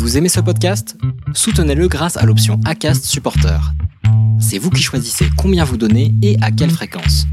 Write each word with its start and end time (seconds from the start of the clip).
Vous 0.00 0.16
aimez 0.16 0.30
ce 0.30 0.40
podcast? 0.40 0.96
Soutenez-le 1.34 1.86
grâce 1.86 2.16
à 2.16 2.24
l'option 2.24 2.58
ACAST 2.64 3.04
Supporter. 3.04 3.60
C'est 4.40 4.56
vous 4.56 4.70
qui 4.70 4.82
choisissez 4.82 5.26
combien 5.36 5.62
vous 5.62 5.76
donnez 5.76 6.14
et 6.22 6.38
à 6.40 6.50
quelle 6.50 6.70
fréquence. 6.70 7.26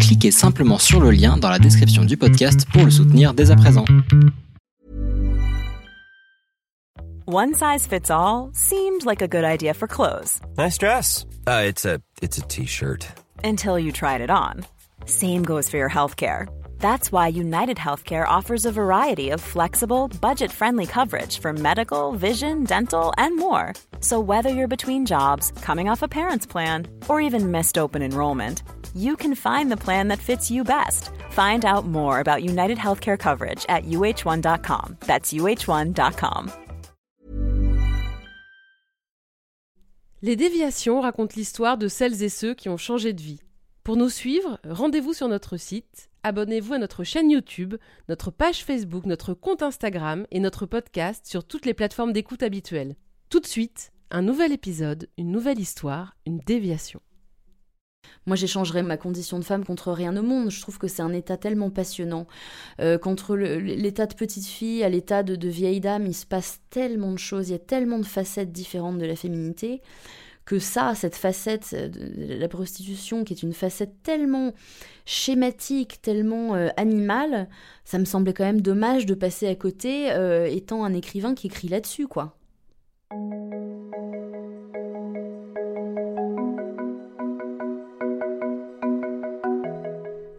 Cliquez 0.00 0.32
simplement 0.32 0.78
sur 0.78 1.00
le 1.00 1.12
lien 1.12 1.36
dans 1.36 1.48
la 1.48 1.60
description 1.60 2.04
du 2.04 2.16
podcast 2.16 2.66
pour 2.72 2.84
le 2.84 2.90
soutenir 2.90 3.32
dès 3.32 3.52
à 3.52 3.56
présent. 3.56 3.84
One 7.28 7.54
size 7.54 7.86
fits 7.86 8.10
all 8.10 8.50
seemed 8.54 9.04
like 9.06 9.22
a 9.22 9.28
good 9.28 9.44
idea 9.44 9.72
for 9.72 9.86
clothes 9.86 10.40
Nice 10.58 10.78
dress. 10.78 11.26
Uh, 11.46 11.62
it's 11.68 11.84
a 11.86 12.00
it's 12.20 12.38
a 12.38 12.42
t-shirt. 12.42 13.06
until 13.44 13.78
you 13.78 13.92
tried 13.92 14.20
it 14.20 14.30
on. 14.30 14.64
Same 15.06 15.44
goes 15.44 15.70
for 15.70 15.76
your 15.76 15.88
healthcare. 15.88 16.48
That's 16.80 17.12
why 17.12 17.28
United 17.28 17.76
Healthcare 17.76 18.26
offers 18.26 18.64
a 18.64 18.72
variety 18.72 19.30
of 19.30 19.40
flexible, 19.40 20.08
budget 20.20 20.50
friendly 20.50 20.86
coverage 20.86 21.38
for 21.38 21.52
medical, 21.52 22.12
vision, 22.12 22.64
dental, 22.64 23.12
and 23.18 23.36
more. 23.36 23.74
So, 24.00 24.18
whether 24.18 24.48
you're 24.48 24.76
between 24.76 25.06
jobs, 25.06 25.52
coming 25.62 25.88
off 25.90 26.02
a 26.02 26.08
parent's 26.08 26.46
plan, 26.46 26.86
or 27.08 27.20
even 27.20 27.50
missed 27.50 27.76
open 27.78 28.02
enrollment, 28.02 28.62
you 28.94 29.14
can 29.14 29.34
find 29.34 29.70
the 29.70 29.76
plan 29.76 30.08
that 30.08 30.18
fits 30.18 30.50
you 30.50 30.64
best. 30.64 31.10
Find 31.30 31.64
out 31.64 31.86
more 31.86 32.18
about 32.18 32.42
United 32.42 32.78
Healthcare 32.78 33.18
coverage 33.18 33.66
at 33.68 33.84
uh1.com. 33.84 34.96
That's 35.06 35.32
uh1.com. 35.32 36.50
Les 40.22 40.36
déviations 40.36 41.00
racontent 41.02 41.36
l'histoire 41.36 41.78
de 41.78 41.88
celles 41.88 42.22
et 42.22 42.28
ceux 42.30 42.54
qui 42.54 42.68
ont 42.68 42.78
changé 42.78 43.12
de 43.12 43.22
vie. 43.22 43.40
Pour 43.84 43.96
nous 43.96 44.10
suivre, 44.10 44.58
rendez-vous 44.68 45.14
sur 45.14 45.28
notre 45.28 45.56
site, 45.56 46.09
abonnez-vous 46.22 46.74
à 46.74 46.78
notre 46.78 47.04
chaîne 47.04 47.30
YouTube, 47.30 47.74
notre 48.08 48.30
page 48.30 48.64
Facebook, 48.64 49.06
notre 49.06 49.34
compte 49.34 49.62
Instagram 49.62 50.26
et 50.30 50.40
notre 50.40 50.66
podcast 50.66 51.26
sur 51.26 51.44
toutes 51.44 51.66
les 51.66 51.74
plateformes 51.74 52.12
d'écoute 52.12 52.42
habituelles. 52.42 52.96
Tout 53.28 53.40
de 53.40 53.46
suite, 53.46 53.92
un 54.10 54.22
nouvel 54.22 54.52
épisode, 54.52 55.08
une 55.18 55.30
nouvelle 55.30 55.58
histoire, 55.60 56.16
une 56.26 56.38
déviation. 56.40 57.00
Moi, 58.26 58.36
j'échangerais 58.36 58.82
ma 58.82 58.96
condition 58.96 59.38
de 59.38 59.44
femme 59.44 59.64
contre 59.64 59.92
rien 59.92 60.16
au 60.16 60.22
monde. 60.22 60.50
Je 60.50 60.60
trouve 60.60 60.78
que 60.78 60.88
c'est 60.88 61.02
un 61.02 61.12
état 61.12 61.36
tellement 61.36 61.70
passionnant. 61.70 62.26
Euh, 62.80 62.98
le- 63.28 63.58
l'état 63.58 64.06
de 64.06 64.14
petite 64.14 64.46
fille 64.46 64.82
à 64.82 64.88
l'état 64.88 65.22
de, 65.22 65.36
de 65.36 65.48
vieille 65.48 65.80
dame, 65.80 66.06
il 66.06 66.14
se 66.14 66.26
passe 66.26 66.60
tellement 66.70 67.12
de 67.12 67.18
choses, 67.18 67.48
il 67.48 67.52
y 67.52 67.56
a 67.56 67.58
tellement 67.60 67.98
de 67.98 68.04
facettes 68.06 68.52
différentes 68.52 68.98
de 68.98 69.06
la 69.06 69.16
féminité, 69.16 69.80
que 70.50 70.58
ça, 70.58 70.96
cette 70.96 71.14
facette 71.14 71.76
de 71.76 72.34
la 72.34 72.48
prostitution, 72.48 73.22
qui 73.22 73.32
est 73.34 73.44
une 73.44 73.52
facette 73.52 74.02
tellement 74.02 74.52
schématique, 75.06 76.02
tellement 76.02 76.56
euh, 76.56 76.70
animale, 76.76 77.48
ça 77.84 78.00
me 78.00 78.04
semblait 78.04 78.34
quand 78.34 78.42
même 78.42 78.60
dommage 78.60 79.06
de 79.06 79.14
passer 79.14 79.46
à 79.46 79.54
côté, 79.54 80.10
euh, 80.10 80.46
étant 80.46 80.82
un 80.82 80.92
écrivain 80.92 81.36
qui 81.36 81.46
écrit 81.46 81.68
là-dessus, 81.68 82.08
quoi. 82.08 82.36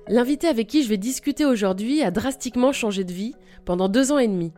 L'invité 0.09 0.48
avec 0.48 0.68
qui 0.68 0.84
je 0.84 0.90
vais 0.90 0.98
discuter 0.98 1.46
aujourd'hui 1.46 2.03
a 2.03 2.12
drastiquement 2.12 2.73
changé 2.73 3.06
de 3.06 3.14
vie 3.14 3.34
pendant 3.64 3.88
deux 3.88 4.12
ans 4.12 4.20
et 4.20 4.28
demi. 4.28 4.52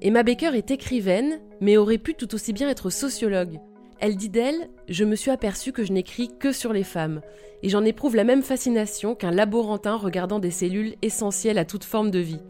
Emma 0.00 0.24
Baker 0.24 0.56
est 0.56 0.72
écrivaine, 0.72 1.38
mais 1.60 1.76
aurait 1.76 1.98
pu 1.98 2.14
tout 2.14 2.34
aussi 2.34 2.52
bien 2.52 2.68
être 2.68 2.90
sociologue. 2.90 3.60
Elle 4.02 4.16
dit 4.16 4.30
d'elle 4.30 4.68
Je 4.88 5.04
me 5.04 5.14
suis 5.14 5.30
aperçue 5.30 5.70
que 5.70 5.84
je 5.84 5.92
n'écris 5.92 6.36
que 6.40 6.50
sur 6.50 6.72
les 6.72 6.82
femmes, 6.82 7.20
et 7.62 7.68
j'en 7.68 7.84
éprouve 7.84 8.16
la 8.16 8.24
même 8.24 8.42
fascination 8.42 9.14
qu'un 9.14 9.30
laborantin 9.30 9.94
regardant 9.94 10.40
des 10.40 10.50
cellules 10.50 10.96
essentielles 11.02 11.56
à 11.56 11.64
toute 11.64 11.84
forme 11.84 12.10
de 12.10 12.18
vie. 12.18 12.40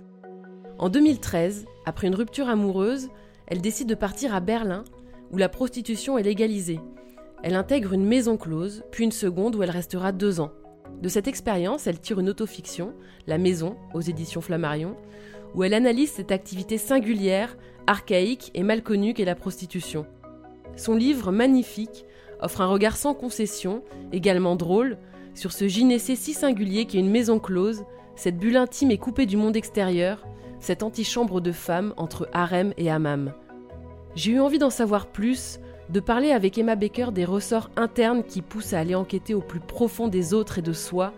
En 0.79 0.89
2013, 0.89 1.67
après 1.85 2.07
une 2.07 2.15
rupture 2.15 2.49
amoureuse, 2.49 3.11
elle 3.47 3.61
décide 3.61 3.87
de 3.87 3.95
partir 3.95 4.35
à 4.35 4.41
Berlin, 4.41 4.85
où 5.31 5.37
la 5.37 5.51
prostitution 5.51 6.17
est 6.17 6.23
légalisée. 6.23 6.81
Elle 7.43 7.55
intègre 7.55 7.93
une 7.93 8.07
maison 8.07 8.39
close, 8.39 8.83
puis 8.91 9.05
une 9.05 9.13
seconde 9.13 9.55
où 9.55 9.63
elle 9.63 9.71
restera 9.71 10.11
deux 10.11 10.41
ans. 10.41 10.53
De 11.03 11.11
cette 11.11 11.29
expérience, 11.29 11.87
elle 11.87 12.01
tire 12.01 12.19
une 12.19 12.31
autofiction, 12.31 12.95
La 13.27 13.37
Maison, 13.37 13.77
aux 13.93 14.01
éditions 14.01 14.41
Flammarion, 14.41 14.97
où 15.55 15.65
elle 15.65 15.75
analyse 15.75 16.13
cette 16.13 16.33
activité 16.33 16.79
singulière, 16.79 17.59
archaïque 17.87 18.51
et 18.55 18.63
mal 18.63 18.83
connue 18.83 19.13
qu'est 19.13 19.27
la 19.27 19.35
prostitution. 19.35 20.07
Son 20.77 20.95
livre 20.95 21.33
magnifique 21.33 22.05
offre 22.41 22.61
un 22.61 22.67
regard 22.67 22.97
sans 22.97 23.15
concession, 23.15 23.83
également 24.13 24.57
drôle, 24.57 24.99
sur 25.35 25.53
ce 25.53 25.69
gynécée 25.69 26.17
si 26.17 26.33
singulier 26.35 26.85
qu'est 26.85 26.99
une 26.99 27.11
maison 27.11 27.39
close, 27.39 27.85
cette 28.17 28.39
bulle 28.39 28.57
intime 28.57 28.91
et 28.91 28.99
coupée 28.99 29.27
du 29.27 29.37
monde 29.37 29.57
extérieur, 29.57 30.27
cette 30.61 30.83
antichambre 30.83 31.41
de 31.41 31.53
femme 31.53 31.95
entre 31.97 32.29
harem 32.33 32.73
et 32.77 32.91
hammam. 32.91 33.33
J'ai 34.15 34.33
eu 34.33 34.41
envie 34.41 34.59
d'en 34.59 34.71
savoir 34.71 35.07
plus, 35.07 35.59
de 35.89 36.01
parler 36.01 36.31
avec 36.33 36.59
Emma 36.59 36.77
Baker 36.77 37.09
des 37.13 37.25
ressorts 37.25 37.71
internes 37.77 38.23
qui 38.25 38.43
poussent 38.43 38.73
à 38.73 38.81
aller 38.81 38.95
enquêter 38.95 39.35
au 39.35 39.41
plus 39.41 39.61
profond 39.61 40.09
des 40.09 40.35
autres 40.35 40.59
et 40.59 40.63
de 40.63 40.73
soi, 40.73 41.13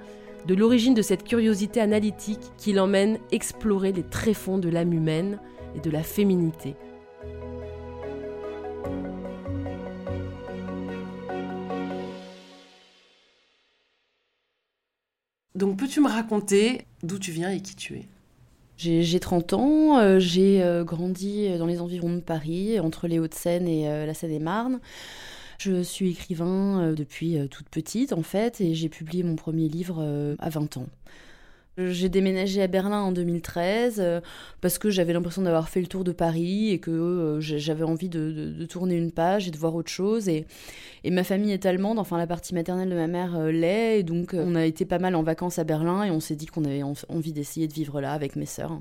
de 0.46 0.54
l'origine 0.54 0.94
de 0.94 1.02
cette 1.02 1.24
curiosité 1.24 1.80
analytique 1.80 2.40
qui 2.56 2.72
l'emmène 2.72 3.18
explorer 3.32 3.92
les 3.92 4.02
tréfonds 4.02 4.58
de 4.58 4.68
l'âme 4.68 4.92
humaine 4.92 5.38
et 5.76 5.80
de 5.80 5.90
la 5.90 6.02
féminité. 6.02 6.76
Donc 15.54 15.78
peux-tu 15.78 16.00
me 16.00 16.08
raconter 16.08 16.86
d'où 17.02 17.18
tu 17.18 17.30
viens 17.30 17.50
et 17.50 17.60
qui 17.60 17.76
tu 17.76 17.94
es? 17.94 18.08
J'ai 18.76 19.04
j'ai 19.04 19.20
30 19.20 19.52
ans, 19.52 19.98
euh, 19.98 20.18
j'ai 20.18 20.62
euh, 20.62 20.82
grandi 20.82 21.48
dans 21.58 21.66
les 21.66 21.80
environs 21.80 22.14
de 22.14 22.20
Paris, 22.20 22.80
entre 22.80 23.06
les 23.06 23.20
Hauts-de-Seine 23.20 23.68
et 23.68 23.88
euh, 23.88 24.04
la 24.04 24.14
Seine-et-Marne. 24.14 24.80
Je 25.58 25.82
suis 25.82 26.10
écrivain 26.10 26.80
euh, 26.80 26.94
depuis 26.94 27.38
euh, 27.38 27.46
toute 27.46 27.68
petite 27.68 28.12
en 28.12 28.22
fait 28.22 28.60
et 28.60 28.74
j'ai 28.74 28.88
publié 28.88 29.22
mon 29.22 29.36
premier 29.36 29.68
livre 29.68 29.98
euh, 30.00 30.34
à 30.40 30.50
20 30.50 30.76
ans. 30.78 30.86
J'ai 31.76 32.08
déménagé 32.08 32.62
à 32.62 32.68
Berlin 32.68 33.00
en 33.00 33.10
2013 33.10 33.96
euh, 33.98 34.20
parce 34.60 34.78
que 34.78 34.90
j'avais 34.90 35.12
l'impression 35.12 35.42
d'avoir 35.42 35.68
fait 35.68 35.80
le 35.80 35.88
tour 35.88 36.04
de 36.04 36.12
Paris 36.12 36.70
et 36.70 36.78
que 36.78 36.92
euh, 36.92 37.40
j'avais 37.40 37.82
envie 37.82 38.08
de, 38.08 38.64
tourner 38.66 38.94
une 38.94 39.10
page 39.10 39.48
et 39.48 39.50
de 39.50 39.58
voir 39.58 39.74
autre 39.74 39.90
chose. 39.90 40.28
Et, 40.28 40.46
et 41.02 41.10
ma 41.10 41.24
famille 41.24 41.50
est 41.50 41.66
allemande, 41.66 41.98
enfin 41.98 42.16
la 42.16 42.28
partie 42.28 42.54
maternelle 42.54 42.90
de 42.90 42.94
ma 42.94 43.08
mère 43.08 43.34
euh, 43.36 43.50
l'est. 43.50 43.98
Et 43.98 44.02
donc 44.04 44.34
on 44.34 44.54
a 44.54 44.64
été 44.64 44.84
pas 44.84 45.00
mal 45.00 45.16
en 45.16 45.24
vacances 45.24 45.58
à 45.58 45.64
Berlin 45.64 46.04
et 46.04 46.12
on 46.12 46.20
s'est 46.20 46.36
dit 46.36 46.46
qu'on 46.46 46.64
avait 46.64 46.84
en- 46.84 46.94
envie 47.08 47.32
d'essayer 47.32 47.66
de 47.66 47.72
vivre 47.72 48.00
là 48.00 48.12
avec 48.12 48.36
mes 48.36 48.46
sœurs. 48.46 48.78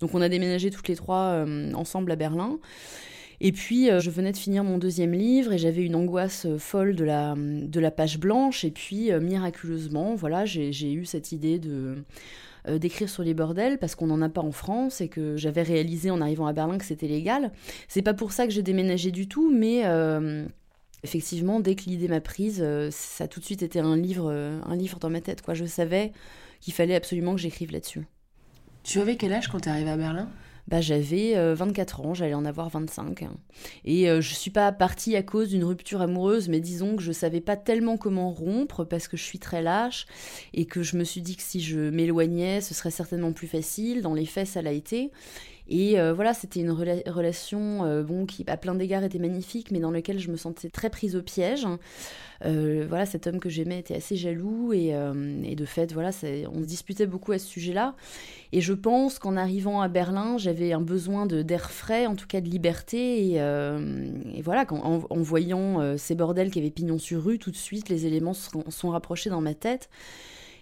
Donc 0.00 0.14
on 0.14 0.20
a 0.20 0.28
déménagé 0.28 0.70
toutes 0.70 0.88
les 0.88 0.96
trois 0.96 1.42
ensemble 1.74 2.10
à 2.12 2.16
Berlin. 2.16 2.58
Et 3.40 3.52
puis 3.52 3.90
euh, 3.90 4.00
je 4.00 4.10
venais 4.10 4.32
de 4.32 4.36
finir 4.36 4.64
mon 4.64 4.78
deuxième 4.78 5.12
livre 5.12 5.52
et 5.52 5.58
j'avais 5.58 5.82
une 5.82 5.94
angoisse 5.94 6.46
euh, 6.46 6.58
folle 6.58 6.94
de 6.94 7.04
la, 7.04 7.34
de 7.36 7.80
la 7.80 7.90
page 7.90 8.18
blanche. 8.18 8.64
Et 8.64 8.70
puis 8.70 9.12
euh, 9.12 9.20
miraculeusement, 9.20 10.14
voilà, 10.14 10.44
j'ai 10.44 10.92
eu 10.92 11.04
cette 11.04 11.32
idée 11.32 11.58
de 11.58 11.96
d'écrire 12.80 13.08
sur 13.08 13.22
les 13.22 13.32
bordels 13.32 13.78
parce 13.78 13.94
qu'on 13.94 14.08
n'en 14.08 14.20
a 14.20 14.28
pas 14.28 14.40
en 14.40 14.50
France 14.50 15.00
et 15.00 15.06
que 15.06 15.36
j'avais 15.36 15.62
réalisé 15.62 16.10
en 16.10 16.20
arrivant 16.20 16.48
à 16.48 16.52
Berlin 16.52 16.78
que 16.78 16.84
c'était 16.84 17.06
légal. 17.06 17.52
C'est 17.86 18.02
pas 18.02 18.12
pour 18.12 18.32
ça 18.32 18.44
que 18.44 18.52
j'ai 18.52 18.64
déménagé 18.64 19.12
du 19.12 19.28
tout, 19.28 19.52
mais 19.54 19.84
effectivement, 21.04 21.60
dès 21.60 21.76
que 21.76 21.84
l'idée 21.84 22.08
m'a 22.08 22.20
prise, 22.20 22.66
ça 22.90 23.22
a 23.22 23.28
tout 23.28 23.38
de 23.38 23.44
suite 23.44 23.62
été 23.62 23.78
un 23.78 23.96
livre, 23.96 24.32
un 24.32 24.74
livre 24.74 24.98
dans 24.98 25.10
ma 25.10 25.20
tête. 25.20 25.42
Quoi. 25.42 25.54
Je 25.54 25.64
savais 25.64 26.10
qu'il 26.60 26.74
fallait 26.74 26.96
absolument 26.96 27.36
que 27.36 27.40
j'écrive 27.40 27.70
là-dessus. 27.70 28.04
Tu 28.82 28.98
avais 28.98 29.14
quel 29.14 29.32
âge 29.32 29.46
quand 29.46 29.60
tu 29.60 29.68
es 29.68 29.72
arrivé 29.72 29.90
à 29.90 29.96
Berlin? 29.96 30.28
Bah, 30.68 30.80
j'avais 30.80 31.36
euh, 31.36 31.54
24 31.54 32.00
ans, 32.00 32.14
j'allais 32.14 32.34
en 32.34 32.44
avoir 32.44 32.68
25. 32.70 33.22
hein. 33.22 33.36
Et 33.84 34.10
euh, 34.10 34.20
je 34.20 34.34
suis 34.34 34.50
pas 34.50 34.72
partie 34.72 35.14
à 35.14 35.22
cause 35.22 35.50
d'une 35.50 35.62
rupture 35.62 36.00
amoureuse, 36.02 36.48
mais 36.48 36.58
disons 36.58 36.96
que 36.96 37.02
je 37.02 37.12
savais 37.12 37.40
pas 37.40 37.56
tellement 37.56 37.96
comment 37.96 38.30
rompre 38.30 38.84
parce 38.84 39.06
que 39.06 39.16
je 39.16 39.22
suis 39.22 39.38
très 39.38 39.62
lâche 39.62 40.06
et 40.54 40.66
que 40.66 40.82
je 40.82 40.96
me 40.96 41.04
suis 41.04 41.20
dit 41.22 41.36
que 41.36 41.42
si 41.42 41.60
je 41.60 41.78
m'éloignais, 41.90 42.60
ce 42.60 42.74
serait 42.74 42.90
certainement 42.90 43.32
plus 43.32 43.46
facile. 43.46 44.02
Dans 44.02 44.14
les 44.14 44.26
faits, 44.26 44.48
ça 44.48 44.60
l'a 44.62 44.72
été. 44.72 45.12
Et 45.68 45.98
euh, 45.98 46.12
voilà, 46.12 46.32
c'était 46.32 46.60
une 46.60 46.70
rela- 46.70 47.08
relation 47.08 47.84
euh, 47.84 48.02
bon, 48.02 48.26
qui, 48.26 48.44
à 48.46 48.56
plein 48.56 48.74
d'égards, 48.74 49.02
était 49.04 49.18
magnifique, 49.18 49.70
mais 49.70 49.80
dans 49.80 49.90
laquelle 49.90 50.18
je 50.18 50.30
me 50.30 50.36
sentais 50.36 50.68
très 50.68 50.90
prise 50.90 51.16
au 51.16 51.22
piège. 51.22 51.66
Euh, 52.44 52.84
voilà, 52.88 53.06
cet 53.06 53.26
homme 53.26 53.40
que 53.40 53.48
j'aimais 53.48 53.80
était 53.80 53.96
assez 53.96 54.16
jaloux 54.16 54.72
et, 54.72 54.92
de 54.92 55.64
fait, 55.64 55.92
voilà, 55.92 56.10
on 56.52 56.60
se 56.60 56.66
disputait 56.66 57.06
beaucoup 57.06 57.32
à 57.32 57.38
ce 57.38 57.46
sujet-là. 57.46 57.94
Et 58.52 58.60
je 58.60 58.74
pense 58.74 59.18
qu'en 59.18 59.36
arrivant 59.36 59.80
à 59.80 59.88
Berlin, 59.88 60.38
j'avais 60.38 60.72
un 60.72 60.80
besoin 60.80 61.26
d'air 61.26 61.70
frais, 61.70 62.06
en 62.06 62.14
tout 62.14 62.26
cas 62.26 62.40
de 62.40 62.48
liberté. 62.48 63.32
Et, 63.32 64.42
voilà, 64.42 64.66
en, 64.70 64.98
voyant 65.22 65.96
ces 65.96 66.14
bordels 66.14 66.50
qui 66.50 66.58
avaient 66.58 66.70
pignon 66.70 66.98
sur 66.98 67.24
rue, 67.24 67.38
tout 67.38 67.50
de 67.50 67.56
suite, 67.56 67.88
les 67.88 68.06
éléments 68.06 68.34
sont, 68.34 68.64
sont 68.68 68.90
rapprochés 68.90 69.30
dans 69.30 69.40
ma 69.40 69.54
tête. 69.54 69.88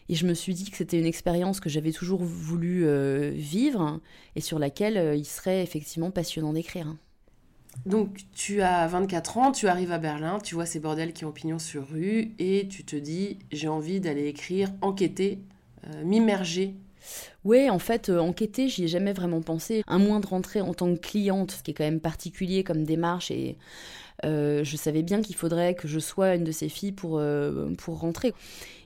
Et 0.08 0.14
je 0.14 0.26
me 0.26 0.34
suis 0.34 0.54
dit 0.54 0.70
que 0.70 0.76
c'était 0.76 0.98
une 0.98 1.06
expérience 1.06 1.60
que 1.60 1.68
j'avais 1.68 1.92
toujours 1.92 2.22
voulu 2.22 2.86
euh, 2.86 3.30
vivre 3.34 4.00
et 4.36 4.40
sur 4.40 4.58
laquelle 4.58 4.98
euh, 4.98 5.16
il 5.16 5.24
serait 5.24 5.62
effectivement 5.62 6.10
passionnant 6.10 6.52
d'écrire. 6.52 6.94
Donc 7.86 8.20
tu 8.32 8.62
as 8.62 8.86
24 8.86 9.38
ans, 9.38 9.52
tu 9.52 9.66
arrives 9.66 9.92
à 9.92 9.98
Berlin, 9.98 10.38
tu 10.38 10.54
vois 10.54 10.66
ces 10.66 10.78
bordels 10.78 11.12
qui 11.12 11.24
ont 11.24 11.32
pignon 11.32 11.58
sur 11.58 11.88
rue 11.88 12.32
et 12.38 12.68
tu 12.68 12.84
te 12.84 12.96
dis 12.96 13.38
j'ai 13.50 13.68
envie 13.68 14.00
d'aller 14.00 14.26
écrire, 14.26 14.68
enquêter, 14.80 15.40
euh, 15.86 16.04
m'immerger 16.04 16.74
Oui, 17.44 17.68
en 17.70 17.78
fait, 17.78 18.08
euh, 18.08 18.18
enquêter, 18.18 18.68
j'y 18.68 18.84
ai 18.84 18.88
jamais 18.88 19.12
vraiment 19.12 19.42
pensé, 19.42 19.82
à 19.86 19.98
moins 19.98 20.20
de 20.20 20.26
rentrer 20.26 20.60
en 20.60 20.74
tant 20.74 20.94
que 20.94 21.00
cliente, 21.00 21.52
ce 21.52 21.62
qui 21.62 21.72
est 21.72 21.74
quand 21.74 21.84
même 21.84 22.00
particulier 22.00 22.64
comme 22.64 22.84
démarche, 22.84 23.30
et 23.30 23.58
euh, 24.24 24.64
je 24.64 24.76
savais 24.76 25.02
bien 25.02 25.22
qu'il 25.22 25.36
faudrait 25.36 25.74
que 25.74 25.88
je 25.88 25.98
sois 25.98 26.34
une 26.34 26.44
de 26.44 26.52
ces 26.52 26.68
filles 26.68 26.92
pour, 26.92 27.18
euh, 27.18 27.70
pour 27.78 28.00
rentrer. 28.00 28.32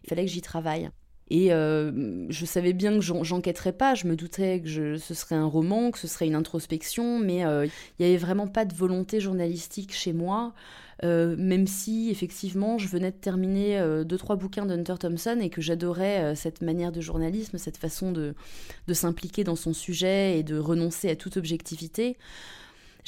Il 0.04 0.08
fallait 0.08 0.24
que 0.24 0.30
j'y 0.30 0.42
travaille. 0.42 0.90
Et 1.30 1.50
je 1.50 2.44
savais 2.46 2.72
bien 2.72 2.98
que 2.98 3.00
j'enquêterais 3.00 3.72
pas, 3.72 3.94
je 3.94 4.06
me 4.06 4.16
doutais 4.16 4.60
que 4.60 4.96
ce 4.96 5.14
serait 5.14 5.34
un 5.34 5.46
roman, 5.46 5.90
que 5.90 5.98
ce 5.98 6.08
serait 6.08 6.26
une 6.26 6.34
introspection, 6.34 7.18
mais 7.18 7.40
il 7.40 7.70
n'y 8.00 8.06
avait 8.06 8.16
vraiment 8.16 8.46
pas 8.46 8.64
de 8.64 8.74
volonté 8.74 9.20
journalistique 9.20 9.92
chez 9.94 10.12
moi. 10.12 10.54
Euh, 11.04 11.36
même 11.38 11.68
si 11.68 12.10
effectivement 12.10 12.76
je 12.76 12.88
venais 12.88 13.12
de 13.12 13.16
terminer 13.16 13.78
euh, 13.78 14.02
deux 14.02 14.18
trois 14.18 14.34
bouquins 14.34 14.66
d'Hunter 14.66 14.96
Thompson 14.98 15.38
et 15.40 15.48
que 15.48 15.60
j'adorais 15.60 16.24
euh, 16.24 16.34
cette 16.34 16.60
manière 16.60 16.90
de 16.90 17.00
journalisme, 17.00 17.56
cette 17.56 17.76
façon 17.76 18.10
de, 18.10 18.34
de 18.88 18.94
s'impliquer 18.94 19.44
dans 19.44 19.54
son 19.54 19.72
sujet 19.72 20.38
et 20.38 20.42
de 20.42 20.58
renoncer 20.58 21.08
à 21.08 21.14
toute 21.14 21.36
objectivité. 21.36 22.16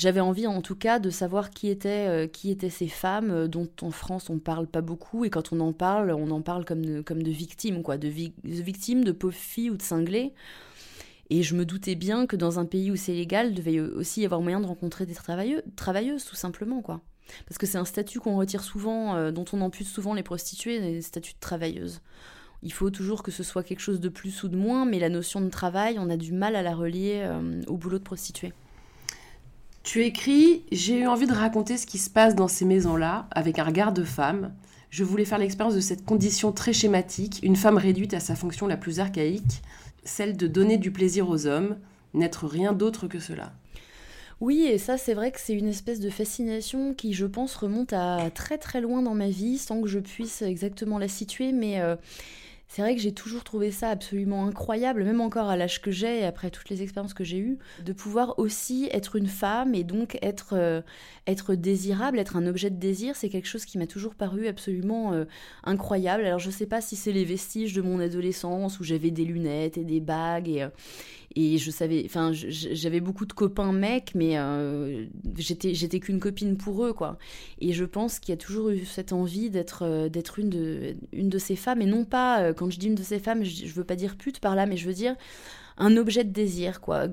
J'avais 0.01 0.21
envie 0.21 0.47
en 0.47 0.63
tout 0.63 0.77
cas 0.77 0.99
de 0.99 1.11
savoir 1.11 1.51
qui 1.51 1.69
étaient, 1.69 2.31
qui 2.33 2.51
étaient 2.51 2.71
ces 2.71 2.89
femmes 2.89 3.49
dont 3.49 3.69
en 3.83 3.91
France 3.91 4.31
on 4.31 4.39
parle 4.39 4.67
pas 4.67 4.81
beaucoup 4.81 5.27
et 5.27 5.31
quand 5.31 5.53
on 5.53 5.61
en 5.61 5.75
parle, 5.75 6.13
on 6.13 6.31
en 6.31 6.41
parle 6.41 6.65
comme 6.65 6.83
de, 6.83 7.03
comme 7.03 7.23
de 7.23 7.31
victimes, 7.31 7.83
quoi, 7.83 7.99
de, 7.99 8.09
victimes, 8.09 9.05
de 9.05 9.13
pauvres 9.13 9.35
filles 9.35 9.69
ou 9.69 9.77
de 9.77 9.83
cinglés. 9.83 10.33
Et 11.29 11.43
je 11.43 11.55
me 11.55 11.67
doutais 11.67 11.97
bien 11.97 12.27
que 12.27 12.35
dans 12.35 12.59
un 12.59 12.65
pays 12.65 12.91
où 12.91 12.97
c'est 12.97 13.13
légal, 13.13 13.53
devait 13.53 13.79
aussi 13.79 14.23
y 14.23 14.25
avoir 14.25 14.41
moyen 14.41 14.61
de 14.61 14.67
rencontrer 14.67 15.05
des 15.05 15.13
travailleuses, 15.13 15.65
travailleuses 15.77 16.25
tout 16.25 16.35
simplement, 16.35 16.81
quoi. 16.81 17.03
Parce 17.47 17.59
que 17.59 17.67
c'est 17.67 17.77
un 17.77 17.85
statut 17.85 18.21
qu'on 18.21 18.39
retire 18.39 18.65
souvent, 18.65 19.17
euh, 19.17 19.33
dont 19.33 19.45
on 19.53 19.61
ampute 19.61 19.87
souvent 19.87 20.15
les 20.15 20.23
prostituées, 20.23 20.81
les 20.81 21.03
statuts 21.03 21.35
de 21.35 21.41
travailleuse. 21.41 22.01
Il 22.63 22.73
faut 22.73 22.89
toujours 22.89 23.23
que 23.23 23.31
ce 23.31 23.43
soit 23.43 23.63
quelque 23.63 23.81
chose 23.81 24.01
de 24.01 24.09
plus 24.09 24.45
ou 24.45 24.49
de 24.49 24.57
moins, 24.57 24.87
mais 24.87 24.99
la 24.99 25.11
notion 25.11 25.43
de 25.43 25.51
travail, 25.51 25.99
on 25.99 26.09
a 26.09 26.17
du 26.17 26.33
mal 26.33 26.57
à 26.57 26.63
la 26.63 26.75
relier 26.75 27.21
euh, 27.25 27.61
au 27.67 27.77
boulot 27.77 27.99
de 27.99 28.05
prostituée. 28.05 28.55
Tu 29.83 30.05
écris 30.05 30.63
J'ai 30.71 31.01
eu 31.01 31.07
envie 31.07 31.27
de 31.27 31.33
raconter 31.33 31.79
ce 31.79 31.87
qui 31.87 31.99
se 31.99 32.11
passe 32.11 32.35
dans 32.35 32.49
ces 32.49 32.65
maisons-là, 32.65 33.27
avec 33.31 33.59
un 33.59 33.65
regard 33.65 33.93
de 33.93 34.05
femme. 34.05 34.53
Je 34.91 35.05
voulais 35.05 35.25
faire 35.25 35.39
l'expérience 35.39 35.75
de 35.75 35.81
cette 35.81 36.05
condition 36.05 36.53
très 36.53 36.73
schématique, 36.73 37.41
une 37.43 37.57
femme 37.57 37.79
réduite 37.79 38.13
à 38.13 38.21
sa 38.21 38.35
fonction 38.35 38.67
la 38.67 38.77
plus 38.77 39.01
archaïque, 39.01 39.63
celle 40.05 40.37
de 40.37 40.47
donner 40.47 40.77
du 40.77 40.91
plaisir 40.91 41.29
aux 41.29 41.47
hommes, 41.47 41.79
n'être 42.13 42.47
rien 42.47 42.73
d'autre 42.73 43.07
que 43.07 43.21
cela. 43.21 43.53
Oui, 44.41 44.63
et 44.63 44.79
ça, 44.79 44.99
c'est 44.99 45.15
vrai 45.15 45.33
que 45.33 45.41
c'est 45.41 45.55
une 45.55 45.69
espèce 45.69 46.01
de 46.01 46.11
fascination 46.11 46.95
qui, 46.95 47.13
je 47.13 47.27
pense, 47.27 47.55
remonte 47.55 47.93
à 47.93 48.31
très 48.35 48.59
très 48.59 48.81
loin 48.81 49.03
dans 49.03 49.15
ma 49.15 49.29
vie, 49.29 49.59
sans 49.59 49.81
que 49.81 49.89
je 49.89 49.99
puisse 49.99 50.43
exactement 50.43 50.99
la 50.99 51.09
situer, 51.09 51.53
mais 51.53 51.81
euh, 51.81 51.97
c'est 52.71 52.83
vrai 52.83 52.95
que 52.95 53.03
j'ai 53.03 53.11
toujours 53.11 53.43
trouvé 53.43 53.73
ça 53.73 53.91
absolument 53.91 54.47
incroyable, 54.47 55.03
même 55.03 55.21
encore 55.21 55.49
à 55.49 55.57
l'âge 55.57 55.83
que 55.83 55.91
j'ai 55.91 56.21
et 56.21 56.25
après 56.25 56.51
toutes 56.51 56.71
les 56.71 56.83
expériences 56.83 57.15
que 57.15 57.25
j'ai 57.25 57.39
eues, 57.39 57.59
de 57.85 57.93
pouvoir 57.93 58.39
aussi 58.39 58.89
être 58.93 59.17
une 59.17 59.27
femme 59.27 59.75
et 59.75 59.83
donc 59.83 60.17
être, 60.23 60.51
euh, 60.53 60.81
être 61.27 61.57
désirable, 61.57 62.21
être 62.21 62.37
un 62.37 62.47
objet 62.47 62.71
de 62.71 62.77
désir, 62.77 63.17
c'est 63.17 63.29
quelque 63.29 63.49
chose 63.49 63.65
qui 63.65 63.77
m'a 63.77 63.89
toujours 63.89 64.15
paru 64.15 64.47
absolument 64.47 65.13
euh, 65.13 65.25
incroyable. 65.65 66.25
Alors 66.25 66.39
je 66.39 66.49
sais 66.49 66.67
pas 66.67 66.81
si 66.81 66.95
c'est 66.95 67.11
les 67.11 67.25
vestiges 67.25 67.73
de 67.73 67.83
mon 67.83 67.99
adolescence 67.99 68.79
où 68.79 68.85
j'avais 68.85 69.11
des 69.11 69.25
lunettes 69.25 69.77
et 69.77 69.85
des 69.85 69.99
bagues 69.99 70.49
et, 70.49 70.69
et 71.37 71.59
je 71.59 71.71
savais, 71.71 72.03
enfin, 72.07 72.33
j'avais 72.33 73.01
beaucoup 73.01 73.25
de 73.25 73.33
copains 73.33 73.73
mecs, 73.73 74.15
mais 74.17 74.37
euh, 74.37 75.07
j'étais, 75.39 75.75
j'étais 75.75 76.01
qu'une 76.01 76.19
copine 76.19 76.57
pour 76.57 76.85
eux, 76.85 76.93
quoi. 76.93 77.19
Et 77.61 77.73
je 77.73 77.85
pense 77.85 78.19
qu'il 78.19 78.33
y 78.33 78.35
a 78.35 78.37
toujours 78.37 78.71
eu 78.71 78.85
cette 78.85 79.13
envie 79.13 79.49
d'être, 79.49 79.85
euh, 79.85 80.09
d'être 80.09 80.41
une 80.41 80.51
de, 80.51 80.97
une 81.13 81.29
de 81.29 81.39
ces 81.39 81.55
femmes, 81.55 81.83
et 81.83 81.87
non 81.87 82.05
pas, 82.05 82.43
euh, 82.43 82.53
quand 82.53 82.71
je 82.71 82.79
dis 82.81 82.89
une 82.89 82.97
de 82.97 83.03
ces 83.03 83.21
femmes, 83.21 83.45
je, 83.45 83.67
je 83.67 83.73
veux 83.75 83.85
pas 83.85 83.97
dire 83.97 84.17
pute 84.17 84.41
par 84.41 84.57
là, 84.57 84.67
mais 84.67 84.77
je 84.77 84.87
veux 84.87 84.95
dire 84.95 85.15
un 85.79 85.97
objet 85.97 86.25
de 86.25 86.31
désir, 86.31 86.81
quoi. 86.81 87.07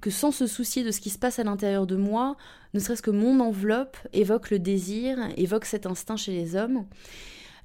Que 0.00 0.10
sans 0.10 0.30
se 0.30 0.46
soucier 0.46 0.84
de 0.84 0.90
ce 0.90 1.00
qui 1.00 1.08
se 1.10 1.18
passe 1.18 1.38
à 1.38 1.44
l'intérieur 1.44 1.86
de 1.86 1.96
moi, 1.96 2.36
ne 2.74 2.80
serait-ce 2.80 3.02
que 3.02 3.10
mon 3.10 3.40
enveloppe 3.40 3.96
évoque 4.12 4.50
le 4.50 4.58
désir, 4.58 5.16
évoque 5.36 5.64
cet 5.64 5.86
instinct 5.86 6.16
chez 6.16 6.32
les 6.32 6.54
hommes. 6.54 6.84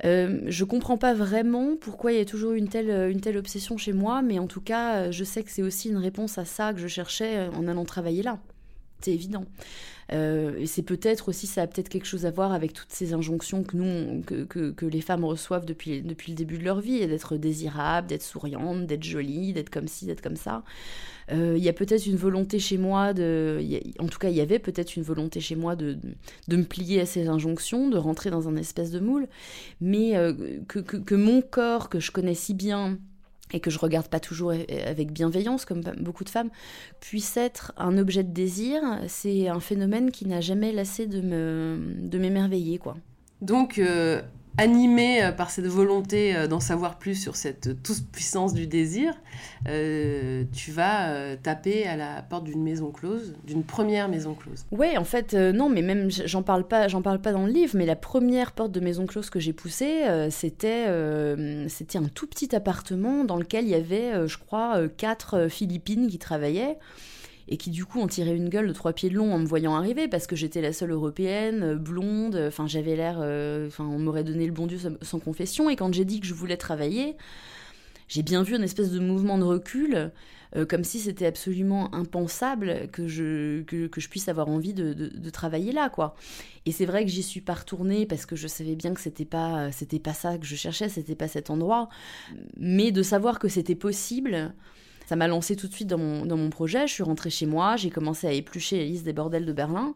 Euh, 0.03 0.41
je 0.47 0.63
comprends 0.65 0.97
pas 0.97 1.13
vraiment 1.13 1.77
pourquoi 1.79 2.11
il 2.11 2.17
y 2.17 2.21
a 2.21 2.25
toujours 2.25 2.51
une 2.51 2.67
telle, 2.67 2.89
une 3.11 3.21
telle 3.21 3.37
obsession 3.37 3.77
chez 3.77 3.93
moi, 3.93 4.21
mais 4.21 4.39
en 4.39 4.47
tout 4.47 4.61
cas, 4.61 5.11
je 5.11 5.23
sais 5.23 5.43
que 5.43 5.51
c'est 5.51 5.63
aussi 5.63 5.89
une 5.89 5.97
réponse 5.97 6.37
à 6.37 6.45
ça 6.45 6.73
que 6.73 6.79
je 6.79 6.87
cherchais 6.87 7.47
en 7.55 7.67
allant 7.67 7.85
travailler 7.85 8.23
là. 8.23 8.39
C'est 9.01 9.11
évident. 9.11 9.45
Euh, 10.11 10.57
et 10.57 10.67
c'est 10.67 10.83
peut-être 10.83 11.29
aussi, 11.29 11.47
ça 11.47 11.63
a 11.63 11.67
peut-être 11.67 11.89
quelque 11.89 12.05
chose 12.05 12.25
à 12.25 12.31
voir 12.31 12.53
avec 12.53 12.73
toutes 12.73 12.91
ces 12.91 13.13
injonctions 13.13 13.63
que 13.63 13.75
nous, 13.75 14.21
que, 14.21 14.43
que, 14.43 14.85
les 14.85 15.01
femmes 15.01 15.25
reçoivent 15.25 15.65
depuis, 15.65 16.01
depuis 16.01 16.31
le 16.31 16.35
début 16.35 16.57
de 16.57 16.63
leur 16.63 16.79
vie, 16.79 17.05
d'être 17.07 17.37
désirables, 17.37 18.07
d'être 18.07 18.23
souriantes, 18.23 18.85
d'être 18.85 19.03
jolies, 19.03 19.53
d'être 19.53 19.69
comme 19.69 19.87
ci, 19.87 20.05
d'être 20.05 20.21
comme 20.21 20.35
ça. 20.35 20.63
Euh, 21.31 21.55
il 21.57 21.63
y 21.63 21.69
a 21.69 21.73
peut-être 21.73 22.05
une 22.05 22.17
volonté 22.17 22.59
chez 22.59 22.77
moi 22.77 23.13
de, 23.13 23.59
en 23.99 24.07
tout 24.07 24.19
cas, 24.19 24.29
il 24.29 24.35
y 24.35 24.41
avait 24.41 24.59
peut-être 24.59 24.95
une 24.95 25.01
volonté 25.01 25.39
chez 25.39 25.55
moi 25.55 25.75
de, 25.75 25.97
de, 26.47 26.55
me 26.55 26.63
plier 26.63 27.01
à 27.01 27.07
ces 27.07 27.27
injonctions, 27.27 27.89
de 27.89 27.97
rentrer 27.97 28.29
dans 28.29 28.47
un 28.47 28.55
espèce 28.57 28.91
de 28.91 28.99
moule, 28.99 29.27
mais 29.81 30.15
euh, 30.15 30.33
que, 30.67 30.79
que, 30.79 30.97
que 30.97 31.15
mon 31.15 31.41
corps, 31.41 31.89
que 31.89 31.99
je 31.99 32.11
connais 32.11 32.35
si 32.35 32.53
bien, 32.53 32.99
et 33.53 33.59
que 33.59 33.69
je 33.69 33.79
regarde 33.79 34.07
pas 34.07 34.19
toujours 34.19 34.51
avec 34.51 35.11
bienveillance 35.11 35.65
comme 35.65 35.81
beaucoup 35.99 36.23
de 36.23 36.29
femmes, 36.29 36.49
puisse 36.99 37.37
être 37.37 37.73
un 37.77 37.97
objet 37.97 38.23
de 38.23 38.31
désir, 38.31 38.81
c'est 39.07 39.47
un 39.47 39.59
phénomène 39.59 40.11
qui 40.11 40.25
n'a 40.27 40.41
jamais 40.41 40.71
lassé 40.71 41.05
de 41.07 42.17
m'émerveiller 42.17 42.77
quoi. 42.77 42.95
Donc 43.41 43.77
euh, 43.77 44.21
animé 44.57 45.23
euh, 45.23 45.31
par 45.31 45.49
cette 45.49 45.67
volonté 45.67 46.35
euh, 46.35 46.47
d'en 46.47 46.59
savoir 46.59 46.97
plus 46.97 47.15
sur 47.15 47.35
cette 47.35 47.81
toute-puissance 47.83 48.53
du 48.53 48.67
désir, 48.67 49.13
euh, 49.67 50.43
tu 50.53 50.71
vas 50.71 51.35
taper 51.37 51.87
à 51.87 51.95
la 51.95 52.21
porte 52.21 52.45
d'une 52.45 52.63
maison 52.63 52.91
close, 52.91 53.35
d'une 53.45 53.63
première 53.63 54.09
maison 54.09 54.33
close. 54.33 54.65
Ouais, 54.71 54.97
en 54.97 55.03
fait, 55.03 55.33
non, 55.33 55.69
mais 55.69 55.81
même 55.81 56.09
j'en 56.09 56.43
parle 56.43 56.67
pas, 56.67 56.87
j'en 56.87 57.01
parle 57.01 57.19
pas 57.19 57.31
dans 57.31 57.45
le 57.45 57.51
livre, 57.51 57.75
mais 57.75 57.85
la 57.85 57.95
première 57.95 58.51
porte 58.51 58.71
de 58.71 58.79
maison 58.79 59.05
close 59.05 59.29
que 59.29 59.39
j'ai 59.39 59.53
poussée, 59.53 60.03
c'était 60.29 60.85
c'était 61.67 61.97
un 61.97 62.05
tout 62.05 62.27
petit 62.27 62.55
appartement 62.55 63.23
dans 63.23 63.37
lequel 63.37 63.65
il 63.65 63.71
y 63.71 63.75
avait, 63.75 64.27
je 64.27 64.37
crois, 64.37 64.87
quatre 64.97 65.47
Philippines 65.49 66.07
qui 66.07 66.19
travaillaient 66.19 66.77
et 67.47 67.57
qui 67.57 67.69
du 67.69 67.85
coup 67.85 67.99
ont 67.99 68.07
tiré 68.07 68.35
une 68.35 68.49
gueule 68.49 68.67
de 68.67 68.73
trois 68.73 68.93
pieds 68.93 69.09
de 69.09 69.15
long 69.15 69.33
en 69.33 69.39
me 69.39 69.45
voyant 69.45 69.75
arriver 69.75 70.07
parce 70.07 70.27
que 70.27 70.35
j'étais 70.35 70.61
la 70.61 70.73
seule 70.73 70.91
européenne, 70.91 71.63
euh, 71.63 71.75
blonde, 71.75 72.35
enfin 72.47 72.67
j'avais 72.67 72.95
l'air, 72.95 73.17
euh, 73.19 73.67
enfin 73.67 73.85
on 73.85 73.99
m'aurait 73.99 74.23
donné 74.23 74.45
le 74.45 74.51
bon 74.51 74.67
Dieu 74.67 74.79
sans 75.01 75.19
confession 75.19 75.69
et 75.69 75.75
quand 75.75 75.93
j'ai 75.93 76.05
dit 76.05 76.19
que 76.19 76.27
je 76.27 76.33
voulais 76.33 76.57
travailler, 76.57 77.15
j'ai 78.07 78.23
bien 78.23 78.43
vu 78.43 78.55
une 78.55 78.63
espèce 78.63 78.91
de 78.91 78.99
mouvement 78.99 79.37
de 79.37 79.43
recul, 79.43 80.11
euh, 80.55 80.65
comme 80.65 80.83
si 80.83 80.99
c'était 80.99 81.25
absolument 81.25 81.93
impensable 81.93 82.87
que 82.91 83.07
je, 83.07 83.63
que, 83.63 83.89
je 83.97 84.09
puisse 84.09 84.29
avoir 84.29 84.47
envie 84.47 84.73
de, 84.73 84.93
de, 84.93 85.29
travailler 85.31 85.71
là, 85.71 85.89
quoi. 85.89 86.15
Et 86.67 86.71
c'est 86.71 86.85
vrai 86.85 87.03
que 87.03 87.09
j'y 87.09 87.23
suis 87.23 87.41
pas 87.41 87.55
retournée 87.55 88.05
parce 88.05 88.27
que 88.27 88.35
je 88.35 88.47
savais 88.47 88.75
bien 88.75 88.93
que 88.93 89.01
c'était 89.01 89.25
pas, 89.25 89.71
c'était 89.71 89.99
pas 89.99 90.13
ça 90.13 90.37
que 90.37 90.45
je 90.45 90.55
cherchais, 90.55 90.87
c'était 90.87 91.15
pas 91.15 91.27
cet 91.27 91.49
endroit. 91.49 91.89
Mais 92.57 92.91
de 92.91 93.01
savoir 93.01 93.39
que 93.39 93.47
c'était 93.47 93.75
possible, 93.75 94.53
ça 95.05 95.15
m'a 95.15 95.27
lancé 95.27 95.55
tout 95.55 95.67
de 95.67 95.73
suite 95.73 95.87
dans 95.87 95.97
mon, 95.97 96.49
projet. 96.49 96.87
Je 96.87 96.93
suis 96.93 97.03
rentrée 97.03 97.29
chez 97.29 97.45
moi, 97.45 97.75
j'ai 97.75 97.89
commencé 97.89 98.27
à 98.27 98.31
éplucher 98.31 98.77
la 98.77 98.85
liste 98.85 99.03
des 99.03 99.13
bordels 99.13 99.45
de 99.45 99.53
Berlin. 99.53 99.95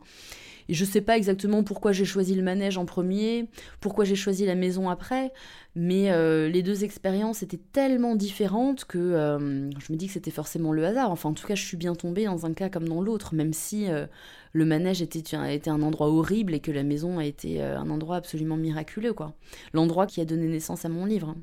Et 0.70 0.76
je 0.76 0.86
sais 0.86 1.02
pas 1.02 1.18
exactement 1.18 1.64
pourquoi 1.64 1.92
j'ai 1.94 2.06
choisi 2.06 2.36
le 2.36 2.44
manège 2.44 2.78
en 2.78 2.86
premier, 2.86 3.48
pourquoi 3.80 4.06
j'ai 4.06 4.16
choisi 4.16 4.46
la 4.46 4.54
maison 4.54 4.88
après, 4.88 5.34
mais 5.76 6.12
euh, 6.12 6.48
les 6.48 6.62
deux 6.62 6.84
expériences 6.84 7.42
étaient 7.42 7.60
tellement 7.72 8.16
différentes 8.16 8.86
que 8.86 9.00
euh, 9.00 9.72
je 9.72 9.92
me 9.92 9.98
dis 9.98 10.06
que 10.06 10.14
c'était 10.14 10.30
forcément 10.30 10.72
le 10.72 10.86
hasard. 10.86 11.10
Enfin, 11.10 11.30
en 11.30 11.34
tout 11.34 11.48
cas, 11.48 11.56
je 11.56 11.66
suis 11.66 11.76
bien 11.76 11.96
tombée 11.96 12.26
dans 12.26 12.46
un 12.46 12.54
cas 12.54 12.70
comme 12.70 12.88
dans 12.88 13.02
l'autre, 13.02 13.34
même 13.34 13.52
si 13.52 13.90
euh, 13.90 14.06
le 14.54 14.64
manège 14.64 15.02
était, 15.02 15.24
était, 15.52 15.72
un 15.72 15.82
endroit 15.82 16.08
horrible 16.08 16.54
et 16.54 16.60
que 16.60 16.72
la 16.72 16.84
maison 16.84 17.18
a 17.18 17.26
été 17.26 17.64
un 17.64 17.90
endroit 17.90 18.18
absolument 18.18 18.58
miraculeux, 18.58 19.14
quoi. 19.14 19.34
L'endroit 19.74 20.06
qui 20.06 20.22
a 20.22 20.26
donné 20.26 20.48
naissance 20.48 20.86
à 20.86 20.90
mon 20.90 21.06
livre. 21.06 21.36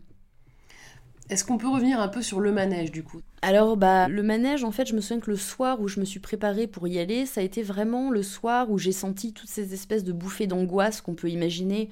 Est-ce 1.28 1.44
qu'on 1.44 1.58
peut 1.58 1.68
revenir 1.68 2.00
un 2.00 2.08
peu 2.08 2.22
sur 2.22 2.40
le 2.40 2.52
manège 2.52 2.92
du 2.92 3.02
coup? 3.02 3.20
Alors 3.42 3.76
bah 3.76 4.08
le 4.08 4.22
manège 4.22 4.64
en 4.64 4.70
fait 4.70 4.86
je 4.86 4.94
me 4.94 5.00
souviens 5.00 5.20
que 5.20 5.30
le 5.30 5.36
soir 5.36 5.80
où 5.80 5.88
je 5.88 6.00
me 6.00 6.04
suis 6.04 6.20
préparée 6.20 6.66
pour 6.66 6.86
y 6.88 6.98
aller 6.98 7.26
ça 7.26 7.40
a 7.40 7.44
été 7.44 7.62
vraiment 7.62 8.10
le 8.10 8.22
soir 8.22 8.70
où 8.70 8.78
j'ai 8.78 8.92
senti 8.92 9.32
toutes 9.32 9.48
ces 9.48 9.74
espèces 9.74 10.04
de 10.04 10.12
bouffées 10.12 10.46
d'angoisse 10.46 11.00
qu'on 11.00 11.14
peut 11.14 11.28
imaginer 11.28 11.90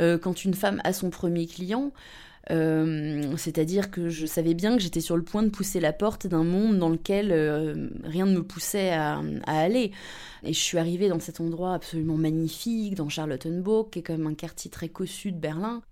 euh, 0.00 0.18
quand 0.18 0.44
une 0.44 0.54
femme 0.54 0.80
a 0.84 0.92
son 0.92 1.10
premier 1.10 1.46
client. 1.46 1.92
Euh, 2.50 3.36
c'est-à-dire 3.36 3.90
que 3.90 4.08
je 4.08 4.24
savais 4.24 4.54
bien 4.54 4.76
que 4.76 4.82
j'étais 4.82 5.00
sur 5.00 5.16
le 5.16 5.22
point 5.22 5.42
de 5.42 5.48
pousser 5.48 5.80
la 5.80 5.92
porte 5.92 6.26
d'un 6.26 6.44
monde 6.44 6.78
dans 6.78 6.88
lequel 6.88 7.32
euh, 7.32 7.88
rien 8.04 8.26
ne 8.26 8.36
me 8.36 8.42
poussait 8.42 8.90
à, 8.92 9.20
aller. 9.46 9.90
Et 10.44 10.52
je 10.52 10.60
suis 10.60 10.78
arrivée 10.78 11.08
dans 11.08 11.18
cet 11.18 11.40
endroit 11.40 11.74
absolument 11.74 12.16
magnifique, 12.16 12.94
dans 12.94 13.08
Charlottenburg, 13.08 13.90
qui 13.90 13.98
est 13.98 14.02
quand 14.02 14.16
même 14.16 14.28
un 14.28 14.34
quartier 14.34 14.70
très 14.70 14.88
cossu 14.88 15.32
de 15.32 15.38
Berlin. 15.38 15.82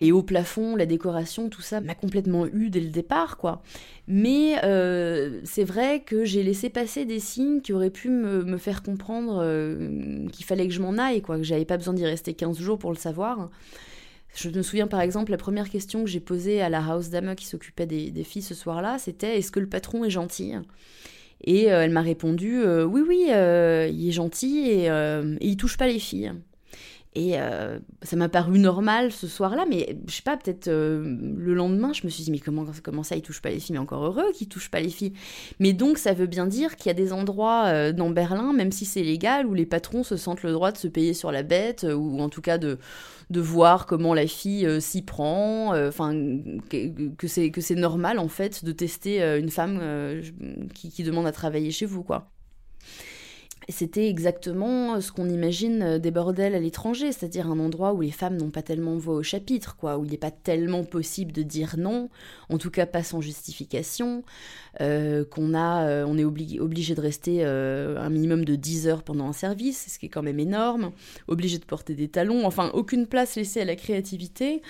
Et 0.00 0.12
au 0.12 0.22
plafond, 0.22 0.76
la 0.76 0.86
décoration, 0.86 1.50
tout 1.50 1.60
ça 1.60 1.80
m'a 1.80 1.94
complètement 1.94 2.46
eu 2.46 2.70
dès 2.70 2.80
le 2.80 2.88
départ, 2.88 3.36
quoi. 3.36 3.62
Mais 4.08 4.56
euh, 4.64 5.40
c'est 5.44 5.64
vrai 5.64 6.00
que 6.00 6.24
j'ai 6.24 6.42
laissé 6.42 6.70
passer 6.70 7.04
des 7.04 7.20
signes 7.20 7.60
qui 7.60 7.72
auraient 7.74 7.90
pu 7.90 8.08
me, 8.08 8.56
faire 8.56 8.82
comprendre 8.82 9.40
euh, 9.42 10.26
qu'il 10.28 10.46
fallait 10.46 10.66
que 10.66 10.72
je 10.72 10.80
m'en 10.80 10.96
aille, 10.96 11.20
quoi, 11.20 11.36
que 11.36 11.42
j'avais 11.42 11.66
pas 11.66 11.76
besoin 11.76 11.92
d'y 11.92 12.06
rester 12.06 12.32
15 12.32 12.58
jours 12.58 12.78
pour 12.78 12.90
le 12.90 12.96
savoir. 12.96 13.50
Je 14.34 14.48
me 14.48 14.62
souviens 14.62 14.86
par 14.86 15.00
exemple, 15.00 15.32
la 15.32 15.36
première 15.36 15.68
question 15.68 16.02
que 16.04 16.08
j'ai 16.08 16.20
posée 16.20 16.62
à 16.62 16.68
la 16.68 16.78
house 16.78 17.10
dame 17.10 17.34
qui 17.34 17.46
s'occupait 17.46 17.86
des, 17.86 18.24
filles 18.24 18.42
ce 18.42 18.54
soir-là, 18.54 18.98
c'était 18.98 19.38
est-ce 19.38 19.50
que 19.50 19.60
le 19.60 19.68
patron 19.68 20.04
est 20.04 20.10
gentil? 20.10 20.52
Et 21.42 21.64
elle 21.64 21.90
m'a 21.90 22.02
répondu 22.02 22.62
oui, 22.64 23.02
oui, 23.06 23.24
il 23.26 24.08
est 24.08 24.12
gentil 24.12 24.68
et, 24.68 24.84
et 24.86 25.46
il 25.46 25.56
touche 25.56 25.76
pas 25.76 25.88
les 25.88 25.98
filles. 25.98 26.32
Et 27.16 27.32
euh, 27.40 27.80
ça 28.02 28.14
m'a 28.14 28.28
paru 28.28 28.60
normal 28.60 29.10
ce 29.10 29.26
soir-là, 29.26 29.66
mais 29.68 29.96
je 30.06 30.14
sais 30.14 30.22
pas, 30.22 30.36
peut-être 30.36 30.68
euh, 30.68 31.16
le 31.36 31.54
lendemain, 31.54 31.92
je 31.92 32.02
me 32.04 32.08
suis 32.08 32.22
dit, 32.22 32.30
mais 32.30 32.38
comment, 32.38 32.64
ça, 33.02 33.16
il 33.16 33.22
touche 33.22 33.42
pas 33.42 33.50
les 33.50 33.58
filles? 33.58 33.72
Mais 33.72 33.80
encore 33.80 34.04
heureux 34.04 34.30
qu'il 34.32 34.48
touche 34.48 34.70
pas 34.70 34.78
les 34.78 34.90
filles. 34.90 35.12
Mais 35.58 35.72
donc, 35.72 35.98
ça 35.98 36.12
veut 36.12 36.28
bien 36.28 36.46
dire 36.46 36.76
qu'il 36.76 36.86
y 36.86 36.90
a 36.90 36.94
des 36.94 37.12
endroits 37.12 37.64
euh, 37.66 37.92
dans 37.92 38.10
Berlin, 38.10 38.52
même 38.52 38.70
si 38.70 38.84
c'est 38.84 39.02
légal, 39.02 39.46
où 39.46 39.54
les 39.54 39.66
patrons 39.66 40.04
se 40.04 40.16
sentent 40.16 40.44
le 40.44 40.52
droit 40.52 40.70
de 40.70 40.78
se 40.78 40.86
payer 40.86 41.12
sur 41.12 41.32
la 41.32 41.42
bête, 41.42 41.84
ou 41.92 42.20
en 42.20 42.28
tout 42.28 42.42
cas 42.42 42.58
de, 42.58 42.78
voir 43.28 43.86
comment 43.86 44.14
la 44.14 44.28
fille 44.28 44.80
s'y 44.80 45.02
prend, 45.02 45.74
enfin, 45.88 46.14
que, 46.68 47.48
que 47.48 47.60
c'est 47.60 47.74
normal, 47.74 48.20
en 48.20 48.28
fait, 48.28 48.64
de 48.64 48.70
tester 48.70 49.20
une 49.36 49.50
femme 49.50 49.80
qui, 50.74 50.90
qui 50.90 51.02
demande 51.02 51.26
à 51.26 51.32
travailler 51.32 51.72
chez 51.72 51.86
vous, 51.86 52.04
quoi 52.04 52.30
c'était 53.70 54.08
exactement 54.08 55.00
ce 55.00 55.12
qu'on 55.12 55.28
imagine 55.28 55.82
euh, 55.82 55.98
des 55.98 56.10
bordels 56.10 56.54
à 56.54 56.58
l'étranger, 56.58 57.12
c'est-à-dire 57.12 57.50
un 57.50 57.58
endroit 57.58 57.92
où 57.92 58.00
les 58.00 58.10
femmes 58.10 58.36
n'ont 58.36 58.50
pas 58.50 58.62
tellement 58.62 58.96
voix 58.96 59.14
au 59.14 59.22
chapitre, 59.22 59.76
quoi, 59.76 59.98
où 59.98 60.04
il 60.04 60.10
n'est 60.10 60.16
pas 60.16 60.30
tellement 60.30 60.84
possible 60.84 61.32
de 61.32 61.42
dire 61.42 61.76
non, 61.78 62.08
en 62.48 62.58
tout 62.58 62.70
cas 62.70 62.86
pas 62.86 63.02
sans 63.02 63.20
justification, 63.20 64.22
euh, 64.80 65.24
qu'on 65.24 65.54
a, 65.54 65.86
euh, 65.86 66.04
on 66.06 66.16
est 66.16 66.24
obligé 66.24 66.94
de 66.94 67.00
rester 67.00 67.44
un 67.44 68.10
minimum 68.10 68.44
de 68.44 68.56
10 68.56 68.88
heures 68.88 69.02
pendant 69.02 69.26
un 69.26 69.32
service, 69.32 69.86
ce 69.88 69.98
qui 69.98 70.06
est 70.06 70.10
quand 70.10 70.22
même 70.22 70.40
énorme, 70.40 70.92
obligé 71.28 71.58
de 71.58 71.64
porter 71.64 71.94
des 71.94 72.08
talons, 72.08 72.46
enfin 72.46 72.70
aucune 72.74 73.06
place 73.06 73.36
laissée 73.36 73.60
à 73.60 73.64
la 73.64 73.76
créativité. 73.76 74.62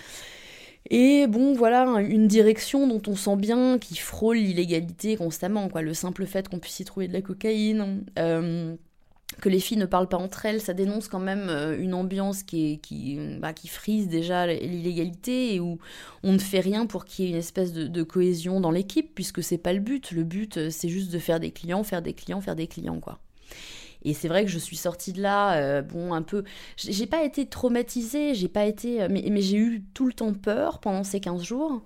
Et 0.88 1.26
bon, 1.26 1.54
voilà, 1.54 1.84
une 2.00 2.26
direction 2.26 2.86
dont 2.86 3.02
on 3.06 3.14
sent 3.14 3.36
bien 3.36 3.78
qu'il 3.78 3.98
frôle 3.98 4.38
l'illégalité 4.38 5.16
constamment, 5.16 5.68
quoi. 5.68 5.82
Le 5.82 5.94
simple 5.94 6.24
fait 6.26 6.48
qu'on 6.48 6.58
puisse 6.58 6.80
y 6.80 6.84
trouver 6.84 7.06
de 7.06 7.12
la 7.12 7.20
cocaïne, 7.20 8.04
euh, 8.18 8.74
que 9.40 9.48
les 9.48 9.60
filles 9.60 9.78
ne 9.78 9.86
parlent 9.86 10.08
pas 10.08 10.16
entre 10.16 10.46
elles, 10.46 10.60
ça 10.60 10.74
dénonce 10.74 11.08
quand 11.08 11.20
même 11.20 11.48
euh, 11.48 11.78
une 11.78 11.94
ambiance 11.94 12.42
qui, 12.42 12.80
bah, 13.40 13.52
qui 13.52 13.68
frise 13.68 14.08
déjà 14.08 14.46
l'illégalité 14.46 15.54
et 15.54 15.60
où 15.60 15.78
on 16.22 16.32
ne 16.32 16.38
fait 16.38 16.60
rien 16.60 16.86
pour 16.86 17.04
qu'il 17.04 17.24
y 17.24 17.28
ait 17.28 17.30
une 17.30 17.38
espèce 17.38 17.72
de, 17.72 18.02
cohésion 18.02 18.60
dans 18.60 18.70
l'équipe, 18.70 19.14
puisque 19.14 19.42
c'est 19.42 19.58
pas 19.58 19.72
le 19.72 19.80
but. 19.80 20.10
Le 20.12 20.24
but, 20.24 20.56
euh, 20.56 20.70
c'est 20.70 20.88
juste 20.88 21.12
de 21.12 21.18
faire 21.18 21.40
des 21.40 21.50
clients, 21.50 21.84
faire 21.84 22.02
des 22.02 22.12
clients, 22.12 22.40
faire 22.40 22.56
des 22.56 22.66
clients, 22.66 23.00
quoi. 23.00 23.20
Et 24.02 24.14
c'est 24.14 24.28
vrai 24.28 24.44
que 24.44 24.50
je 24.50 24.58
suis 24.58 24.76
sortie 24.76 25.12
de 25.12 25.20
là, 25.20 25.56
euh, 25.58 25.82
bon, 25.82 26.14
un 26.14 26.22
peu. 26.22 26.42
J'ai 26.76 27.06
pas 27.06 27.22
été 27.22 27.46
traumatisée, 27.46 28.34
j'ai 28.34 28.48
pas 28.48 28.64
été. 28.64 29.06
Mais, 29.10 29.24
mais 29.30 29.42
j'ai 29.42 29.58
eu 29.58 29.84
tout 29.92 30.06
le 30.06 30.14
temps 30.14 30.32
peur 30.32 30.80
pendant 30.80 31.04
ces 31.04 31.20
15 31.20 31.42
jours. 31.42 31.82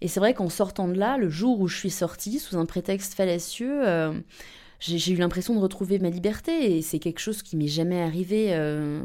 Et 0.00 0.06
c'est 0.06 0.20
vrai 0.20 0.34
qu'en 0.34 0.48
sortant 0.48 0.86
de 0.86 0.94
là, 0.94 1.18
le 1.18 1.28
jour 1.28 1.58
où 1.60 1.66
je 1.66 1.76
suis 1.76 1.90
sortie, 1.90 2.38
sous 2.38 2.56
un 2.56 2.66
prétexte 2.66 3.14
fallacieux, 3.14 3.82
j'ai 4.80 5.12
eu 5.12 5.16
l'impression 5.16 5.54
de 5.54 5.60
retrouver 5.60 5.98
ma 5.98 6.10
liberté 6.10 6.76
et 6.76 6.82
c'est 6.82 6.98
quelque 6.98 7.18
chose 7.18 7.42
qui 7.42 7.56
m'est 7.56 7.66
jamais 7.66 8.00
arrivé 8.00 8.54
euh, 8.54 9.00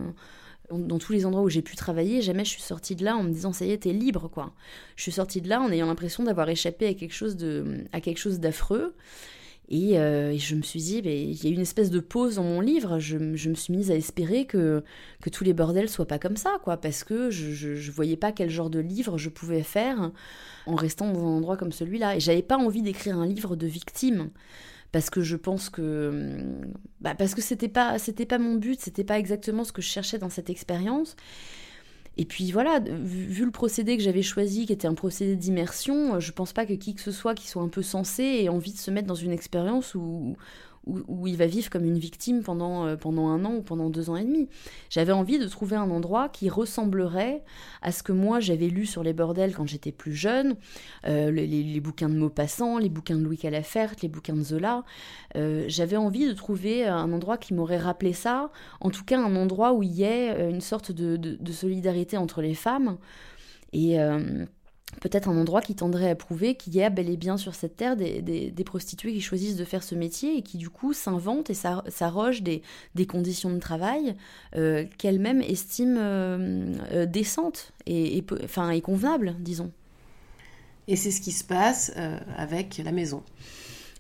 dans 0.72 1.00
tous 1.00 1.14
les 1.14 1.26
endroits 1.26 1.44
où 1.44 1.50
j'ai 1.50 1.62
pu 1.62 1.76
travailler. 1.76 2.22
Jamais 2.22 2.46
je 2.46 2.52
suis 2.52 2.62
sortie 2.62 2.96
de 2.96 3.04
là 3.04 3.16
en 3.16 3.24
me 3.24 3.32
disant 3.32 3.54
ça 3.54 3.66
y 3.66 3.72
est, 3.72 3.80
t'es 3.80 3.94
libre 3.94 4.30
quoi. 4.30 4.54
Je 4.96 5.04
suis 5.04 5.12
sortie 5.12 5.42
de 5.42 5.50
là 5.50 5.62
en 5.62 5.72
ayant 5.72 5.88
l'impression 5.88 6.24
d'avoir 6.24 6.50
échappé 6.50 6.88
à 6.88 6.94
quelque 6.94 7.14
chose 7.14 7.36
de, 7.36 7.86
à 7.92 8.02
quelque 8.02 8.20
chose 8.20 8.40
d'affreux. 8.40 8.94
Et, 9.70 9.98
euh, 9.98 10.38
je 10.38 10.56
me 10.56 10.62
suis 10.62 10.82
dit, 10.82 11.02
il 11.04 11.44
y 11.44 11.48
a 11.48 11.50
une 11.50 11.62
espèce 11.62 11.90
de 11.90 12.00
pause 12.00 12.36
dans 12.36 12.44
mon 12.44 12.60
livre. 12.60 13.00
Je, 13.00 13.18
me 13.18 13.56
suis 13.56 13.74
mise 13.74 13.90
à 13.92 13.96
espérer 13.96 14.46
que, 14.46 14.84
que 15.22 15.30
tous 15.30 15.44
les 15.44 15.54
bordels 15.54 15.90
soient 15.90 16.06
pas 16.06 16.20
comme 16.20 16.36
ça, 16.36 16.58
quoi, 16.64 16.78
parce 16.78 17.04
que 17.04 17.32
je, 17.32 17.70
ne 17.70 17.92
voyais 17.92 18.18
pas 18.18 18.32
quel 18.32 18.50
genre 18.50 18.70
de 18.70 18.80
livre 18.80 19.18
je 19.18 19.30
pouvais 19.30 19.64
faire 19.64 20.12
en 20.68 20.76
restant 20.76 21.12
dans 21.12 21.22
un 21.22 21.38
endroit 21.38 21.58
comme 21.58 21.72
celui-là. 21.72 22.18
Et 22.18 22.20
j'avais 22.20 22.42
pas 22.42 22.58
envie 22.58 22.82
d'écrire 22.82 23.18
un 23.18 23.26
livre 23.26 23.56
de 23.56 23.66
victime 23.66 24.30
parce 24.94 25.10
que 25.10 25.22
je 25.22 25.36
pense 25.36 25.70
que 25.70 26.38
bah 27.02 27.16
parce 27.16 27.34
que 27.36 27.42
c'était 27.42 27.68
pas 27.68 27.98
c'était 28.00 28.28
pas 28.28 28.38
mon 28.38 28.56
but, 28.56 28.80
c'était 28.80 29.04
pas 29.04 29.20
exactement 29.20 29.66
ce 29.66 29.74
que 29.74 29.82
je 29.82 29.88
cherchais 29.88 30.20
dans 30.20 30.30
cette 30.30 30.50
expérience. 30.50 31.18
Et 32.16 32.26
puis 32.26 32.52
voilà, 32.52 32.80
vu, 32.80 33.44
le 33.44 33.50
procédé 33.50 33.98
que 33.98 34.04
j'avais 34.04 34.22
choisi, 34.22 34.68
qui 34.68 34.74
était 34.74 34.88
un 34.88 34.94
procédé 34.94 35.36
d'immersion, 35.36 36.20
je 36.20 36.32
pense 36.32 36.54
pas 36.54 36.68
que 36.68 36.74
qui 36.74 36.94
que 36.94 37.02
ce 37.02 37.12
soit 37.12 37.34
qui 37.34 37.48
soit 37.48 37.64
un 37.64 37.70
peu 37.70 37.82
sensé 37.82 38.24
ait 38.24 38.50
envie 38.50 38.72
de 38.72 38.78
se 38.78 38.92
mettre 38.92 39.08
dans 39.08 39.16
une 39.16 39.32
expérience 39.32 39.96
où, 39.96 40.38
où, 40.86 41.28
il 41.28 41.38
va 41.38 41.46
vivre 41.46 41.70
comme 41.70 41.86
une 41.86 41.98
victime 41.98 42.44
pendant, 42.44 42.86
euh, 42.86 42.96
pendant 42.96 43.28
un 43.28 43.46
an 43.46 43.56
ou 43.56 43.62
pendant 43.62 43.90
deux 43.90 44.10
ans 44.10 44.18
et 44.18 44.24
demi. 44.24 44.50
J'avais 44.90 45.12
envie 45.12 45.40
de 45.40 45.48
trouver 45.48 45.76
un 45.76 45.90
endroit 45.90 46.30
qui 46.30 46.50
ressemblerait 46.50 47.44
à 47.82 47.92
ce 47.92 48.04
que 48.04 48.12
moi 48.12 48.40
j'avais 48.40 48.68
lu 48.68 48.86
sur 48.86 49.04
les 49.04 49.14
bordels 49.14 49.56
quand 49.56 49.66
j'étais 49.66 49.92
plus 49.92 50.14
jeune, 50.14 50.56
euh, 51.08 51.32
les, 51.32 51.80
bouquins 51.80 52.10
de 52.10 52.16
Maupassant, 52.16 52.78
les 52.78 52.90
bouquins 52.90 53.16
de 53.16 53.24
Louis 53.24 53.38
Calafert, 53.38 53.94
les 54.02 54.10
bouquins 54.10 54.36
de 54.36 54.44
Zola. 54.44 54.84
Euh, 55.36 55.66
j'avais 55.68 55.98
envie 55.98 56.28
de 56.28 56.34
trouver 56.34 56.86
un 56.86 57.12
endroit 57.12 57.38
qui 57.38 57.54
m'aurait 57.54 57.78
rappelé 57.78 58.14
ça, 58.14 58.52
en 58.82 58.90
tout 58.90 59.04
cas 59.04 59.20
un 59.20 59.36
endroit 59.36 59.74
où 59.74 59.84
il 59.84 59.92
y 59.92 60.04
ait 60.04 60.50
une 60.50 60.62
sorte 60.62 60.92
de, 60.92 61.16
de 61.18 61.52
solidarité 61.52 62.18
entre 62.18 62.42
les 62.42 62.54
femmes. 62.54 62.98
Et 63.72 63.98
peut-être 65.02 65.30
un 65.30 65.38
endroit 65.38 65.62
qui 65.62 65.76
tendrait 65.76 66.10
à 66.10 66.16
prouver 66.16 66.56
qu'il 66.56 66.76
y 66.76 66.84
a 66.84 66.90
bel 66.90 67.10
et 67.10 67.18
bien 67.18 67.38
sur 67.38 67.56
cette 67.56 67.78
terre 67.78 67.96
des, 67.96 68.54
prostituées 68.66 69.14
qui 69.14 69.22
choisissent 69.22 69.56
de 69.56 69.66
faire 69.66 69.84
ce 69.84 69.96
métier 69.96 70.38
et 70.38 70.42
qui 70.42 70.58
du 70.58 70.70
coup 70.70 70.94
s'inventent 70.94 71.50
et 71.50 71.54
s'arrogent 71.54 72.42
des, 72.42 72.62
conditions 73.08 73.52
de 73.52 73.60
travail 73.60 74.16
euh, 74.56 74.86
qu'elles-mêmes 74.98 75.42
estiment 75.42 76.00
euh, 76.00 76.74
euh, 76.92 77.06
décentes 77.06 77.74
et, 77.86 78.18
et 78.18 78.82
convenables, 78.82 79.36
disons. 79.40 79.72
Et 80.88 80.96
c'est 80.96 81.12
ce 81.12 81.22
qui 81.22 81.32
se 81.32 81.44
passe 81.44 81.94
avec 82.36 82.82
la 82.84 82.92
maison. 82.92 83.24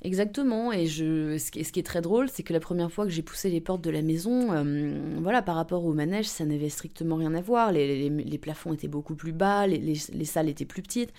Exactement. 0.03 0.73
Et 0.73 0.85
je, 0.85 1.37
ce, 1.37 1.49
qui, 1.49 1.59
est 1.61 1.85
très 1.85 2.01
drôle, 2.01 2.27
c'est 2.29 2.43
que 2.43 2.51
la 2.51 2.59
première 2.59 2.91
fois 2.91 3.05
que 3.05 3.11
j'ai 3.11 3.21
poussé 3.21 3.49
les 3.49 3.61
portes 3.61 3.81
de 3.81 3.89
la 3.89 4.01
maison, 4.01 4.51
euh, 4.51 5.17
voilà, 5.21 5.41
par 5.41 5.55
rapport 5.55 5.85
au 5.85 5.93
manège, 5.93 6.25
ça 6.25 6.43
n'avait 6.45 6.67
strictement 6.67 7.15
rien 7.15 7.33
à 7.33 7.41
voir. 7.41 7.71
Les, 7.71 8.37
plafonds 8.37 8.73
étaient 8.73 8.89
beaucoup 8.89 9.15
plus 9.15 9.31
bas, 9.31 9.65
les, 9.65 9.95
salles 10.25 10.49
étaient 10.49 10.65
plus 10.65 10.81
petites, 10.81 11.13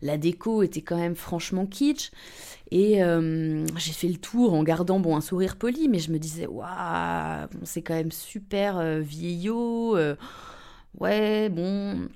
la 0.00 0.16
déco 0.16 0.62
était 0.62 0.80
quand 0.80 0.96
même 0.96 1.14
franchement 1.14 1.66
kitsch. 1.66 2.10
Et 2.70 3.02
euh, 3.02 3.66
j'ai 3.76 3.92
fait 3.92 4.08
le 4.08 4.16
tour 4.16 4.54
en 4.54 4.62
gardant 4.62 5.00
bon 5.00 5.16
un 5.16 5.20
sourire 5.20 5.56
poli, 5.56 5.88
mais 5.88 5.98
je 5.98 6.10
me 6.10 6.18
disais 6.18 6.46
waouh, 6.46 7.46
c'est 7.64 7.82
quand 7.82 7.94
même 7.94 8.12
super 8.12 8.78
euh, 8.78 9.00
vieillot. 9.00 9.98
ouais, 10.98 11.50
bon, 11.50 12.08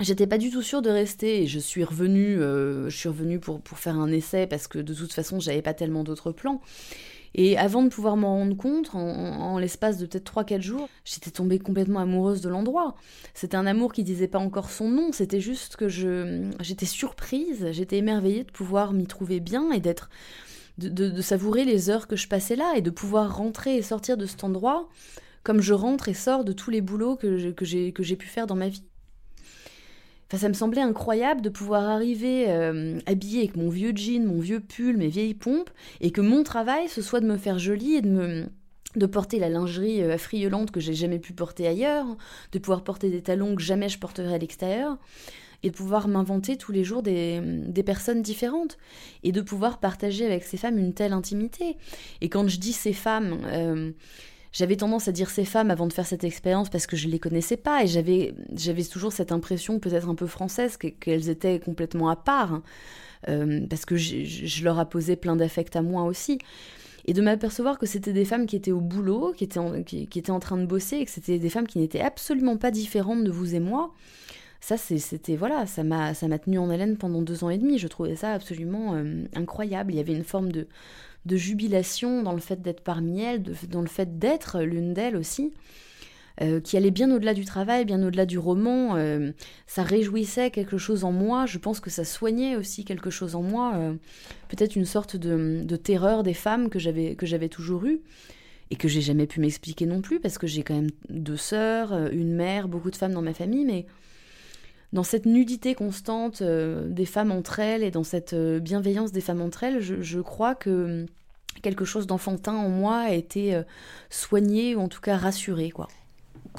J'étais 0.00 0.28
pas 0.28 0.38
du 0.38 0.50
tout 0.50 0.62
sûre 0.62 0.80
de 0.80 0.90
rester 0.90 1.42
et 1.42 1.46
je 1.48 1.58
suis 1.58 1.82
revenue, 1.82 2.36
euh, 2.38 2.88
pour, 3.40 3.78
faire 3.78 3.98
un 3.98 4.12
essai 4.12 4.46
parce 4.46 4.68
que 4.68 4.78
de 4.78 4.94
toute 4.94 5.12
façon 5.12 5.40
j'avais 5.40 5.62
pas 5.62 5.74
tellement 5.74 6.04
d'autres 6.04 6.30
plans. 6.30 6.60
Et 7.34 7.58
avant 7.58 7.82
de 7.82 7.88
pouvoir 7.88 8.16
m'en 8.16 8.36
rendre 8.36 8.56
compte, 8.56 8.94
en, 8.94 9.58
l'espace 9.58 9.98
de 9.98 10.06
peut-être 10.06 10.32
3-4 10.32 10.62
jours, 10.62 10.88
j'étais 11.04 11.30
tombée 11.30 11.58
complètement 11.58 12.00
amoureuse 12.00 12.40
de 12.40 12.48
l'endroit. 12.48 12.94
C'était 13.34 13.56
un 13.56 13.66
amour 13.66 13.92
qui 13.92 14.04
disait 14.04 14.28
pas 14.28 14.38
encore 14.38 14.70
son 14.70 14.88
nom, 14.88 15.12
c'était 15.12 15.40
juste 15.40 15.76
que 15.76 15.88
je 15.88 16.48
j'étais 16.60 16.86
surprise, 16.86 17.66
j'étais 17.72 17.98
émerveillée 17.98 18.44
de 18.44 18.52
pouvoir 18.52 18.92
m'y 18.92 19.06
trouver 19.06 19.40
bien 19.40 19.72
et 19.72 19.80
d'être 19.80 20.10
de, 20.78 21.20
savourer 21.20 21.64
les 21.64 21.90
heures 21.90 22.06
que 22.06 22.14
je 22.14 22.28
passais 22.28 22.54
là 22.54 22.74
et 22.76 22.82
de 22.82 22.90
pouvoir 22.90 23.36
rentrer 23.36 23.76
et 23.76 23.82
sortir 23.82 24.16
de 24.16 24.26
cet 24.26 24.44
endroit 24.44 24.88
comme 25.42 25.60
je 25.60 25.74
rentre 25.74 26.08
et 26.08 26.14
sors 26.14 26.44
de 26.44 26.52
tous 26.52 26.70
les 26.70 26.80
boulots 26.80 27.16
que 27.16 27.50
que 27.50 27.64
j'ai 27.64 28.16
pu 28.16 28.26
faire 28.28 28.46
dans 28.46 28.54
ma 28.54 28.68
vie 28.68 28.84
ça 30.36 30.48
me 30.48 30.54
semblait 30.54 30.82
incroyable 30.82 31.40
de 31.40 31.48
pouvoir 31.48 31.88
arriver 31.88 32.46
euh, 32.48 32.98
habillée 33.06 33.40
avec 33.40 33.56
mon 33.56 33.70
vieux 33.70 33.92
jean, 33.94 34.26
mon 34.26 34.40
vieux 34.40 34.60
pull, 34.60 34.98
mes 34.98 35.08
vieilles 35.08 35.34
pompes, 35.34 35.70
et 36.00 36.10
que 36.10 36.20
mon 36.20 36.42
travail, 36.42 36.88
ce 36.88 37.00
soit 37.00 37.20
de 37.20 37.26
me 37.26 37.38
faire 37.38 37.58
jolie 37.58 37.94
et 37.94 38.02
de 38.02 38.10
me 38.10 38.46
de 38.96 39.06
porter 39.06 39.38
la 39.38 39.48
lingerie 39.48 40.02
euh, 40.02 40.14
affriolante 40.14 40.70
que 40.70 40.80
j'ai 40.80 40.94
jamais 40.94 41.18
pu 41.18 41.32
porter 41.32 41.66
ailleurs, 41.66 42.06
de 42.52 42.58
pouvoir 42.58 42.82
porter 42.82 43.10
des 43.10 43.22
talons 43.22 43.54
que 43.54 43.62
jamais 43.62 43.88
je 43.88 43.98
porterai 43.98 44.34
à 44.34 44.38
l'extérieur, 44.38 44.98
et 45.62 45.70
de 45.70 45.74
pouvoir 45.74 46.08
m'inventer 46.08 46.56
tous 46.56 46.72
les 46.72 46.84
jours 46.84 47.02
des, 47.02 47.40
des, 47.42 47.82
personnes 47.82 48.22
différentes, 48.22 48.78
et 49.24 49.32
de 49.32 49.40
pouvoir 49.40 49.78
partager 49.78 50.24
avec 50.24 50.44
ces 50.44 50.56
femmes 50.56 50.78
une 50.78 50.94
telle 50.94 51.12
intimité. 51.12 51.76
Et 52.20 52.28
quand 52.28 52.48
je 52.48 52.58
dis 52.58 52.72
ces 52.72 52.92
femmes, 52.92 53.38
euh, 53.46 53.92
j'avais 54.52 54.76
tendance 54.76 55.08
à 55.08 55.12
dire 55.12 55.30
ces 55.30 55.44
femmes 55.44 55.70
avant 55.70 55.86
de 55.86 55.92
faire 55.92 56.06
cette 56.06 56.24
expérience 56.24 56.68
parce 56.70 56.86
que 56.86 56.96
je 56.96 57.08
les 57.08 57.18
connaissais 57.18 57.56
pas 57.56 57.82
et 57.82 57.86
j'avais 57.86 58.34
j'avais 58.54 58.84
toujours 58.84 59.12
cette 59.12 59.32
impression 59.32 59.78
peut-être 59.78 60.08
un 60.08 60.14
peu 60.14 60.26
française 60.26 60.76
qu'elles 60.76 61.28
étaient 61.28 61.60
complètement 61.60 62.08
à 62.08 62.16
part 62.16 62.54
hein. 62.54 62.62
euh, 63.28 63.66
parce 63.68 63.84
que 63.84 63.96
je, 63.96 64.64
leur 64.64 64.78
apposais 64.78 65.16
plein 65.16 65.36
d'affect 65.36 65.76
à 65.76 65.82
moi 65.82 66.04
aussi 66.04 66.38
et 67.06 67.14
de 67.14 67.22
m'apercevoir 67.22 67.78
que 67.78 67.86
c'était 67.86 68.12
des 68.12 68.26
femmes 68.26 68.46
qui 68.46 68.54
étaient 68.54 68.70
au 68.70 68.82
boulot, 68.82 69.32
qui 69.34 69.44
étaient 69.44 69.58
en, 69.58 69.82
qui, 69.82 70.02
étaient 70.02 70.30
en 70.30 70.40
train 70.40 70.58
de 70.58 70.66
bosser 70.66 70.96
et 70.96 71.04
que 71.06 71.10
c'était 71.10 71.38
des 71.38 71.48
femmes 71.48 71.66
qui 71.66 71.78
n'étaient 71.78 72.02
absolument 72.02 72.58
pas 72.58 72.70
différentes 72.70 73.24
de 73.24 73.30
vous 73.30 73.54
et 73.54 73.60
moi. 73.60 73.94
Ça, 74.60 74.76
c'était 74.76 75.36
voilà, 75.36 75.66
ça 75.66 75.84
m'a 75.84 76.12
ça 76.12 76.28
m'a 76.28 76.38
tenu 76.38 76.58
en 76.58 76.68
haleine 76.68 76.98
pendant 76.98 77.22
deux 77.22 77.44
ans 77.44 77.48
et 77.48 77.56
demi. 77.56 77.78
Je 77.78 77.88
trouvais 77.88 78.16
ça 78.16 78.32
absolument 78.34 78.94
euh, 78.94 79.24
incroyable. 79.34 79.94
Il 79.94 79.96
y 79.96 80.00
avait 80.00 80.12
une 80.12 80.24
forme 80.24 80.52
de 80.52 80.66
de 81.28 81.36
jubilation 81.36 82.22
dans 82.22 82.32
le 82.32 82.40
fait 82.40 82.60
d'être 82.60 82.80
parmi 82.80 83.20
elles, 83.20 83.44
dans 83.68 83.82
le 83.82 83.86
fait 83.86 84.18
d'être 84.18 84.62
l'une 84.62 84.94
d'elles 84.94 85.16
aussi. 85.16 85.52
euh, 86.40 86.60
qui 86.60 86.76
allait 86.76 86.92
bien 86.92 87.10
au-delà 87.10 87.34
du 87.34 87.44
travail, 87.44 87.84
bien 87.84 88.00
au-delà 88.02 88.24
du 88.24 88.38
roman. 88.38 88.94
Euh, 88.96 89.32
ça 89.66 89.82
réjouissait 89.82 90.50
quelque 90.50 90.78
chose 90.78 91.02
en 91.02 91.10
moi. 91.10 91.46
Je 91.46 91.58
pense 91.58 91.80
que 91.80 91.90
ça 91.90 92.04
soignait 92.04 92.54
aussi 92.54 92.84
quelque 92.84 93.10
chose 93.10 93.34
en 93.34 93.42
moi. 93.42 93.74
Euh, 93.76 93.94
peut-être 94.48 94.76
une 94.76 94.84
sorte 94.84 95.16
de, 95.16 95.62
de, 95.64 95.76
terreur 95.76 96.22
des 96.22 96.34
femmes 96.34 96.68
que 96.70 96.78
j'avais 96.78 97.16
que 97.16 97.26
j'avais 97.26 97.48
toujours 97.48 97.84
eue 97.86 98.00
et 98.70 98.76
que 98.76 98.86
j'ai 98.86 99.00
jamais 99.00 99.26
pu 99.26 99.40
m'expliquer 99.40 99.86
non 99.86 100.00
plus 100.00 100.20
parce 100.20 100.38
que 100.38 100.46
j'ai 100.46 100.62
quand 100.62 100.74
même 100.74 100.90
deux 101.08 101.36
sœurs, 101.36 101.92
une 102.12 102.34
mère, 102.34 102.68
beaucoup 102.68 102.90
de 102.90 102.96
femmes 102.96 103.14
dans 103.14 103.22
ma 103.22 103.34
famille, 103.34 103.64
mais 103.64 103.86
dans 104.92 105.02
cette 105.02 105.26
nudité 105.26 105.74
constante 105.74 106.42
des 106.42 107.06
femmes 107.06 107.30
entre 107.30 107.60
elles 107.60 107.82
et 107.82 107.90
dans 107.90 108.04
cette 108.04 108.34
bienveillance 108.34 109.12
des 109.12 109.20
femmes 109.20 109.42
entre 109.42 109.64
elles, 109.64 109.80
je, 109.80 110.00
je 110.00 110.20
crois 110.20 110.54
que 110.54 111.06
quelque 111.62 111.84
chose 111.84 112.06
d'enfantin 112.06 112.54
en 112.54 112.68
moi 112.68 112.98
a 112.98 113.12
été 113.12 113.60
soigné 114.08 114.74
ou 114.74 114.80
en 114.80 114.88
tout 114.88 115.00
cas 115.00 115.16
rassuré 115.16 115.70
quoi. 115.70 115.88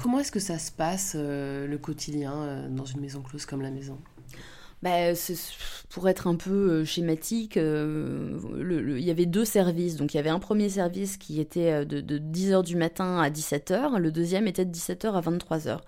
Comment 0.01 0.19
est-ce 0.19 0.31
que 0.31 0.39
ça 0.39 0.57
se 0.57 0.71
passe, 0.71 1.13
euh, 1.15 1.67
le 1.67 1.77
quotidien, 1.77 2.33
euh, 2.33 2.69
dans 2.69 2.85
une 2.85 3.01
maison 3.01 3.21
close 3.21 3.45
comme 3.45 3.61
la 3.61 3.69
maison? 3.69 3.97
Bah, 4.81 5.11
pour 5.89 6.07
être 6.07 6.27
un 6.27 6.35
peu 6.35 6.51
euh, 6.51 6.85
schématique, 6.85 7.57
il 7.57 8.99
y 9.01 9.11
avait 9.11 9.25
deux 9.25 9.43
services. 9.43 9.97
Donc 9.97 10.13
il 10.13 10.17
y 10.17 10.19
avait 10.21 10.29
un 10.29 10.39
premier 10.39 10.69
service 10.69 11.17
qui 11.17 11.41
était 11.41 11.85
de, 11.85 11.99
de 11.99 12.17
10h 12.17 12.63
du 12.63 12.77
matin 12.77 13.19
à 13.19 13.29
17h, 13.29 13.97
le 13.97 14.11
deuxième 14.11 14.47
était 14.47 14.63
de 14.63 14.71
17h 14.71 15.11
à 15.11 15.19
23h. 15.19 15.79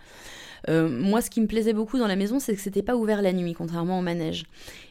Euh, 0.70 0.90
moi, 0.90 1.22
ce 1.22 1.30
qui 1.30 1.42
me 1.42 1.48
plaisait 1.48 1.74
beaucoup 1.74 1.98
dans 1.98 2.08
la 2.08 2.16
maison, 2.16 2.40
c'est 2.40 2.56
que 2.56 2.62
c'était 2.62 2.84
pas 2.84 2.96
ouvert 2.96 3.22
la 3.22 3.34
nuit, 3.34 3.54
contrairement 3.54 4.00
au 4.00 4.02
manège. 4.02 4.46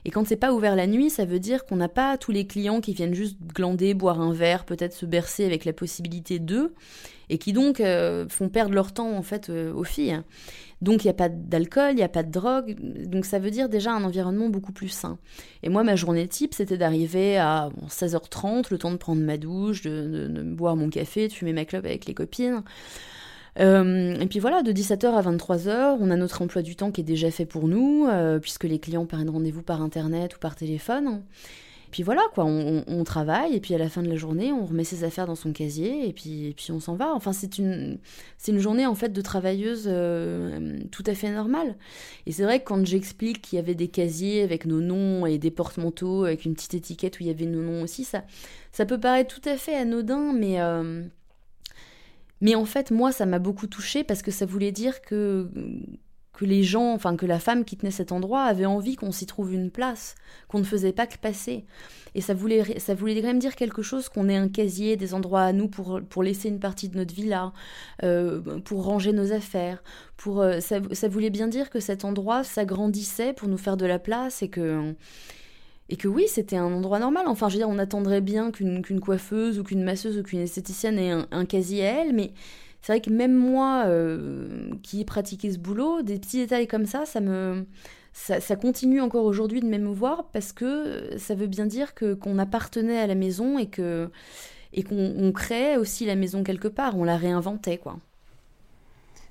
Et 0.04 0.10
quand 0.10 0.26
c'est 0.26 0.36
pas 0.36 0.52
ouvert 0.52 0.76
la 0.76 0.86
nuit, 0.86 1.10
ça 1.10 1.24
veut 1.24 1.38
dire 1.38 1.64
qu'on 1.64 1.76
n'a 1.76 1.88
pas 1.88 2.18
tous 2.18 2.32
les 2.32 2.46
clients 2.46 2.80
qui 2.80 2.92
viennent 2.92 3.14
juste 3.14 3.36
glander, 3.54 3.94
boire 3.94 4.20
un 4.20 4.32
verre, 4.32 4.64
peut-être 4.64 4.94
se 4.94 5.06
bercer 5.06 5.44
avec 5.44 5.64
la 5.64 5.72
possibilité 5.72 6.38
d'eux, 6.38 6.74
et 7.28 7.38
qui 7.38 7.52
donc 7.52 7.80
euh, 7.80 8.28
font 8.28 8.48
perdre 8.48 8.74
leur 8.74 8.92
temps 8.92 9.12
en 9.16 9.22
fait 9.22 9.50
euh, 9.50 9.72
aux 9.72 9.84
filles. 9.84 10.20
Donc 10.82 11.04
il 11.04 11.08
n'y 11.08 11.10
a 11.10 11.14
pas 11.14 11.28
d'alcool, 11.28 11.90
il 11.92 11.96
n'y 11.96 12.02
a 12.02 12.08
pas 12.08 12.22
de 12.22 12.30
drogue, 12.30 12.74
donc 13.06 13.26
ça 13.26 13.38
veut 13.38 13.50
dire 13.50 13.68
déjà 13.68 13.92
un 13.92 14.02
environnement 14.02 14.48
beaucoup 14.48 14.72
plus 14.72 14.88
sain. 14.88 15.18
Et 15.62 15.68
moi, 15.68 15.84
ma 15.84 15.94
journée 15.94 16.26
type, 16.26 16.54
c'était 16.54 16.78
d'arriver 16.78 17.36
à 17.36 17.68
16h30, 17.88 18.68
le 18.70 18.78
temps 18.78 18.90
de 18.90 18.96
prendre 18.96 19.20
ma 19.20 19.36
douche, 19.36 19.82
de, 19.82 20.26
de, 20.28 20.42
boire 20.42 20.76
mon 20.76 20.88
café, 20.88 21.28
de 21.28 21.32
fumer 21.34 21.52
ma 21.52 21.66
clope 21.66 21.84
avec 21.84 22.06
les 22.06 22.14
copines. 22.14 22.62
Euh, 23.58 24.14
et 24.20 24.26
puis 24.26 24.38
voilà, 24.38 24.62
de 24.62 24.72
17h 24.72 25.06
à 25.06 25.22
23h, 25.22 25.96
on 26.00 26.10
a 26.10 26.16
notre 26.16 26.42
emploi 26.42 26.62
du 26.62 26.76
temps 26.76 26.90
qui 26.90 27.00
est 27.00 27.04
déjà 27.04 27.30
fait 27.30 27.46
pour 27.46 27.68
nous, 27.68 28.06
euh, 28.08 28.38
puisque 28.38 28.64
les 28.64 28.78
clients 28.78 29.06
prennent 29.06 29.30
rendez-vous 29.30 29.62
par 29.62 29.82
internet 29.82 30.36
ou 30.36 30.38
par 30.38 30.54
téléphone. 30.56 31.22
Et 31.86 31.90
puis 31.90 32.04
voilà, 32.04 32.22
quoi, 32.34 32.44
on, 32.44 33.02
travaille, 33.02 33.56
et 33.56 33.60
puis 33.60 33.74
à 33.74 33.78
la 33.78 33.88
fin 33.88 34.00
de 34.00 34.08
la 34.08 34.14
journée, 34.14 34.52
on 34.52 34.64
remet 34.64 34.84
ses 34.84 35.02
affaires 35.02 35.26
dans 35.26 35.34
son 35.34 35.52
casier, 35.52 36.08
et 36.08 36.12
puis, 36.12 36.54
puis 36.56 36.70
on 36.70 36.78
s'en 36.78 36.94
va. 36.94 37.12
Enfin, 37.12 37.32
c'est 37.32 37.58
une, 37.58 37.98
c'est 38.38 38.52
une 38.52 38.60
journée, 38.60 38.86
en 38.86 38.94
fait, 38.94 39.08
de 39.08 39.20
travailleuse 39.20 39.86
euh, 39.88 40.78
tout 40.92 41.02
à 41.06 41.14
fait 41.14 41.32
normale. 41.32 41.74
Et 42.26 42.32
c'est 42.32 42.44
vrai 42.44 42.60
que 42.60 42.66
quand 42.66 42.86
j'explique 42.86 43.42
qu'il 43.42 43.56
y 43.56 43.58
avait 43.58 43.74
des 43.74 43.88
casiers 43.88 44.42
avec 44.42 44.66
nos 44.66 44.80
noms 44.80 45.26
et 45.26 45.38
des 45.38 45.50
porte-manteaux 45.50 46.26
avec 46.26 46.44
une 46.44 46.54
petite 46.54 46.74
étiquette 46.74 47.18
où 47.18 47.24
il 47.24 47.26
y 47.26 47.30
avait 47.30 47.46
nos 47.46 47.60
noms 47.60 47.82
aussi, 47.82 48.04
ça, 48.04 48.22
ça 48.70 48.86
peut 48.86 49.00
paraître 49.00 49.34
tout 49.34 49.48
à 49.48 49.56
fait 49.56 49.74
anodin, 49.74 50.32
mais... 50.32 50.60
Mais 52.40 52.54
en 52.54 52.64
fait, 52.64 52.90
moi, 52.90 53.12
ça 53.12 53.26
m'a 53.26 53.38
beaucoup 53.38 53.66
touchée 53.66 54.04
parce 54.04 54.22
que 54.22 54.30
ça 54.30 54.46
voulait 54.46 54.72
dire 54.72 55.02
que, 55.02 55.50
que 56.32 56.44
les 56.44 56.62
gens, 56.62 56.94
enfin 56.94 57.16
que 57.16 57.26
la 57.26 57.38
femme 57.38 57.64
qui 57.64 57.76
tenait 57.76 57.90
cet 57.90 58.12
endroit 58.12 58.42
avait 58.42 58.66
envie 58.66 58.96
qu'on 58.96 59.12
s'y 59.12 59.26
trouve 59.26 59.52
une 59.52 59.70
place, 59.70 60.14
qu'on 60.48 60.58
ne 60.58 60.64
faisait 60.64 60.92
pas 60.92 61.06
que 61.06 61.18
passer. 61.18 61.66
Et 62.14 62.20
ça 62.20 62.34
voulait, 62.34 62.78
ça 62.78 62.94
voulait 62.94 63.20
quand 63.20 63.26
même 63.26 63.38
dire 63.38 63.56
quelque 63.56 63.82
chose, 63.82 64.08
qu'on 64.08 64.28
ait 64.28 64.36
un 64.36 64.48
casier, 64.48 64.96
des 64.96 65.12
endroits 65.14 65.42
à 65.42 65.52
nous 65.52 65.68
pour, 65.68 66.00
pour 66.08 66.22
laisser 66.22 66.48
une 66.48 66.60
partie 66.60 66.88
de 66.88 66.96
notre 66.96 67.14
villa, 67.14 67.52
euh, 68.02 68.40
pour 68.60 68.84
ranger 68.84 69.12
nos 69.12 69.32
affaires. 69.32 69.82
Pour, 70.16 70.40
euh, 70.40 70.60
ça, 70.60 70.80
ça 70.92 71.08
voulait 71.08 71.30
bien 71.30 71.46
dire 71.46 71.70
que 71.70 71.78
cet 71.78 72.04
endroit 72.04 72.42
s'agrandissait 72.42 73.32
pour 73.32 73.48
nous 73.48 73.58
faire 73.58 73.76
de 73.76 73.86
la 73.86 73.98
place 73.98 74.42
et 74.42 74.48
que 74.48 74.94
et 75.90 75.96
que 75.96 76.06
oui, 76.06 76.26
c'était 76.28 76.56
un 76.56 76.72
endroit 76.72 77.00
normal. 77.00 77.24
Enfin, 77.26 77.48
je 77.48 77.54
veux 77.54 77.58
dire, 77.58 77.68
on 77.68 77.78
attendrait 77.78 78.20
bien 78.20 78.52
qu'une 78.52 79.00
coiffeuse 79.00 79.58
ou 79.58 79.64
qu'une 79.64 79.82
masseuse 79.82 80.18
ou 80.18 80.22
qu'une 80.22 80.38
esthéticienne 80.38 80.98
ait 80.98 81.10
un, 81.10 81.44
casier 81.44 81.84
à 81.84 82.02
elle, 82.02 82.14
mais 82.14 82.32
c'est 82.80 82.92
vrai 82.92 83.00
que 83.00 83.10
même 83.10 83.34
moi, 83.34 83.82
euh, 83.86 84.70
qui 84.84 85.00
ai 85.00 85.04
pratiqué 85.04 85.50
ce 85.50 85.58
boulot, 85.58 86.02
des 86.02 86.18
petits 86.18 86.38
détails 86.38 86.68
comme 86.68 86.86
ça, 86.86 87.04
ça 87.04 87.20
me... 87.20 87.66
Ça, 88.12 88.56
continue 88.56 89.00
encore 89.00 89.24
aujourd'hui 89.24 89.60
de 89.60 89.66
m'émouvoir 89.66 90.30
parce 90.32 90.52
que 90.52 91.16
ça 91.16 91.36
veut 91.36 91.46
bien 91.46 91.64
dire 91.64 91.94
que 91.94 92.14
qu'on 92.14 92.38
appartenait 92.38 92.98
à 92.98 93.06
la 93.06 93.14
maison 93.14 93.56
et 93.56 93.66
que 93.66 94.10
et 94.72 94.82
qu'on 94.82 95.30
créait 95.32 95.76
aussi 95.76 96.06
la 96.06 96.16
maison 96.16 96.42
quelque 96.42 96.66
part, 96.66 96.98
on 96.98 97.04
la 97.04 97.16
réinventait 97.16 97.78
quoi. 97.78 98.00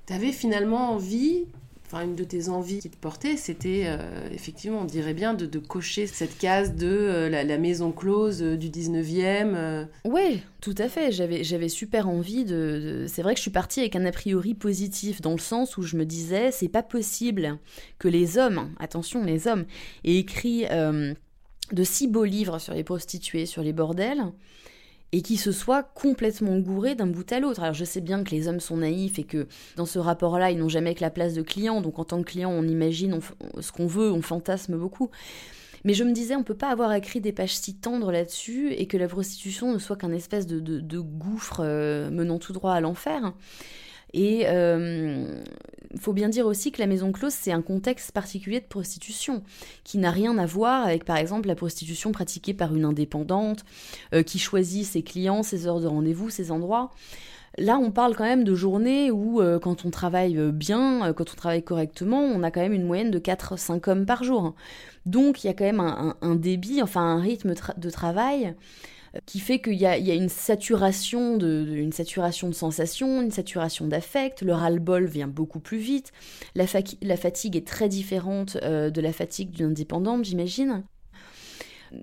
T'avais 0.05 0.31
finalement 0.31 0.93
envie 0.93 1.45
Enfin, 1.91 2.04
une 2.04 2.15
de 2.15 2.23
tes 2.23 2.49
envies 2.49 2.82
qui 2.82 2.89
te 2.91 2.97
portait, 2.97 3.36
c'était 3.36 3.86
euh, 3.88 4.30
effectivement, 4.32 4.82
on 4.82 4.86
dirait 4.86 5.15
bien, 5.15 5.34
de, 5.34 5.58
cocher 5.58 6.06
cette 6.06 6.38
case 6.38 6.75
de 6.75 6.86
euh, 6.88 7.30
la, 7.30 7.58
maison 7.58 7.91
close 7.91 8.43
euh, 8.43 8.58
du 8.58 8.69
19e. 8.69 9.88
Oui, 10.06 10.43
tout 10.62 10.75
à 10.78 10.88
fait. 10.88 11.12
J'avais, 11.12 11.67
super 11.67 12.08
envie 12.08 12.45
de, 12.45 13.06
C'est 13.08 13.23
vrai 13.23 13.34
que 13.34 13.39
je 13.39 13.41
suis 13.41 13.49
partie 13.49 13.80
avec 13.80 13.95
un 13.95 14.06
a 14.06 14.12
priori 14.12 14.54
positif, 14.54 15.19
dans 15.19 15.32
le 15.32 15.39
sens 15.39 15.78
où 15.78 15.82
je 15.82 15.97
me 15.97 16.06
disais, 16.06 16.52
c'est 16.52 16.69
pas 16.69 16.84
possible 16.84 17.58
que 17.97 18.08
les 18.08 18.38
hommes, 18.38 18.69
attention, 18.80 19.23
les 19.23 19.47
hommes, 19.47 19.65
aient 20.04 20.17
écrit 20.17 20.65
de 20.65 21.84
si 21.84 22.08
beaux 22.08 22.23
livres 22.23 22.60
sur 22.60 22.75
les 22.75 22.84
prostituées, 22.84 23.47
sur 23.47 23.63
les 23.63 23.73
bordels, 23.73 24.25
et 25.11 25.21
qui 25.21 25.37
se 25.37 25.51
soit 25.51 25.83
complètement 25.83 26.57
gouré 26.59 26.95
d'un 26.95 27.07
bout 27.07 27.31
à 27.31 27.39
l'autre. 27.39 27.61
Alors 27.61 27.73
je 27.73 27.85
sais 27.85 28.01
bien 28.01 28.23
que 28.23 28.31
les 28.31 28.47
hommes 28.47 28.59
sont 28.59 28.77
naïfs 28.77 29.19
et 29.19 29.23
que 29.23 29.47
dans 29.75 29.85
ce 29.85 29.99
rapport-là, 29.99 30.51
ils 30.51 30.57
n'ont 30.57 30.69
jamais 30.69 30.95
que 30.95 31.01
la 31.01 31.09
place 31.09 31.33
de 31.33 31.41
client, 31.41 31.81
donc 31.81 31.99
en 31.99 32.05
tant 32.05 32.21
que 32.21 32.29
client, 32.29 32.51
on 32.51 32.63
imagine 32.63 33.19
ce 33.59 33.71
qu'on 33.71 33.87
veut, 33.87 34.11
on 34.11 34.21
fantasme 34.21 34.77
beaucoup. 34.77 35.09
Mais 35.85 35.93
je 35.93 36.03
me 36.03 36.11
disais, 36.11 36.35
on 36.35 36.43
peut 36.43 36.55
pas 36.55 36.69
avoir 36.69 36.93
écrit 36.93 37.21
des 37.21 37.31
pages 37.31 37.55
si 37.55 37.75
tendres 37.75 38.11
là-dessus 38.11 38.73
et 38.73 38.85
que 38.87 38.97
la 38.97 39.07
prostitution 39.07 39.71
ne 39.73 39.77
soit 39.77 39.95
qu'un 39.95 40.11
espèce 40.11 40.45
de, 40.45 40.99
gouffre 40.99 41.61
euh, 41.63 42.09
menant 42.09 42.37
tout 42.37 42.53
droit 42.53 42.73
à 42.73 42.81
l'enfer. 42.81 43.33
Et 44.13 44.41
il 44.41 44.47
euh, 44.47 45.41
faut 45.99 46.13
bien 46.13 46.29
dire 46.29 46.45
aussi 46.45 46.71
que 46.71 46.79
la 46.79 46.87
maison 46.87 47.11
close, 47.11 47.33
c'est 47.33 47.51
un 47.51 47.61
contexte 47.61 48.11
particulier 48.11 48.59
de 48.59 48.65
prostitution, 48.65 49.43
qui 49.83 49.97
n'a 49.97 50.11
rien 50.11 50.37
à 50.37 50.45
voir 50.45 50.85
avec, 50.85 51.05
par 51.05 51.17
exemple, 51.17 51.47
la 51.47 51.55
prostitution 51.55 52.11
pratiquée 52.11 52.53
par 52.53 52.75
une 52.75 52.85
indépendante, 52.85 53.65
euh, 54.13 54.23
qui 54.23 54.39
choisit 54.39 54.85
ses 54.85 55.03
clients, 55.03 55.43
ses 55.43 55.67
heures 55.67 55.79
de 55.79 55.87
rendez-vous, 55.87 56.29
ses 56.29 56.51
endroits. 56.51 56.91
Là, 57.57 57.77
on 57.77 57.91
parle 57.91 58.15
quand 58.15 58.23
même 58.23 58.43
de 58.43 58.55
journées 58.55 59.11
où, 59.11 59.41
euh, 59.41 59.59
quand 59.59 59.83
on 59.83 59.89
travaille 59.89 60.37
bien, 60.51 61.13
quand 61.13 61.31
on 61.31 61.35
travaille 61.35 61.63
correctement, 61.63 62.21
on 62.21 62.43
a 62.43 62.51
quand 62.51 62.61
même 62.61 62.73
une 62.73 62.85
moyenne 62.85 63.11
de 63.11 63.19
4-5 63.19 63.89
hommes 63.89 64.05
par 64.05 64.23
jour. 64.23 64.55
Donc, 65.05 65.43
il 65.43 65.47
y 65.47 65.49
a 65.49 65.53
quand 65.53 65.65
même 65.65 65.79
un, 65.79 66.35
débit, 66.35 66.81
enfin 66.81 67.01
un 67.01 67.19
rythme 67.19 67.53
de 67.77 67.89
travail 67.89 68.55
qui 69.25 69.39
fait 69.39 69.59
qu'il 69.59 69.73
y, 69.73 69.85
a, 69.85 69.97
une 69.97 70.29
saturation 70.29 71.37
de, 71.37 71.89
saturation 71.91 72.47
de 72.47 72.53
sensations, 72.53 73.21
une 73.21 73.31
saturation 73.31 73.87
d'affect, 73.87 74.41
le 74.41 74.53
ras-le-bol 74.53 75.05
vient 75.05 75.27
beaucoup 75.27 75.59
plus 75.59 75.77
vite, 75.77 76.11
la, 76.55 76.67
fatigue 76.67 77.55
est 77.55 77.67
très 77.67 77.89
différente 77.89 78.57
euh, 78.61 78.89
de 78.89 79.01
la 79.01 79.13
fatigue 79.13 79.51
d'une 79.51 79.67
indépendante, 79.67 80.25
j'imagine. 80.25 80.83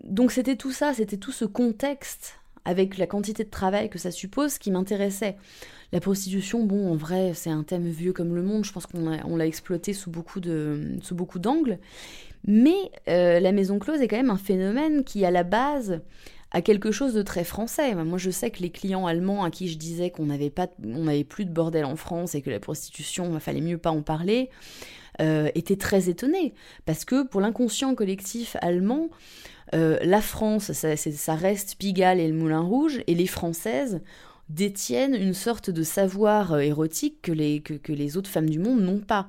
Donc 0.04 0.32
c'était 0.32 0.56
tout 0.56 0.72
ça, 0.72 0.94
c'était 0.94 1.16
tout 1.16 1.32
ce 1.32 1.44
contexte 1.44 2.40
avec 2.64 2.98
la 2.98 3.06
quantité 3.06 3.44
de 3.44 3.50
travail 3.50 3.88
que 3.88 3.98
ça 3.98 4.10
suppose 4.10 4.58
qui 4.58 4.72
m'intéressait. 4.72 5.36
La 5.92 6.00
prostitution, 6.00 6.64
bon, 6.64 6.90
en 6.90 6.96
vrai, 6.96 7.32
c'est 7.32 7.50
un 7.50 7.62
thème 7.62 7.88
vieux 7.88 8.12
comme 8.12 8.34
le 8.34 8.42
monde, 8.42 8.64
je 8.64 8.72
pense 8.72 8.86
qu'on 8.86 9.36
l'a 9.36 9.46
exploité 9.46 9.92
sous 9.92 10.10
beaucoup 10.10 10.40
d'angles. 10.40 11.78
Mais 12.44 12.90
euh, 13.08 13.38
la 13.40 13.52
maison 13.52 13.78
close 13.78 14.00
est 14.00 14.08
quand 14.08 14.16
même 14.16 14.30
un 14.30 14.36
phénomène 14.36 15.04
qui, 15.04 15.24
à 15.24 15.30
la 15.30 15.44
base, 15.44 16.00
à 16.50 16.62
quelque 16.62 16.92
chose 16.92 17.14
de 17.14 17.22
très 17.22 17.44
français. 17.44 17.94
Moi, 17.94 18.18
je 18.18 18.30
sais 18.30 18.50
que 18.50 18.60
les 18.60 18.70
clients 18.70 19.06
allemands 19.06 19.44
à 19.44 19.50
qui 19.50 19.68
je 19.68 19.76
disais 19.76 20.10
qu'on 20.10 20.26
n'avait 20.26 20.50
pas, 20.50 20.68
on 20.84 21.04
n'avait 21.04 21.24
plus 21.24 21.44
de 21.44 21.52
bordel 21.52 21.84
en 21.84 21.96
France 21.96 22.34
et 22.34 22.42
que 22.42 22.50
la 22.50 22.60
prostitution, 22.60 23.34
il 23.34 23.40
fallait 23.40 23.60
mieux 23.60 23.78
pas 23.78 23.90
en 23.90 24.02
parler, 24.02 24.50
euh, 25.20 25.50
étaient 25.54 25.76
très 25.76 26.08
étonnés 26.08 26.54
parce 26.84 27.04
que 27.04 27.26
pour 27.26 27.40
l'inconscient 27.40 27.94
collectif 27.94 28.56
allemand, 28.60 29.08
euh, 29.74 29.98
la 30.02 30.20
France, 30.20 30.72
ça, 30.72 31.34
reste 31.34 31.76
Pigalle 31.76 32.20
et 32.20 32.28
le 32.28 32.34
Moulin 32.34 32.60
Rouge, 32.60 33.02
et 33.06 33.14
les 33.14 33.26
Françaises 33.26 34.00
détiennent 34.48 35.14
une 35.14 35.34
sorte 35.34 35.70
de 35.70 35.82
savoir 35.82 36.52
euh, 36.52 36.60
érotique 36.60 37.20
que 37.22 37.32
les, 37.32 37.60
que, 37.60 37.92
les 37.92 38.16
autres 38.16 38.30
femmes 38.30 38.48
du 38.48 38.60
monde 38.60 38.80
n'ont 38.80 39.00
pas. 39.00 39.28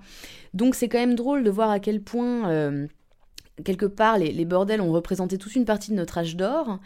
Donc 0.54 0.76
c'est 0.76 0.90
quand 0.90 1.00
même 1.00 1.16
drôle 1.16 1.44
de 1.44 1.50
voir 1.50 1.72
à 1.72 1.80
quel 1.80 2.02
point 2.02 2.88
quelque 3.64 3.86
part, 3.86 4.18
les, 4.18 4.46
bordels 4.46 4.82
ont 4.82 4.92
représenté 4.92 5.38
toute 5.38 5.56
une 5.56 5.66
partie 5.66 5.92
de 5.92 5.96
notre 5.96 6.18
âge 6.18 6.36
d'or, 6.36 6.80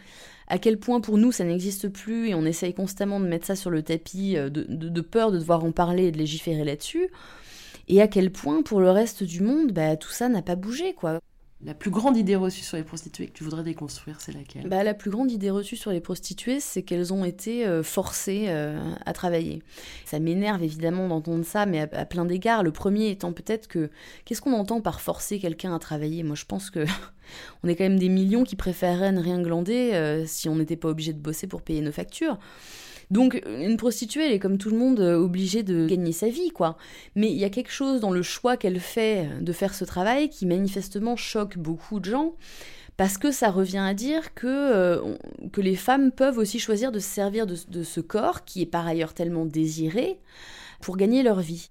à 0.48 0.58
quel 0.58 0.78
point 0.78 1.00
pour 1.00 1.18
nous 1.18 1.32
ça 1.32 1.44
n'existe 1.44 1.88
plus 1.88 2.28
et 2.28 2.34
on 2.34 2.44
essaye 2.44 2.74
constamment 2.74 3.20
de 3.20 3.26
mettre 3.26 3.46
ça 3.46 3.56
sur 3.56 3.70
le 3.70 3.82
tapis 3.82 4.36
euh, 4.36 4.50
de, 4.50 5.00
peur 5.00 5.32
de 5.32 5.38
devoir 5.38 5.64
en 5.64 5.72
parler 5.72 6.06
et 6.06 6.12
de 6.12 6.18
légiférer 6.18 6.64
là-dessus, 6.64 7.08
et 7.88 8.00
à 8.00 8.08
quel 8.08 8.30
point 8.30 8.62
pour 8.62 8.80
le 8.80 8.90
reste 8.90 9.22
du 9.22 9.42
monde, 9.42 9.72
bah, 9.72 9.96
tout 9.96 10.10
ça 10.10 10.28
n'a 10.28 10.42
pas 10.42 10.56
bougé, 10.56 10.94
quoi. 10.94 11.20
La 11.64 11.74
plus 11.74 11.90
grande 11.90 12.16
idée 12.16 12.34
reçue 12.34 12.62
sur 12.62 12.76
les 12.76 12.82
prostituées 12.82 13.28
que 13.28 13.32
tu 13.32 13.44
voudrais 13.44 13.62
déconstruire, 13.62 14.20
c'est 14.20 14.32
laquelle? 14.32 14.68
Bah, 14.68 14.82
La 14.82 14.94
plus 14.94 15.10
grande 15.10 15.30
idée 15.30 15.50
reçue 15.50 15.76
sur 15.76 15.92
les 15.92 16.00
prostituées, 16.00 16.58
c'est 16.58 16.82
qu'elles 16.82 17.12
ont 17.12 17.24
été 17.24 17.64
euh, 17.66 17.84
forcées 17.84 18.46
euh, 18.48 18.80
à 19.06 19.12
travailler. 19.12 19.62
Ça 20.04 20.18
m'énerve 20.18 20.64
évidemment 20.64 21.06
d'entendre 21.06 21.44
ça, 21.44 21.64
mais 21.64 21.80
à, 21.80 22.04
plein 22.04 22.24
d'égards. 22.24 22.64
Le 22.64 22.72
premier 22.72 23.10
étant 23.10 23.32
peut-être 23.32 23.68
que 23.68 23.90
qu'est-ce 24.24 24.40
qu'on 24.40 24.54
entend 24.54 24.80
par 24.80 25.00
forcer 25.00 25.38
quelqu'un 25.38 25.72
à 25.72 25.78
travailler? 25.78 26.24
Moi, 26.24 26.34
je 26.34 26.46
pense 26.46 26.68
que 26.68 26.84
on 27.62 27.68
est 27.68 27.76
quand 27.76 27.84
même 27.84 27.98
des 27.98 28.08
millions 28.08 28.42
qui 28.42 28.56
préféreraient 28.56 29.12
ne 29.12 29.20
rien 29.20 29.40
glander 29.40 29.92
euh, 29.92 30.24
si 30.26 30.48
on 30.48 30.56
n'était 30.56 30.76
pas 30.76 30.88
obligé 30.88 31.12
de 31.12 31.20
bosser 31.20 31.46
pour 31.46 31.62
payer 31.62 31.80
nos 31.80 31.92
factures. 31.92 32.38
Donc 33.12 33.42
une 33.46 33.76
prostituée, 33.76 34.24
elle 34.24 34.32
est 34.32 34.38
comme 34.38 34.56
tout 34.56 34.70
le 34.70 34.78
monde 34.78 34.98
euh, 35.00 35.18
obligée 35.18 35.62
de 35.62 35.86
gagner 35.86 36.12
sa 36.12 36.30
vie, 36.30 36.48
quoi. 36.48 36.78
Mais 37.14 37.30
il 37.30 37.36
y 37.36 37.44
a 37.44 37.50
quelque 37.50 37.70
chose 37.70 38.00
dans 38.00 38.10
le 38.10 38.22
choix 38.22 38.56
qu'elle 38.56 38.80
fait 38.80 39.28
de 39.42 39.52
faire 39.52 39.74
ce 39.74 39.84
travail 39.84 40.30
qui 40.30 40.46
manifestement 40.46 41.14
choque 41.14 41.58
beaucoup 41.58 42.00
de 42.00 42.06
gens. 42.06 42.34
Parce 42.96 43.18
que 43.18 43.30
ça 43.30 43.50
revient 43.50 43.84
à 43.84 43.92
dire 43.92 44.32
que, 44.32 44.46
euh, 44.46 45.16
les 45.58 45.76
femmes 45.76 46.10
peuvent 46.10 46.38
aussi 46.38 46.58
choisir 46.58 46.90
de 46.90 46.98
se 46.98 47.08
servir 47.08 47.46
de 47.46 47.82
ce 47.82 48.00
corps, 48.00 48.46
qui 48.46 48.62
est 48.62 48.66
par 48.66 48.86
ailleurs 48.86 49.12
tellement 49.12 49.44
désiré, 49.44 50.18
pour 50.80 50.96
gagner 50.96 51.22
leur 51.22 51.40
vie. 51.40 51.68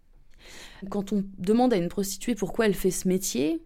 Quand 0.90 1.12
on 1.12 1.24
demande 1.40 1.74
à 1.74 1.78
une 1.78 1.90
prostituée 1.90 2.36
pourquoi 2.36 2.68
elle 2.68 2.76
fait 2.76 2.92
ce 2.92 3.08
métier, 3.08 3.64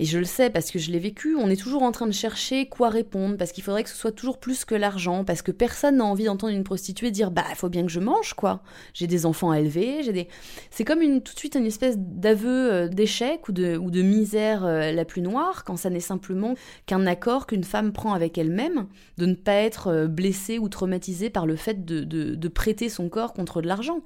et 0.00 0.06
je 0.06 0.18
le 0.18 0.24
sais 0.24 0.48
parce 0.48 0.70
que 0.70 0.78
je 0.78 0.90
l'ai 0.90 0.98
vécu, 0.98 1.36
on 1.36 1.50
est 1.50 1.60
toujours 1.60 1.82
en 1.82 1.92
train 1.92 2.06
de 2.06 2.12
chercher 2.12 2.66
quoi 2.66 2.88
répondre, 2.88 3.36
parce 3.36 3.52
qu'il 3.52 3.62
faudrait 3.62 3.84
que 3.84 3.90
ce 3.90 3.96
soit 3.96 4.12
toujours 4.12 4.40
plus 4.40 4.64
que 4.64 4.74
l'argent, 4.74 5.24
parce 5.24 5.42
que 5.42 5.52
personne 5.52 5.98
n'a 5.98 6.06
envie 6.06 6.24
d'entendre 6.24 6.54
une 6.54 6.64
prostituée 6.64 7.10
dire 7.10 7.30
bah 7.30 7.44
faut 7.54 7.68
bien 7.68 7.82
que 7.82 7.92
je 7.92 8.00
mange 8.00 8.32
quoi. 8.32 8.62
J'ai 8.94 9.06
des 9.06 9.26
enfants 9.26 9.50
à 9.50 9.60
élever, 9.60 10.02
j'ai 10.02 10.14
des. 10.14 10.28
C'est 10.70 10.84
comme 10.84 11.00
tout 11.20 11.34
de 11.34 11.38
suite 11.38 11.54
une 11.54 11.66
espèce 11.66 11.96
d'aveu 11.98 12.72
euh, 12.72 12.88
d'échec 12.88 13.46
ou 13.50 13.52
de, 13.52 14.00
misère 14.00 14.64
euh, 14.64 14.90
la 14.90 15.04
plus 15.04 15.20
noire, 15.20 15.64
quand 15.64 15.76
ça 15.76 15.90
n'est 15.90 16.00
simplement 16.00 16.54
qu'un 16.86 17.06
accord 17.06 17.46
qu'une 17.46 17.64
femme 17.64 17.92
prend 17.92 18.14
avec 18.14 18.38
elle-même, 18.38 18.86
de 19.18 19.26
ne 19.26 19.34
pas 19.34 19.52
être 19.52 19.88
euh, 19.88 20.06
blessée 20.06 20.58
ou 20.58 20.70
traumatisée 20.70 21.28
par 21.28 21.44
le 21.44 21.56
fait 21.56 21.84
de 21.84 22.48
prêter 22.48 22.88
son 22.88 23.10
corps 23.10 23.34
contre 23.34 23.60
de 23.60 23.68
l'argent. 23.68 24.00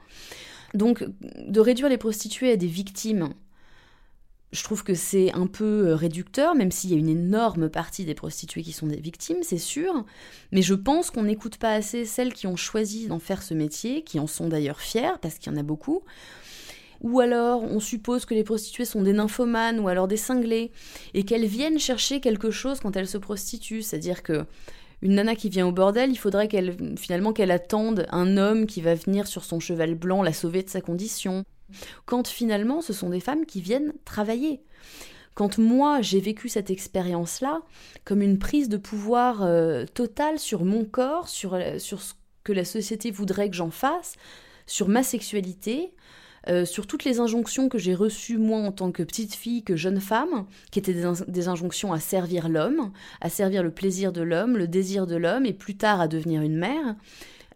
Donc 0.74 1.06
de 1.20 1.60
réduire 1.60 1.88
les 1.88 1.98
prostituées 1.98 2.50
à 2.50 2.56
des 2.56 2.66
victimes 2.66 3.28
je 4.54 4.62
trouve 4.62 4.84
que 4.84 4.94
c'est 4.94 5.32
un 5.32 5.48
peu 5.48 5.88
euh, 5.88 5.96
réducteur, 5.96 6.54
même 6.54 6.70
s'il 6.70 6.90
y 6.90 6.94
a 6.94 6.96
une 6.96 7.08
énorme 7.08 7.68
partie 7.68 8.04
des 8.04 8.14
prostituées 8.14 8.62
qui 8.62 8.70
sont 8.70 8.86
des 8.86 9.00
victimes, 9.00 9.42
c'est 9.42 9.58
sûr. 9.58 10.04
Mais 10.52 10.62
je 10.62 10.74
pense 10.74 11.10
qu'on 11.10 11.24
n'écoute 11.24 11.56
pas 11.56 11.72
assez 11.72 12.04
celles 12.04 12.32
qui 12.32 12.46
ont 12.46 12.54
choisi 12.54 13.08
d'en 13.08 13.18
faire 13.18 13.42
ce 13.42 13.52
métier, 13.52 14.04
qui 14.04 14.20
en 14.20 14.28
sont 14.28 14.48
d'ailleurs 14.48 14.80
fières, 14.80 15.18
parce 15.18 15.38
qu'il 15.38 15.52
y 15.52 15.56
en 15.56 15.58
a 15.58 15.64
beaucoup. 15.64 16.02
Ou 17.00 17.18
alors 17.18 17.64
on 17.64 17.80
suppose 17.80 18.26
que 18.26 18.34
les 18.34 18.44
prostituées 18.44 18.84
sont 18.84 19.02
des 19.02 19.12
nymphomanes 19.12 19.80
ou 19.80 19.88
alors 19.88 20.06
des 20.06 20.16
cinglés, 20.16 20.70
et 21.14 21.24
qu'elles 21.24 21.46
viennent 21.46 21.80
chercher 21.80 22.20
quelque 22.20 22.52
chose 22.52 22.78
quand 22.78 22.96
elles 22.96 23.08
se 23.08 23.18
prostituent. 23.18 23.82
C'est-à-dire 23.82 24.22
que 24.22 24.44
une 25.02 25.16
nana 25.16 25.34
qui 25.34 25.48
vient 25.48 25.66
au 25.66 25.72
bordel, 25.72 26.10
il 26.10 26.16
faudrait 26.16 26.48
finalement 26.96 27.32
qu'elle 27.32 27.50
attende 27.50 28.06
un 28.10 28.36
homme 28.36 28.66
qui 28.66 28.80
va 28.80 28.94
venir 28.94 29.26
sur 29.26 29.44
son 29.44 29.58
cheval 29.58 29.96
blanc 29.96 30.22
la 30.22 30.32
sauver 30.32 30.62
de 30.62 30.70
sa 30.70 30.80
condition 30.80 31.44
quand 32.06 32.28
finalement 32.28 32.80
ce 32.80 32.92
sont 32.92 33.10
des 33.10 33.20
femmes 33.20 33.46
qui 33.46 33.60
viennent 33.60 33.92
travailler. 34.04 34.62
Quand 35.34 35.58
moi 35.58 36.00
j'ai 36.00 36.20
vécu 36.20 36.48
cette 36.48 36.70
expérience-là 36.70 37.62
comme 38.04 38.22
une 38.22 38.38
prise 38.38 38.68
de 38.68 38.76
pouvoir 38.76 39.42
euh, 39.42 39.84
totale 39.86 40.38
sur 40.38 40.64
mon 40.64 40.84
corps, 40.84 41.28
sur, 41.28 41.54
euh, 41.54 41.78
sur 41.78 42.02
ce 42.02 42.14
que 42.44 42.52
la 42.52 42.64
société 42.64 43.10
voudrait 43.10 43.50
que 43.50 43.56
j'en 43.56 43.70
fasse, 43.70 44.14
sur 44.66 44.88
ma 44.88 45.02
sexualité, 45.02 45.94
euh, 46.48 46.66
sur 46.66 46.86
toutes 46.86 47.04
les 47.04 47.20
injonctions 47.20 47.68
que 47.68 47.78
j'ai 47.78 47.94
reçues 47.94 48.36
moi 48.36 48.60
en 48.60 48.70
tant 48.70 48.92
que 48.92 49.02
petite 49.02 49.34
fille, 49.34 49.62
que 49.62 49.76
jeune 49.76 50.00
femme, 50.00 50.46
qui 50.70 50.78
étaient 50.78 50.94
des, 51.26 51.48
injonctions 51.48 51.92
à 51.92 52.00
servir 52.00 52.48
l'homme, 52.48 52.92
à 53.22 53.30
servir 53.30 53.62
le 53.62 53.70
plaisir 53.70 54.12
de 54.12 54.20
l'homme, 54.20 54.58
le 54.58 54.68
désir 54.68 55.06
de 55.06 55.16
l'homme, 55.16 55.46
et 55.46 55.54
plus 55.54 55.76
tard 55.76 56.00
à 56.00 56.08
devenir 56.08 56.42
une 56.42 56.56
mère. 56.56 56.96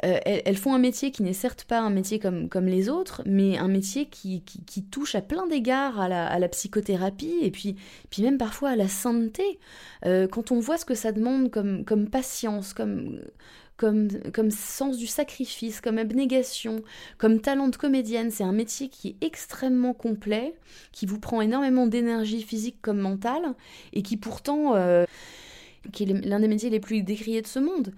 Euh, 0.05 0.19
elles, 0.25 0.57
font 0.57 0.75
un 0.75 0.79
métier 0.79 1.11
qui 1.11 1.25
n'est 1.25 1.33
certes 1.33 1.65
pas 1.65 1.81
un 1.81 1.91
métier 1.91 2.21
comme, 2.21 2.49
comme 2.49 2.67
les 2.67 2.89
autres, 2.89 3.23
mais 3.27 3.59
un 3.59 3.67
métier 3.67 4.07
qui, 4.07 4.43
qui, 4.43 4.85
touche 4.85 5.17
à 5.17 5.23
plein 5.23 5.47
d'égards 5.49 5.99
à 5.99 6.09
la, 6.09 6.27
à 6.27 6.39
la, 6.39 6.49
psychothérapie 6.49 7.35
et 7.43 7.51
puis, 7.51 7.75
puis 8.09 8.23
même 8.23 8.39
parfois 8.39 8.71
à 8.71 8.77
la 8.77 8.87
santé. 8.87 9.59
Euh, 10.07 10.29
quand 10.29 10.53
on 10.53 10.61
voit 10.61 10.79
ce 10.79 10.85
que 10.85 10.95
ça 10.95 11.11
demande 11.11 11.51
comme, 11.51 11.85
comme 11.85 12.09
patience, 12.09 12.75
comme, 12.75 13.21
comme, 13.77 14.09
comme 14.33 14.53
sens 14.53 14.99
du 14.99 15.09
sacrifice, 15.09 15.81
comme 15.81 15.99
abnégation, 15.99 16.83
comme 17.17 17.41
talent 17.41 17.69
de 17.69 17.77
comédienne, 17.77 18.31
c'est 18.31 18.45
un 18.45 18.53
métier 18.53 18.89
qui 18.89 19.09
est 19.09 19.27
extrêmement 19.27 19.95
complet, 19.95 20.55
qui 20.93 21.07
vous 21.07 21.19
prend 21.19 21.41
énormément 21.41 21.89
d'énergie 21.89 22.43
physique 22.43 22.77
comme 22.83 22.99
mentale, 22.99 23.55
et 23.93 24.03
qui 24.03 24.17
pourtant... 24.17 24.77
Euh, 24.77 25.05
qui 25.93 26.03
est 26.03 26.27
l'un 26.27 26.41
des 26.41 26.49
métiers 26.49 26.71
les 26.71 26.81
plus 26.81 27.03
décriés 27.03 27.41
de 27.41 27.47
ce 27.47 27.59
monde 27.59 27.95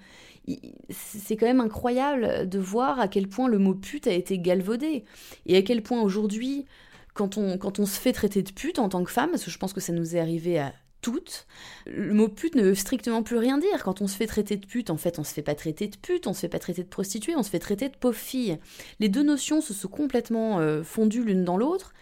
c'est 0.89 1.37
quand 1.37 1.47
même 1.47 1.61
incroyable 1.61 2.49
de 2.49 2.59
voir 2.59 2.99
à 3.01 3.09
quel 3.09 3.29
point 3.29 3.49
le 3.49 3.59
mot 3.59 3.75
pute 3.75 4.07
a 4.07 4.13
été 4.13 4.39
galvaudé 4.39 5.05
et 5.47 5.57
à 5.57 5.63
quel 5.63 5.83
point 5.83 6.01
aujourd'hui, 6.01 6.67
quand 7.15 7.37
on, 7.37 7.59
quand 7.59 7.79
on 7.79 7.87
se 7.87 7.99
fait 7.99 8.13
traiter 8.13 8.43
de 8.43 8.51
pute 8.51 8.79
en 8.79 8.89
tant 8.89 9.05
que 9.05 9.11
femme, 9.11 9.31
parce 9.31 9.45
que 9.45 9.51
je 9.51 9.59
pense 9.59 9.73
que 9.73 9.81
ça 9.81 9.93
nous 9.93 10.17
est 10.17 10.21
arrivé 10.21 10.59
à 10.59 10.73
toutes, 11.01 11.47
le 11.87 12.13
mot 12.13 12.29
pute 12.29 12.55
ne 12.55 12.63
veut 12.63 12.75
strictement 12.75 13.23
plus 13.23 13.39
rien 13.39 13.59
dire. 13.59 13.83
Quand 13.85 14.03
on 14.03 14.07
se 14.07 14.17
fait 14.17 14.27
traiter 14.27 14.57
de 14.57 14.67
pute, 14.67 14.91
en 14.91 14.97
fait, 14.97 15.19
on 15.19 15.25
se 15.25 15.33
fait 15.33 15.43
pas 15.43 15.55
traiter 15.55 15.89
de 15.89 15.97
pute, 15.97 16.27
on 16.27 16.35
se 16.35 16.41
fait 16.41 16.49
pas 16.49 16.59
traiter 16.59 16.83
de 16.83 16.89
prostituée, 16.89 17.37
on 17.37 17.43
se 17.43 17.51
fait 17.51 17.59
traiter 17.59 17.89
de 17.89 17.97
pauvre 17.97 18.17
fille. 18.17 18.59
Les 18.99 19.09
deux 19.09 19.23
notions 19.23 19.61
se 19.61 19.73
sont 19.73 19.89
complètement 19.89 20.59
euh, 20.59 20.83
fondues 20.83 21.25
l'une 21.25 21.45
dans 21.45 21.57
l'autre. 21.57 21.95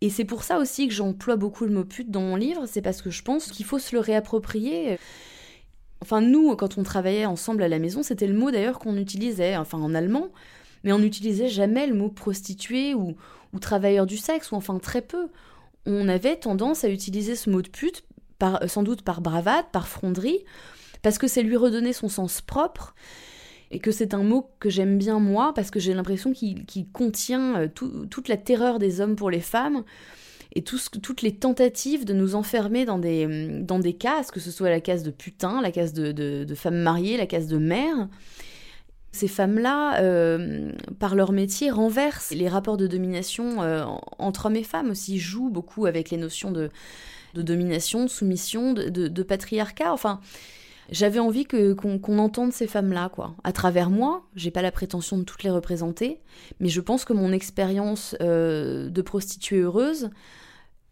Et 0.00 0.10
c'est 0.10 0.24
pour 0.24 0.42
ça 0.42 0.58
aussi 0.58 0.88
que 0.88 0.94
j'emploie 0.94 1.36
beaucoup 1.36 1.64
le 1.64 1.72
mot 1.72 1.84
pute 1.84 2.10
dans 2.10 2.22
mon 2.22 2.36
livre, 2.36 2.66
c'est 2.66 2.82
parce 2.82 3.02
que 3.02 3.10
je 3.10 3.22
pense 3.22 3.52
qu'il 3.52 3.64
faut 3.64 3.78
se 3.78 3.94
le 3.94 4.00
réapproprier. 4.00 4.98
Enfin, 6.02 6.20
nous, 6.20 6.56
quand 6.56 6.78
on 6.78 6.82
travaillait 6.82 7.26
ensemble 7.26 7.62
à 7.62 7.68
la 7.68 7.78
maison, 7.78 8.02
c'était 8.02 8.26
le 8.26 8.34
mot 8.34 8.50
d'ailleurs 8.50 8.80
qu'on 8.80 8.96
utilisait, 8.96 9.56
enfin 9.56 9.78
en 9.78 9.94
allemand, 9.94 10.30
mais 10.82 10.92
on 10.92 10.98
n'utilisait 10.98 11.48
jamais 11.48 11.86
le 11.86 11.94
mot 11.94 12.08
prostituée 12.08 12.92
ou, 12.92 13.14
travailleur 13.60 14.04
du 14.04 14.16
sexe, 14.16 14.50
ou 14.50 14.56
enfin 14.56 14.78
très 14.80 15.00
peu. 15.00 15.28
On 15.86 16.08
avait 16.08 16.34
tendance 16.34 16.82
à 16.82 16.88
utiliser 16.88 17.36
ce 17.36 17.50
mot 17.50 17.62
de 17.62 17.68
pute, 17.68 18.02
par, 18.40 18.68
sans 18.68 18.82
doute 18.82 19.02
par 19.02 19.20
bravade, 19.20 19.66
par 19.70 19.86
fronderie, 19.86 20.40
parce 21.02 21.18
que 21.18 21.28
c'est 21.28 21.44
lui 21.44 21.56
redonner 21.56 21.92
son 21.92 22.08
sens 22.08 22.40
propre, 22.40 22.96
et 23.70 23.78
que 23.78 23.92
c'est 23.92 24.12
un 24.12 24.24
mot 24.24 24.50
que 24.58 24.70
j'aime 24.70 24.98
bien 24.98 25.20
moi, 25.20 25.52
parce 25.54 25.70
que 25.70 25.78
j'ai 25.78 25.94
l'impression 25.94 26.32
qu'il 26.32 26.90
contient 26.92 27.60
euh, 27.60 27.68
toute 27.68 28.26
la 28.26 28.36
terreur 28.36 28.80
des 28.80 29.00
hommes 29.00 29.14
pour 29.14 29.30
les 29.30 29.40
femmes, 29.40 29.84
et 30.54 30.62
toutes 30.62 31.22
les 31.22 31.34
tentatives 31.34 32.04
de 32.04 32.12
nous 32.12 32.34
enfermer 32.34 32.84
dans 32.84 32.98
des, 32.98 33.60
dans 33.62 33.78
des 33.78 33.94
cases, 33.94 34.30
que 34.30 34.40
ce 34.40 34.50
soit 34.50 34.70
la 34.70 34.80
case 34.80 35.02
de 35.02 35.10
putain, 35.10 35.62
la 35.62 35.70
case 35.70 35.92
de, 35.92 36.12
de, 36.12 36.54
femme 36.54 36.76
mariée, 36.76 37.16
la 37.16 37.26
case 37.26 37.46
de 37.46 37.58
mère. 37.58 38.08
Ces 39.12 39.28
femmes-là, 39.28 40.00
euh, 40.00 40.72
par 40.98 41.14
leur 41.14 41.32
métier, 41.32 41.70
renversent 41.70 42.30
les 42.30 42.48
rapports 42.48 42.76
de 42.76 42.86
domination 42.86 43.62
euh, 43.62 43.84
entre 44.18 44.46
hommes 44.46 44.56
et 44.56 44.62
femmes 44.62 44.90
aussi, 44.90 45.18
jouent 45.18 45.50
beaucoup 45.50 45.86
avec 45.86 46.10
les 46.10 46.16
notions 46.16 46.50
de, 46.50 46.70
de 47.34 47.42
domination, 47.42 48.04
de 48.04 48.10
soumission, 48.10 48.72
de, 48.72 48.88
de 48.88 49.22
patriarcat. 49.22 49.92
Enfin, 49.92 50.20
j'avais 50.90 51.18
envie 51.18 51.46
que 51.46 51.72
qu'on 51.72 52.18
entende 52.18 52.52
ces 52.52 52.66
femmes-là, 52.66 53.08
quoi. 53.08 53.34
À 53.44 53.52
travers 53.52 53.88
moi, 53.88 54.26
j'ai 54.34 54.50
pas 54.50 54.62
la 54.62 54.72
prétention 54.72 55.16
de 55.16 55.22
toutes 55.22 55.42
les 55.42 55.50
représenter, 55.50 56.20
mais 56.60 56.68
je 56.68 56.80
pense 56.80 57.04
que 57.04 57.12
mon 57.12 57.32
expérience 57.32 58.16
euh, 58.20 58.90
de 58.90 59.02
prostituée 59.02 59.60
heureuse 59.60 60.10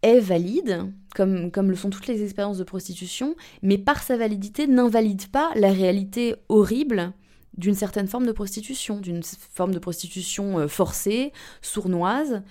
est 0.01 0.19
valide, 0.19 0.91
comme, 1.15 1.51
comme 1.51 1.69
le 1.69 1.75
sont 1.75 1.89
toutes 1.89 2.07
les 2.07 2.23
expériences 2.23 2.57
de 2.57 2.63
prostitution, 2.63 3.35
mais 3.61 3.77
par 3.77 4.01
sa 4.03 4.17
validité 4.17 4.67
n'invalide 4.67 5.27
pas 5.27 5.51
la 5.55 5.71
réalité 5.71 6.35
horrible 6.49 7.13
d'une 7.57 7.75
certaine 7.75 8.07
forme 8.07 8.25
de 8.25 8.31
prostitution, 8.31 8.99
d'une 8.99 9.21
forme 9.23 9.73
de 9.73 9.79
prostitution 9.79 10.59
euh, 10.59 10.67
forcée, 10.67 11.33
sournoise. 11.61 12.41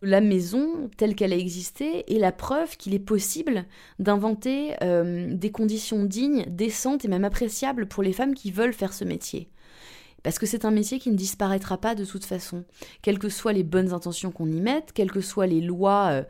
La 0.00 0.20
maison, 0.20 0.90
telle 0.96 1.14
qu'elle 1.14 1.32
a 1.32 1.36
existé, 1.36 2.12
est 2.12 2.18
la 2.18 2.32
preuve 2.32 2.76
qu'il 2.76 2.92
est 2.94 2.98
possible 2.98 3.66
d'inventer 4.00 4.74
euh, 4.82 5.32
des 5.32 5.52
conditions 5.52 6.04
dignes, 6.04 6.44
décentes 6.48 7.04
et 7.04 7.08
même 7.08 7.24
appréciables 7.24 7.86
pour 7.86 8.02
les 8.02 8.12
femmes 8.12 8.34
qui 8.34 8.50
veulent 8.50 8.72
faire 8.72 8.92
ce 8.92 9.04
métier. 9.04 9.48
Parce 10.22 10.38
que 10.38 10.46
c'est 10.46 10.64
un 10.64 10.70
métier 10.70 10.98
qui 10.98 11.10
ne 11.10 11.16
disparaîtra 11.16 11.78
pas 11.78 11.94
de 11.94 12.04
toute 12.04 12.24
façon. 12.24 12.64
Quelles 13.02 13.18
que 13.18 13.28
soient 13.28 13.52
les 13.52 13.64
bonnes 13.64 13.92
intentions 13.92 14.30
qu'on 14.30 14.50
y 14.50 14.60
mette, 14.60 14.92
quelles 14.92 15.10
que 15.10 15.20
soient 15.20 15.46
les 15.46 15.60
lois 15.60 16.08
euh, 16.10 16.22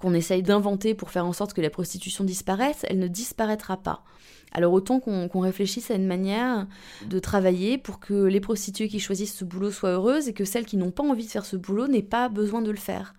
qu'on 0.00 0.14
essaye 0.14 0.42
d'inventer 0.42 0.94
pour 0.94 1.10
faire 1.10 1.26
en 1.26 1.32
sorte 1.32 1.52
que 1.52 1.60
la 1.60 1.70
prostitution 1.70 2.24
disparaisse, 2.24 2.84
elle 2.88 2.98
ne 2.98 3.08
disparaîtra 3.08 3.76
pas. 3.76 4.04
Alors 4.52 4.72
autant 4.72 4.98
qu'on 4.98 5.40
réfléchisse 5.40 5.90
à 5.90 5.94
une 5.94 6.06
manière 6.06 6.66
de 7.06 7.18
travailler 7.20 7.78
pour 7.78 8.00
que 8.00 8.24
les 8.24 8.40
prostituées 8.40 8.88
qui 8.88 8.98
choisissent 8.98 9.36
ce 9.36 9.44
boulot 9.44 9.70
soient 9.70 9.90
heureuses 9.90 10.28
et 10.28 10.32
que 10.32 10.44
celles 10.44 10.66
qui 10.66 10.76
n'ont 10.76 10.90
pas 10.90 11.04
envie 11.04 11.24
de 11.24 11.30
faire 11.30 11.44
ce 11.44 11.56
boulot 11.56 11.86
n'aient 11.86 12.02
pas 12.02 12.28
besoin 12.28 12.60
de 12.60 12.70
le 12.70 12.76
faire. 12.76 13.14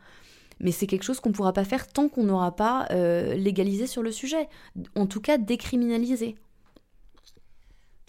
Mais 0.60 0.72
c'est 0.72 0.88
quelque 0.88 1.04
chose 1.04 1.20
qu'on 1.20 1.30
ne 1.30 1.34
pourra 1.34 1.54
pas 1.54 1.64
faire 1.64 1.88
tant 1.88 2.10
qu'on 2.10 2.24
n'aura 2.24 2.56
pas 2.56 2.88
euh, 2.92 3.34
légalisé 3.36 3.88
sur 3.88 4.04
le 4.04 4.12
sujet, 4.12 4.48
en 4.96 5.08
tout 5.08 5.22
cas 5.22 5.38
décriminalisé. 5.38 6.36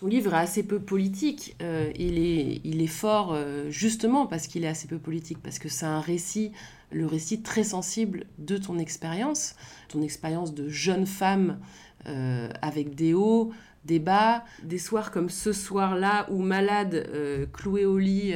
Ton 0.02 0.08
livre 0.08 0.34
est 0.34 0.38
assez 0.38 0.64
peu 0.64 0.80
politique. 0.80 1.54
Euh, 1.62 1.92
il, 1.96 2.18
est, 2.18 2.60
il 2.64 2.82
est 2.82 2.88
fort 2.88 3.32
euh, 3.32 3.70
justement 3.70 4.26
parce 4.26 4.48
qu'il 4.48 4.64
est 4.64 4.68
assez 4.68 4.88
peu 4.88 4.98
politique, 4.98 5.38
parce 5.40 5.60
que 5.60 5.68
c'est 5.68 5.86
un 5.86 6.00
récit, 6.00 6.50
le 6.90 7.06
récit 7.06 7.42
très 7.42 7.62
sensible 7.62 8.24
de 8.38 8.56
ton 8.56 8.80
expérience, 8.80 9.54
ton 9.88 10.02
expérience 10.02 10.54
de 10.54 10.68
jeune 10.68 11.06
femme 11.06 11.60
euh, 12.08 12.48
avec 12.62 12.96
des 12.96 13.14
hauts, 13.14 13.52
des 13.84 14.00
bas, 14.00 14.42
des 14.64 14.78
soirs 14.78 15.12
comme 15.12 15.30
ce 15.30 15.52
soir-là 15.52 16.26
où 16.32 16.42
malade, 16.42 17.08
cloué 17.52 17.84
au 17.84 17.98
lit 17.98 18.32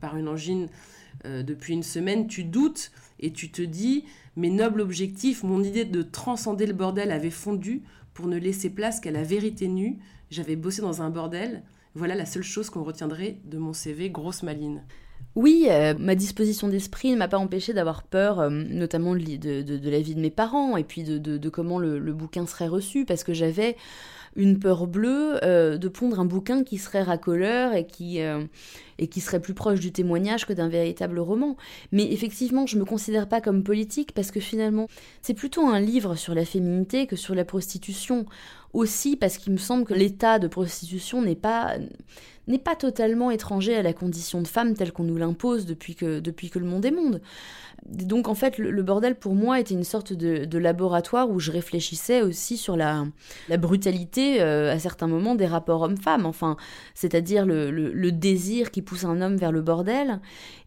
par 0.00 0.16
une 0.16 0.28
angine 0.28 0.68
depuis 1.24 1.74
une 1.74 1.82
semaine, 1.82 2.26
tu 2.26 2.44
doutes 2.44 2.90
et 3.20 3.32
tu 3.32 3.50
te 3.50 3.62
dis, 3.62 4.04
mes 4.36 4.50
nobles 4.50 4.80
objectifs, 4.80 5.44
mon 5.44 5.62
idée 5.62 5.86
de 5.86 6.02
transcender 6.02 6.66
le 6.66 6.74
bordel 6.74 7.10
avait 7.10 7.30
fondu 7.30 7.82
pour 8.14 8.26
ne 8.26 8.38
laisser 8.38 8.70
place 8.70 9.00
qu'à 9.00 9.10
la 9.10 9.22
vérité 9.22 9.68
nue, 9.68 9.98
j'avais 10.30 10.56
bossé 10.56 10.82
dans 10.82 11.02
un 11.02 11.10
bordel. 11.10 11.62
Voilà 11.94 12.14
la 12.14 12.26
seule 12.26 12.42
chose 12.42 12.70
qu'on 12.70 12.84
retiendrait 12.84 13.38
de 13.44 13.58
mon 13.58 13.72
CV, 13.72 14.10
grosse 14.10 14.42
maline. 14.42 14.82
Oui, 15.34 15.66
euh, 15.70 15.94
ma 15.98 16.14
disposition 16.14 16.68
d'esprit 16.68 17.10
ne 17.12 17.16
m'a 17.16 17.28
pas 17.28 17.38
empêché 17.38 17.72
d'avoir 17.72 18.02
peur, 18.02 18.40
euh, 18.40 18.50
notamment 18.50 19.14
de, 19.14 19.62
de, 19.62 19.90
la 19.90 20.00
vie 20.00 20.14
de 20.14 20.20
mes 20.20 20.30
parents 20.30 20.76
et 20.76 20.84
puis 20.84 21.04
de, 21.04 21.48
comment 21.48 21.78
le, 21.78 22.12
bouquin 22.12 22.46
serait 22.46 22.68
reçu, 22.68 23.04
parce 23.06 23.24
que 23.24 23.32
j'avais 23.32 23.76
une 24.36 24.58
peur 24.58 24.86
bleue 24.86 25.38
euh, 25.42 25.78
de 25.78 25.88
pondre 25.88 26.20
un 26.20 26.24
bouquin 26.24 26.64
qui 26.64 26.78
serait 26.78 27.02
racoleur 27.02 27.74
et 27.74 27.86
qui, 27.86 28.20
et 29.02 29.08
qui 29.08 29.20
serait 29.20 29.40
plus 29.40 29.52
proche 29.52 29.80
du 29.80 29.90
témoignage 29.90 30.46
que 30.46 30.52
d'un 30.52 30.68
véritable 30.68 31.18
roman. 31.18 31.56
Mais 31.90 32.12
effectivement, 32.12 32.66
je 32.66 32.78
me 32.78 32.84
considère 32.84 33.28
pas 33.28 33.40
comme 33.40 33.64
politique 33.64 34.12
parce 34.12 34.30
que 34.30 34.38
finalement, 34.38 34.86
c'est 35.22 35.34
plutôt 35.34 35.66
un 35.66 35.80
livre 35.80 36.14
sur 36.14 36.34
la 36.34 36.44
féminité 36.44 37.08
que 37.08 37.16
sur 37.16 37.34
la 37.34 37.44
prostitution 37.44 38.26
aussi 38.72 39.16
parce 39.16 39.38
qu'il 39.38 39.52
me 39.52 39.58
semble 39.58 39.84
que 39.84 39.92
l'état 39.92 40.38
de 40.38 40.46
prostitution 40.46 41.20
n'est 41.20 41.34
pas 41.34 41.76
n'est 42.48 42.58
pas 42.58 42.74
totalement 42.74 43.30
étranger 43.30 43.76
à 43.76 43.82
la 43.82 43.92
condition 43.92 44.42
de 44.42 44.48
femme 44.48 44.74
telle 44.74 44.92
qu'on 44.92 45.04
nous 45.04 45.16
l'impose 45.16 45.64
depuis 45.64 45.94
que, 45.94 46.18
depuis 46.18 46.50
que 46.50 46.58
le 46.58 46.66
monde 46.66 46.84
est 46.84 46.90
monde. 46.90 47.20
Donc 47.86 48.28
en 48.28 48.34
fait, 48.34 48.58
le, 48.58 48.82
bordel 48.82 49.16
pour 49.16 49.34
moi 49.34 49.58
était 49.58 49.74
une 49.74 49.82
sorte 49.82 50.12
de, 50.12 50.58
laboratoire 50.58 51.28
où 51.30 51.40
je 51.40 51.50
réfléchissais 51.50 52.22
aussi 52.22 52.56
sur 52.56 52.76
la, 52.76 53.06
la 53.48 53.56
brutalité 53.56 54.40
euh, 54.40 54.72
à 54.72 54.78
certains 54.78 55.08
moments 55.08 55.34
des 55.34 55.46
rapports 55.46 55.82
hommes-femmes, 55.82 56.24
enfin, 56.24 56.56
c'est-à-dire 56.94 57.44
le, 57.44 57.70
le, 57.72 58.12
désir 58.12 58.70
qui 58.70 58.82
pousse 58.92 59.04
un 59.06 59.22
homme 59.22 59.36
vers 59.36 59.52
le 59.52 59.62
bordel 59.62 60.20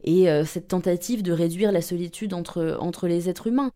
et 0.03 0.31
euh, 0.31 0.45
cette 0.45 0.67
tentative 0.67 1.21
de 1.21 1.31
réduire 1.31 1.71
la 1.71 1.81
solitude 1.81 2.33
entre, 2.33 2.75
entre 2.79 3.07
les 3.07 3.29
êtres 3.29 3.45
humains. 3.45 3.69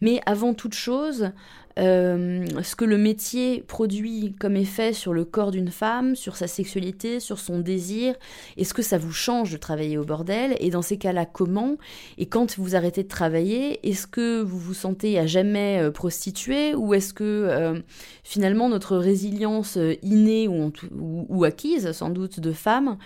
Mais 0.00 0.20
avant 0.24 0.54
toute 0.54 0.74
chose, 0.74 1.32
euh, 1.78 2.44
ce 2.62 2.74
que 2.74 2.84
le 2.84 2.98
métier 2.98 3.62
produit 3.62 4.34
comme 4.38 4.56
effet 4.56 4.92
sur 4.92 5.12
le 5.12 5.24
corps 5.24 5.50
d'une 5.50 5.70
femme, 5.70 6.16
sur 6.16 6.36
sa 6.36 6.48
sexualité, 6.48 7.20
sur 7.20 7.38
son 7.38 7.60
désir, 7.60 8.14
est-ce 8.56 8.74
que 8.74 8.82
ça 8.82 8.98
vous 8.98 9.12
change 9.12 9.52
de 9.52 9.56
travailler 9.56 9.96
au 9.96 10.04
bordel? 10.04 10.56
Et 10.60 10.70
dans 10.70 10.82
ces 10.82 10.98
cas-là, 10.98 11.24
comment? 11.24 11.76
Et 12.16 12.26
quand 12.26 12.58
vous 12.58 12.74
arrêtez 12.74 13.04
de 13.04 13.08
travailler, 13.08 13.86
est-ce 13.88 14.06
que 14.06 14.42
vous 14.42 14.58
vous 14.58 14.74
sentez 14.74 15.18
à 15.18 15.26
jamais 15.26 15.80
euh, 15.80 15.90
prostituée? 15.90 16.74
Ou 16.74 16.94
est-ce 16.94 17.14
que 17.14 17.24
euh, 17.24 17.80
finalement 18.24 18.68
notre 18.68 18.96
résilience 18.96 19.78
innée 20.02 20.48
ou, 20.48 21.44
acquise 21.44 21.92
sans 21.92 22.10
doute 22.10 22.40
de 22.40 22.52
femme, 22.52 22.98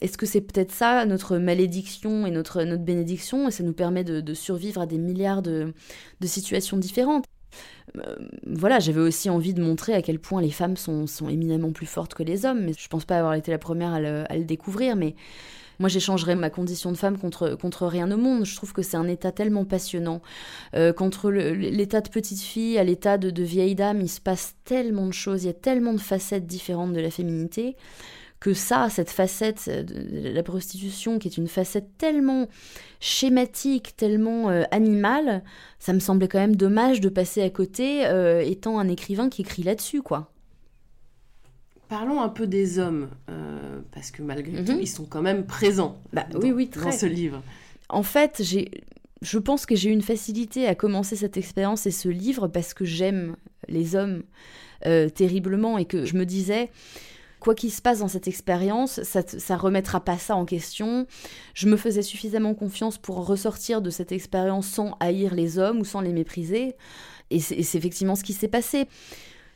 est-ce 0.00 0.16
que 0.16 0.26
c'est 0.26 0.40
peut-être 0.40 0.72
ça 0.72 1.04
notre 1.04 1.36
malédiction 1.36 2.26
et 2.26 2.30
notre, 2.30 2.64
bénédiction? 2.76 3.48
Et 3.48 3.50
ça 3.50 3.62
nous 3.62 3.72
permet 3.74 4.04
de, 4.04 4.34
survivre 4.34 4.80
à 4.80 4.86
des 4.86 4.98
milliards 4.98 5.42
de, 5.42 5.74
situations 6.24 6.78
différentes 6.78 7.24
voilà, 8.46 8.80
j'avais 8.80 9.00
aussi 9.00 9.30
envie 9.30 9.54
de 9.54 9.62
montrer 9.62 9.94
à 9.94 10.02
quel 10.02 10.18
point 10.18 10.40
les 10.40 10.50
femmes 10.50 10.76
sont, 10.76 11.06
éminemment 11.28 11.72
plus 11.72 11.86
fortes 11.86 12.14
que 12.14 12.22
les 12.22 12.44
hommes, 12.46 12.64
mais 12.64 12.72
je 12.76 12.88
pense 12.88 13.04
pas 13.04 13.18
avoir 13.18 13.34
été 13.34 13.50
la 13.50 13.58
première 13.58 13.92
à 13.92 14.00
le, 14.00 14.44
découvrir, 14.44 14.96
mais 14.96 15.14
moi 15.80 15.88
j'échangerais 15.88 16.36
ma 16.36 16.50
condition 16.50 16.92
de 16.92 16.96
femme 16.96 17.18
contre, 17.18 17.56
contre 17.56 17.86
rien 17.86 18.10
au 18.10 18.16
monde. 18.16 18.44
Je 18.44 18.56
trouve 18.56 18.72
que 18.72 18.82
c'est 18.82 18.96
un 18.96 19.08
état 19.08 19.32
tellement 19.32 19.64
passionnant. 19.64 20.22
Euh, 20.74 20.92
contre 20.92 21.30
l'état 21.30 22.00
de 22.00 22.08
petite 22.08 22.40
fille 22.40 22.78
à 22.78 22.84
l'état 22.84 23.18
de, 23.18 23.30
de 23.30 23.42
vieille 23.42 23.74
dame, 23.74 24.00
il 24.00 24.08
se 24.08 24.20
passe 24.20 24.54
tellement 24.64 25.06
de 25.06 25.12
choses, 25.12 25.44
il 25.44 25.46
y 25.46 25.50
a 25.50 25.54
tellement 25.54 25.92
de 25.92 26.00
facettes 26.00 26.46
différentes 26.46 26.92
de 26.92 27.00
la 27.00 27.10
féminité 27.10 27.76
que 28.44 28.52
ça, 28.52 28.90
cette 28.90 29.08
facette 29.08 29.70
de 29.70 30.28
la 30.28 30.42
prostitution, 30.42 31.18
qui 31.18 31.28
est 31.28 31.38
une 31.38 31.48
facette 31.48 31.96
tellement 31.96 32.46
schématique, 33.00 33.96
tellement 33.96 34.50
euh, 34.50 34.64
animale, 34.70 35.42
ça 35.78 35.94
me 35.94 35.98
semblait 35.98 36.28
quand 36.28 36.40
même 36.40 36.54
dommage 36.54 37.00
de 37.00 37.08
passer 37.08 37.40
à 37.40 37.48
côté, 37.48 38.04
euh, 38.04 38.42
étant 38.44 38.78
un 38.78 38.88
écrivain 38.88 39.30
qui 39.30 39.40
écrit 39.40 39.62
là-dessus, 39.62 40.02
quoi. 40.02 40.30
Parlons 41.88 42.20
un 42.20 42.28
peu 42.28 42.46
des 42.46 42.78
hommes, 42.78 43.08
euh, 43.30 43.80
parce 43.92 44.10
que 44.10 44.20
malgré 44.20 44.62
tout, 44.62 44.72
mhm. 44.72 44.80
ils 44.82 44.88
sont 44.88 45.06
quand 45.06 45.22
même 45.22 45.46
présents 45.46 45.96
bah, 46.12 46.26
oui, 46.34 46.52
oui, 46.52 46.68
dans 46.68 46.92
ce 46.92 47.06
livre. 47.06 47.42
En 47.88 48.02
fait, 48.02 48.42
j'ai, 48.44 48.70
je 49.22 49.38
pense 49.38 49.64
que 49.64 49.74
j'ai 49.74 49.88
eu 49.88 49.92
une 49.94 50.02
facilité 50.02 50.66
à 50.66 50.74
commencer 50.74 51.16
cette 51.16 51.38
expérience 51.38 51.86
et 51.86 51.90
ce 51.90 52.10
livre 52.10 52.48
parce 52.48 52.74
que 52.74 52.84
j'aime 52.84 53.36
les 53.68 53.96
hommes 53.96 54.22
terriblement 55.14 55.78
et 55.78 55.86
que 55.86 56.04
je 56.04 56.14
me 56.14 56.26
disais, 56.26 56.68
quoi 57.44 57.54
qu'il 57.54 57.70
se 57.70 57.82
passe 57.82 57.98
dans 57.98 58.08
cette 58.08 58.26
expérience, 58.26 59.02
ça, 59.02 59.20
ça 59.26 59.56
remettra 59.58 60.00
pas 60.00 60.16
ça 60.16 60.34
en 60.34 60.46
question. 60.46 61.06
Je 61.52 61.68
me 61.68 61.76
faisais 61.76 62.00
suffisamment 62.00 62.54
confiance 62.54 62.96
pour 62.96 63.26
ressortir 63.26 63.82
de 63.82 63.90
cette 63.90 64.12
expérience 64.12 64.66
sans 64.66 64.96
haïr 64.98 65.34
les 65.34 65.58
hommes 65.58 65.80
ou 65.80 65.84
sans 65.84 66.00
les 66.00 66.14
mépriser. 66.14 66.74
Et 67.30 67.40
c'est 67.40 67.58
effectivement 67.58 68.16
ce 68.16 68.24
qui 68.24 68.32
s'est 68.32 68.48
passé. 68.48 68.88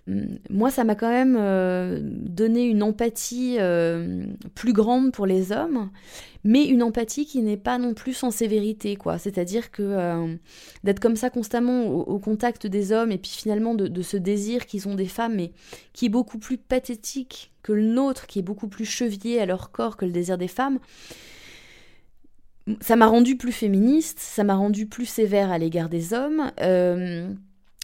Hum, 0.08 0.38
moi, 0.48 0.70
ça 0.70 0.84
m'a 0.84 0.94
quand 0.94 1.10
même 1.10 1.36
euh, 1.38 2.00
donné 2.02 2.64
une 2.64 2.82
empathie 2.82 3.56
euh, 3.58 4.24
plus 4.54 4.72
grande 4.72 5.12
pour 5.12 5.26
les 5.26 5.52
hommes, 5.52 5.90
mais 6.44 6.64
une 6.64 6.82
empathie 6.82 7.26
qui 7.26 7.42
n'est 7.42 7.58
pas 7.58 7.78
non 7.78 7.92
plus 7.94 8.14
sans 8.14 8.30
sévérité, 8.30 8.96
quoi. 8.96 9.18
C'est-à-dire 9.18 9.70
que 9.70 9.82
euh, 9.82 10.34
d'être 10.82 11.00
comme 11.00 11.16
ça 11.16 11.28
constamment 11.30 11.86
au, 11.86 12.18
contact 12.18 12.66
des 12.66 12.92
hommes 12.92 13.12
et 13.12 13.18
puis 13.18 13.30
finalement 13.30 13.74
de, 13.74 13.86
de 13.86 14.02
ce 14.02 14.16
désir 14.16 14.66
qu'ils 14.66 14.88
ont 14.88 14.94
des 14.94 15.06
femmes, 15.06 15.34
mais 15.36 15.52
qui 15.92 16.06
est 16.06 16.10
beaucoup 16.10 16.38
plus 16.38 16.56
pathétique 16.56 17.52
que 17.62 17.72
le 17.72 17.82
nôtre, 17.82 18.26
qui 18.26 18.38
est 18.38 18.42
beaucoup 18.42 18.68
plus 18.68 18.86
chevillé 18.86 19.40
à 19.40 19.46
leur 19.46 19.70
corps 19.72 19.96
que 19.96 20.06
le 20.06 20.12
désir 20.12 20.38
des 20.38 20.48
femmes, 20.48 20.78
ça 22.80 22.96
m'a 22.96 23.06
rendu 23.06 23.36
plus 23.36 23.52
féministe, 23.52 24.18
ça 24.20 24.44
m'a 24.44 24.54
rendu 24.54 24.86
plus 24.86 25.06
sévère 25.06 25.50
à 25.50 25.58
l'égard 25.58 25.88
des 25.88 26.12
hommes 26.12 26.50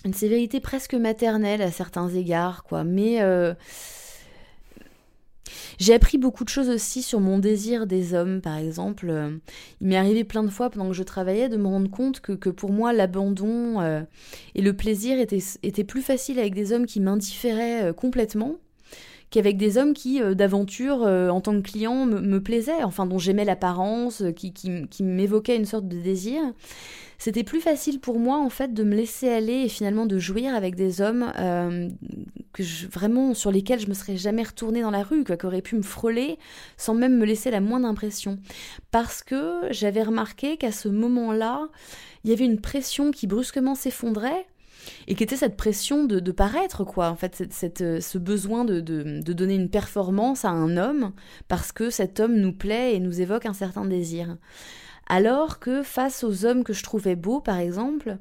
une 0.04 0.14
sévérité 0.14 0.60
presque 0.60 0.94
maternelle 0.94 1.62
à 1.62 1.70
certains 1.70 2.08
égards, 2.08 2.64
quoi. 2.64 2.84
Mais 2.84 3.22
euh, 3.22 3.54
j'ai 5.78 5.94
appris 5.94 6.18
beaucoup 6.18 6.44
de 6.44 6.48
choses 6.48 6.68
aussi 6.68 7.02
sur 7.02 7.20
mon 7.20 7.38
désir 7.38 7.86
des 7.86 8.14
hommes, 8.14 8.40
par 8.40 8.56
exemple. 8.56 9.08
Euh, 9.08 9.36
il 9.80 9.88
m'est 9.88 9.96
arrivé 9.96 10.24
plein 10.24 10.42
de 10.42 10.50
fois 10.50 10.70
pendant 10.70 10.88
que 10.88 10.94
je 10.94 11.02
travaillais 11.02 11.48
de 11.48 11.56
me 11.56 11.66
rendre 11.66 11.90
compte 11.90 12.20
que, 12.20 12.32
que 12.32 12.50
pour 12.50 12.70
moi 12.70 12.92
l'abandon 12.92 13.80
euh, 13.80 14.02
et 14.54 14.62
le 14.62 14.74
plaisir 14.74 15.18
étaient, 15.18 15.42
étaient, 15.62 15.84
plus 15.84 16.02
faciles 16.02 16.38
avec 16.38 16.54
des 16.54 16.72
hommes 16.72 16.86
qui 16.86 17.00
m'indifféraient 17.00 17.92
complètement 17.94 18.56
qu'avec 19.30 19.56
des 19.56 19.78
hommes 19.78 19.94
qui, 19.94 20.20
d'aventure, 20.34 21.02
en 21.02 21.40
tant 21.40 21.54
que 21.54 21.68
client, 21.68 22.06
me, 22.06 22.38
plaisaient, 22.40 22.82
enfin 22.84 23.06
dont 23.06 23.18
j'aimais 23.18 23.44
l'apparence, 23.44 24.22
qui, 24.36 24.52
qui, 24.52 24.86
qui 24.88 25.02
m'évoquaient 25.02 25.56
une 25.56 25.64
sorte 25.64 25.88
de 25.88 25.98
désir 25.98 26.40
c'était 27.24 27.44
plus 27.44 27.60
facile 27.60 28.00
pour 28.00 28.18
moi 28.18 28.38
en 28.38 28.50
fait 28.50 28.74
de 28.74 28.84
me 28.84 28.94
laisser 28.94 29.30
aller 29.30 29.62
et 29.62 29.68
finalement 29.68 30.06
de 30.06 30.18
jouir 30.18 30.54
avec 30.54 30.74
des 30.74 31.00
hommes 31.00 31.32
euh, 31.38 31.88
que 32.52 32.62
vraiment 32.90 33.34
sur 33.34 33.50
lesquels 33.50 33.80
je 33.80 33.88
me 33.88 33.94
serais 33.94 34.16
jamais 34.16 34.42
retournée 34.42 34.82
dans 34.82 34.90
la 34.90 35.02
rue, 35.02 35.24
quoi, 35.24 35.36
qui 35.36 35.46
auraient 35.46 35.62
pu 35.62 35.76
me 35.76 35.82
frôler 35.82 36.38
sans 36.76 36.94
même 36.94 37.16
me 37.16 37.24
laisser 37.24 37.50
la 37.50 37.60
moindre 37.60 37.86
impression. 37.86 38.38
Parce 38.90 39.22
que 39.22 39.60
j'avais 39.70 40.02
remarqué 40.02 40.56
qu'à 40.56 40.72
ce 40.72 40.88
moment-là, 40.88 41.68
il 42.24 42.30
y 42.30 42.32
avait 42.32 42.44
une 42.44 42.60
pression 42.60 43.10
qui 43.10 43.26
brusquement 43.26 43.74
s'effondrait 43.74 44.46
et 45.06 45.14
qui 45.14 45.22
était 45.22 45.36
cette 45.36 45.56
pression 45.56 46.04
de, 46.04 46.32
paraître, 46.32 46.84
quoi. 46.84 47.08
En 47.08 47.16
fait, 47.16 47.44
cette, 47.50 47.80
euh, 47.80 48.00
ce 48.00 48.18
besoin 48.18 48.64
de, 48.64 48.80
de, 48.80 49.32
donner 49.32 49.54
une 49.54 49.70
performance 49.70 50.44
à 50.44 50.50
un 50.50 50.76
homme 50.76 51.12
parce 51.48 51.72
que 51.72 51.90
cet 51.90 52.20
homme 52.20 52.36
nous 52.36 52.52
plaît 52.52 52.94
et 52.94 53.00
nous 53.00 53.20
évoque 53.20 53.46
un 53.46 53.54
certain 53.54 53.84
désir. 53.84 54.36
Alors 55.06 55.58
que 55.58 55.82
face 55.82 56.24
aux 56.24 56.46
hommes 56.46 56.64
que 56.64 56.72
je 56.72 56.82
trouvais 56.82 57.16
beaux, 57.16 57.40
par 57.40 57.58
exemple, 57.58 58.18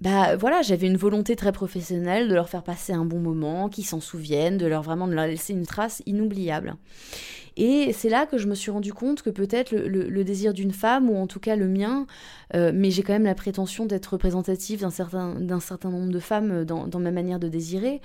bah 0.00 0.36
voilà, 0.36 0.60
j'avais 0.60 0.86
une 0.86 0.96
volonté 0.96 1.36
très 1.36 1.52
professionnelle 1.52 2.28
de 2.28 2.34
leur 2.34 2.48
faire 2.48 2.62
passer 2.62 2.92
un 2.92 3.04
bon 3.04 3.18
moment, 3.18 3.68
qu'ils 3.68 3.86
s'en 3.86 4.00
souviennent, 4.00 4.58
de 4.58 4.66
leur 4.66 4.82
vraiment 4.82 5.08
de 5.08 5.14
leur 5.14 5.26
laisser 5.26 5.54
une 5.54 5.66
trace 5.66 6.02
inoubliable. 6.04 6.76
Et 7.56 7.94
c'est 7.94 8.10
là 8.10 8.26
que 8.26 8.36
je 8.36 8.46
me 8.46 8.54
suis 8.54 8.70
rendu 8.70 8.92
compte 8.92 9.22
que 9.22 9.30
peut-être 9.30 9.72
le, 9.72 10.24
désir 10.24 10.52
d'une 10.52 10.72
femme, 10.72 11.08
ou 11.08 11.16
en 11.16 11.26
tout 11.26 11.40
cas 11.40 11.56
le 11.56 11.68
mien, 11.68 12.06
euh, 12.54 12.70
mais 12.74 12.90
j'ai 12.90 13.02
quand 13.02 13.14
même 13.14 13.24
la 13.24 13.34
prétention 13.34 13.86
d'être 13.86 14.08
représentative 14.08 14.80
d'un 14.80 14.90
certain, 14.90 15.90
nombre 15.90 16.12
de 16.12 16.18
femmes 16.20 16.64
dans, 16.64 17.00
ma 17.00 17.10
manière 17.10 17.38
de 17.38 17.48
désirer, 17.48 18.02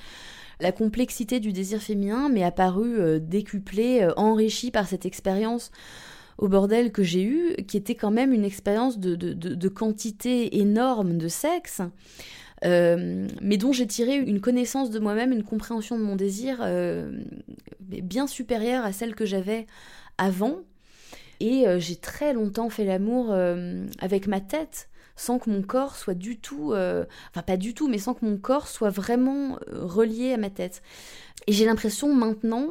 la 0.61 0.71
complexité 0.71 1.39
du 1.39 1.51
désir 1.51 1.81
féminin 1.81 2.29
m'est 2.29 2.43
apparue 2.43 2.99
euh, 2.99 3.19
décuplée, 3.19 4.03
euh, 4.03 4.13
enrichie 4.15 4.71
par 4.71 4.87
cette 4.87 5.05
expérience 5.05 5.71
au 6.41 6.49
bordel 6.49 6.91
que 6.91 7.03
j'ai 7.03 7.23
eu, 7.23 7.55
qui 7.67 7.77
était 7.77 7.95
quand 7.95 8.11
même 8.11 8.33
une 8.33 8.43
expérience 8.43 8.97
de, 8.97 9.15
de, 9.15 9.69
quantité 9.69 10.57
énorme 10.57 11.17
de 11.17 11.27
sexe. 11.27 11.81
mais 12.63 13.57
dont 13.57 13.71
j'ai 13.71 13.87
tiré 13.87 14.17
une 14.17 14.41
connaissance 14.41 14.89
de 14.89 14.99
moi-même, 14.99 15.31
une 15.31 15.43
compréhension 15.43 15.97
de 15.97 16.03
mon 16.03 16.15
désir 16.15 16.65
bien 17.79 18.27
supérieure 18.27 18.83
à 18.83 18.91
celle 18.91 19.15
que 19.15 19.25
j'avais 19.25 19.67
avant. 20.17 20.57
Et 21.39 21.65
j'ai 21.77 21.95
très 21.95 22.33
longtemps 22.33 22.69
fait 22.69 22.85
l'amour 22.85 23.33
avec 23.99 24.27
ma 24.27 24.41
tête 24.41 24.89
sans 25.15 25.37
que 25.37 25.51
mon 25.51 25.61
corps 25.61 25.95
soit 25.95 26.15
du 26.15 26.39
tout, 26.39 26.73
enfin 26.73 27.43
pas 27.45 27.57
du 27.57 27.75
tout, 27.75 27.87
mais 27.87 27.99
sans 27.99 28.15
que 28.15 28.25
mon 28.25 28.37
corps 28.37 28.67
soit 28.67 28.89
vraiment 28.89 29.59
relié 29.71 30.33
à 30.33 30.37
ma 30.37 30.49
tête. 30.49 30.81
Et 31.45 31.53
j'ai 31.53 31.65
l'impression 31.65 32.13
maintenant, 32.13 32.67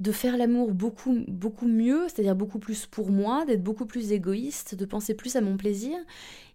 de 0.00 0.12
faire 0.12 0.36
l'amour 0.36 0.72
beaucoup, 0.72 1.24
beaucoup 1.26 1.66
mieux, 1.66 2.02
c'est-à-dire 2.08 2.36
beaucoup 2.36 2.58
plus 2.58 2.86
pour 2.86 3.10
moi, 3.10 3.44
d'être 3.44 3.62
beaucoup 3.62 3.86
plus 3.86 4.12
égoïste, 4.12 4.74
de 4.74 4.84
penser 4.84 5.14
plus 5.14 5.36
à 5.36 5.40
mon 5.40 5.56
plaisir 5.56 5.96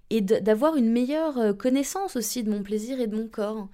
et 0.10 0.22
d'avoir 0.22 0.76
une 0.76 0.92
meilleure 0.92 1.38
euh, 1.40 1.54
connaissance 1.54 2.16
aussi 2.16 2.44
de 2.44 2.50
mon 2.50 2.64
plaisir 2.64 3.00
et 3.00 3.08
de 3.08 3.16
mon 3.16 3.28
corps. 3.28 3.68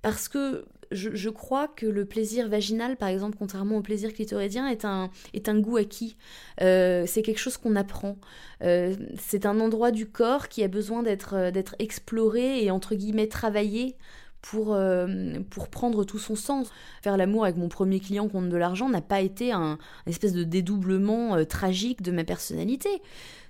Parce 0.00 0.28
que 0.28 0.64
je, 0.90 1.30
crois 1.30 1.68
que 1.68 1.86
le 1.86 2.04
plaisir 2.04 2.48
vaginal, 2.48 2.96
par 2.96 3.08
exemple, 3.08 3.36
contrairement 3.38 3.76
au 3.76 3.82
plaisir 3.82 4.12
clitoridien, 4.12 4.66
est 4.66 4.84
un, 4.84 5.10
est 5.32 5.48
un 5.48 5.58
goût 5.58 5.76
acquis. 5.76 6.16
Euh, 6.60 7.04
c'est 7.06 7.22
quelque 7.22 7.38
chose 7.38 7.56
qu'on 7.56 7.76
apprend. 7.76 8.16
Euh, 8.62 8.94
c'est 9.18 9.46
un 9.46 9.60
endroit 9.60 9.90
du 9.90 10.06
corps 10.06 10.48
qui 10.48 10.62
a 10.62 10.68
besoin 10.68 11.02
d'être 11.02 11.76
exploré 11.78 12.64
et, 12.64 12.70
entre 12.70 12.94
guillemets, 12.94 13.28
travaillé 13.28 13.96
pour, 14.42 14.74
euh, 14.74 15.40
pour 15.48 15.68
prendre 15.68 16.04
tout 16.04 16.18
son 16.18 16.36
sens. 16.36 16.70
Faire 17.02 17.16
l'amour 17.16 17.44
avec 17.44 17.56
mon 17.56 17.68
premier 17.68 18.00
client 18.00 18.28
contre 18.28 18.48
de 18.48 18.56
l'argent 18.56 18.88
n'a 18.88 19.00
pas 19.00 19.20
été 19.20 19.52
un, 19.52 19.78
espèce 20.06 20.34
de 20.34 20.44
dédoublement 20.44 21.36
euh, 21.36 21.44
tragique 21.44 22.02
de 22.02 22.12
ma 22.12 22.24
personnalité. 22.24 22.90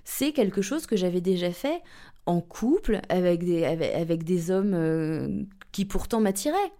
C'est 0.05 0.31
quelque 0.31 0.61
chose 0.61 0.85
que 0.85 0.95
j'avais 0.95 1.21
déjà 1.21 1.51
fait 1.51 1.81
en 2.25 2.39
couple 2.39 3.01
avec 3.09 3.43
des, 3.43 3.65
avec, 3.65 4.23
des 4.23 4.51
hommes 4.51 4.73
euh, 4.73 5.43
qui 5.71 5.83
pourtant 5.83 6.21
m'attiraient. 6.21 6.71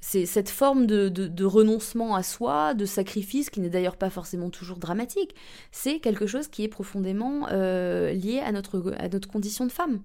C'est 0.00 0.26
cette 0.26 0.50
forme 0.50 0.86
de, 0.86 1.08
de, 1.08 1.44
renoncement 1.44 2.16
à 2.16 2.24
soi, 2.24 2.74
de 2.74 2.84
sacrifice, 2.84 3.50
qui 3.50 3.60
n'est 3.60 3.70
d'ailleurs 3.70 3.96
pas 3.96 4.10
forcément 4.10 4.50
toujours 4.50 4.78
dramatique. 4.78 5.32
C'est 5.70 6.00
quelque 6.00 6.26
chose 6.26 6.48
qui 6.48 6.64
est 6.64 6.68
profondément 6.68 7.46
lié 7.46 8.42
à 8.44 8.50
notre, 8.50 8.92
à 8.98 9.08
notre 9.08 9.28
condition 9.28 9.64
de 9.64 9.70
femme. 9.70 10.00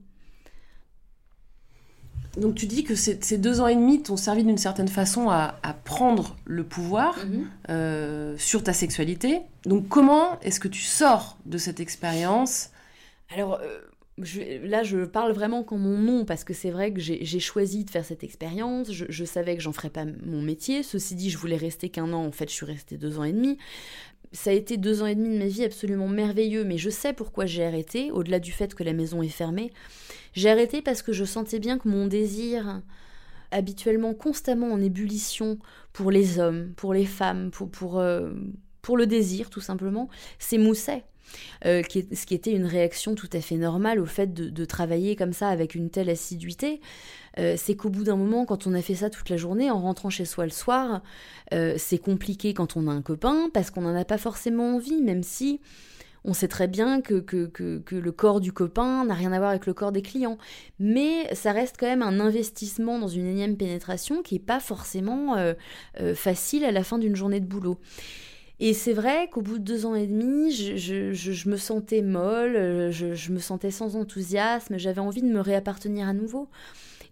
Donc 2.38 2.56
tu 2.56 2.68
dis 2.68 2.84
que 2.84 2.96
ces 2.96 3.38
deux 3.38 3.62
ans 3.62 3.68
et 3.68 3.76
demi 3.76 4.02
t'ont 4.04 4.18
servi 4.18 4.44
d'une 4.44 4.58
certaine 4.58 4.88
façon 4.88 5.30
à, 5.30 5.56
prendre 5.84 6.36
le 6.46 6.64
pouvoir 6.64 7.18
mhm. 7.26 7.48
euh, 7.70 8.36
sur 8.38 8.64
ta 8.64 8.74
sexualité. 8.74 9.42
Donc 9.66 9.88
comment 9.88 10.40
est-ce 10.42 10.60
que 10.60 10.68
tu 10.68 10.82
sors 10.82 11.38
de 11.46 11.58
cette 11.58 11.80
expérience? 11.80 12.70
Alors 13.34 13.60
euh, 13.62 13.80
là 14.64 14.84
je 14.84 15.06
parle 15.06 15.32
vraiment 15.32 15.64
comme 15.64 15.82
mon 15.82 15.98
nom 15.98 16.26
parce 16.26 16.44
que 16.44 16.54
c'est 16.54 16.72
vrai 16.72 16.92
que 16.94 17.00
j'ai 17.00 17.40
choisi 17.40 17.84
de 17.86 17.90
faire 17.90 18.06
cette 18.06 18.24
expérience. 18.24 18.92
Je, 18.92 19.26
savais 19.26 19.56
que 19.56 19.62
j'en 19.62 19.74
ferais 19.74 19.90
pas 19.90 20.06
mon 20.26 20.42
métier. 20.42 20.84
Ceci 20.84 21.16
dit, 21.16 21.30
je 21.30 21.38
voulais 21.38 21.58
rester 21.58 21.90
qu'un 21.90 22.14
an. 22.14 22.26
En 22.26 22.32
fait, 22.32 22.50
je 22.50 22.54
suis 22.54 22.66
restée 22.66 22.98
deux 22.98 23.20
ans 23.20 23.24
et 23.24 23.34
demi 23.34 23.58
ça 24.32 24.50
a 24.50 24.54
été 24.54 24.78
deux 24.78 25.02
ans 25.02 25.06
et 25.06 25.16
demi 25.16 25.30
de 25.30 25.40
ma 25.40 25.48
vie 25.48 25.64
absolument 25.64 26.08
merveilleux, 26.08 26.64
mais 26.64 26.78
je 26.78 26.90
sais 26.90 27.14
pourquoi 27.14 27.46
j'ai 27.46 27.66
arrêté, 27.66 28.12
au-delà 28.12 28.40
du 28.40 28.52
fait 28.52 28.76
que 28.76 28.84
la 28.84 28.94
maison 28.94 29.22
est 29.22 29.28
fermée. 29.28 29.72
J'ai 30.34 30.50
arrêté 30.50 30.82
parce 30.82 31.02
que 31.02 31.14
je 31.14 31.26
sentais 31.26 31.60
bien 31.60 31.78
que 31.78 31.88
mon 31.88 32.08
désir, 32.08 32.82
habituellement 33.52 34.14
constamment 34.14 34.72
en 34.72 34.82
ébullition 34.82 35.58
pour 35.94 36.12
les 36.12 36.40
hommes, 36.40 36.74
pour 36.76 36.94
les 36.94 37.06
femmes, 37.06 37.52
pour, 37.52 37.70
pour, 37.70 38.00
euh, 38.00 38.32
le 38.96 39.06
désir 39.06 39.50
tout 39.50 39.60
simplement, 39.60 40.10
s'émoussait. 40.40 41.04
Euh, 41.66 41.84
ce 41.90 42.26
qui 42.26 42.34
était 42.34 42.54
une 42.54 42.66
réaction 42.66 43.16
tout 43.16 43.30
à 43.34 43.42
fait 43.42 43.58
normale 43.58 44.00
au 44.00 44.06
fait 44.06 44.34
de, 44.34 44.66
travailler 44.66 45.18
comme 45.18 45.34
ça 45.34 45.50
avec 45.50 45.76
une 45.76 45.90
telle 45.90 46.10
assiduité. 46.10 46.80
Euh, 47.40 47.56
c'est 47.58 47.76
qu'au 47.76 47.90
bout 47.90 48.04
d'un 48.04 48.16
moment, 48.16 48.46
quand 48.46 48.68
on 48.68 48.74
a 48.74 48.82
fait 48.82 48.96
ça 48.96 49.10
toute 49.10 49.30
la 49.30 49.38
journée, 49.38 49.70
en 49.72 49.80
rentrant 49.80 50.10
chez 50.10 50.26
soi 50.26 50.46
le 50.46 50.52
soir, 50.52 51.02
c'est 51.78 51.98
compliqué 51.98 52.54
quand 52.54 52.76
on 52.76 52.88
a 52.88 52.92
un 52.92 53.02
copain 53.02 53.50
parce 53.54 53.72
qu'on 53.72 53.82
n'en 53.82 53.96
a 53.96 54.04
pas 54.04 54.18
forcément 54.18 54.76
envie, 54.76 55.02
même 55.02 55.24
si 55.24 55.62
on 56.28 56.34
sait 56.34 56.50
très 56.50 56.68
bien 56.68 57.02
que, 57.02 57.20
que, 57.20 57.96
le 57.96 58.12
corps 58.12 58.42
du 58.42 58.52
copain 58.52 59.06
n'a 59.06 59.14
rien 59.14 59.32
à 59.32 59.38
voir 59.38 59.52
avec 59.52 59.66
le 59.66 59.74
corps 59.74 59.94
des 59.94 60.02
clients. 60.02 60.38
Mais 60.78 61.34
ça 61.34 61.54
reste 61.54 61.78
quand 61.80 61.88
même 61.88 62.02
un 62.02 62.20
investissement 62.20 63.00
dans 63.00 63.08
une 63.08 63.26
énième 63.26 63.56
pénétration 63.56 64.22
qui 64.22 64.36
n'est 64.36 64.40
pas 64.40 64.60
forcément 64.60 65.38
euh, 65.38 65.54
euh, 66.02 66.14
facile 66.14 66.66
à 66.66 66.72
la 66.72 66.84
fin 66.84 67.00
d'une 67.00 67.16
journée 67.16 67.40
de 67.40 67.46
boulot. 67.46 67.78
Et 68.60 68.74
c'est 68.74 68.94
vrai 68.94 69.30
qu'au 69.32 69.42
bout 69.42 69.60
de 69.60 69.64
deux 69.64 69.86
ans 69.86 69.96
et 69.96 70.08
demi, 70.08 70.52
je, 70.52 71.50
me 71.50 71.58
sentais 71.58 72.02
molle, 72.02 72.56
euh, 72.56 72.92
je, 72.92 73.32
me 73.32 73.40
sentais 73.40 73.72
sans 73.72 73.96
enthousiasme, 73.96 74.78
j'avais 74.78 75.00
envie 75.00 75.22
de 75.22 75.28
me 75.28 75.40
réappartenir 75.40 76.10
à 76.10 76.14
nouveau. 76.14 76.50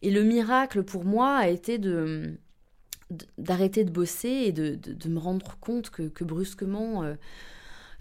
Et 0.05 0.11
le 0.11 0.23
miracle 0.23 0.83
pour 0.83 1.03
moi 1.03 1.35
a 1.35 1.47
été 1.47 1.77
de 1.77 2.37
d'arrêter 3.37 3.83
de 3.83 3.91
bosser 3.91 4.45
et 4.47 4.51
de, 4.51 5.09
me 5.09 5.19
rendre 5.19 5.57
compte 5.59 5.91
que, 5.91 6.23
brusquement 6.23 7.03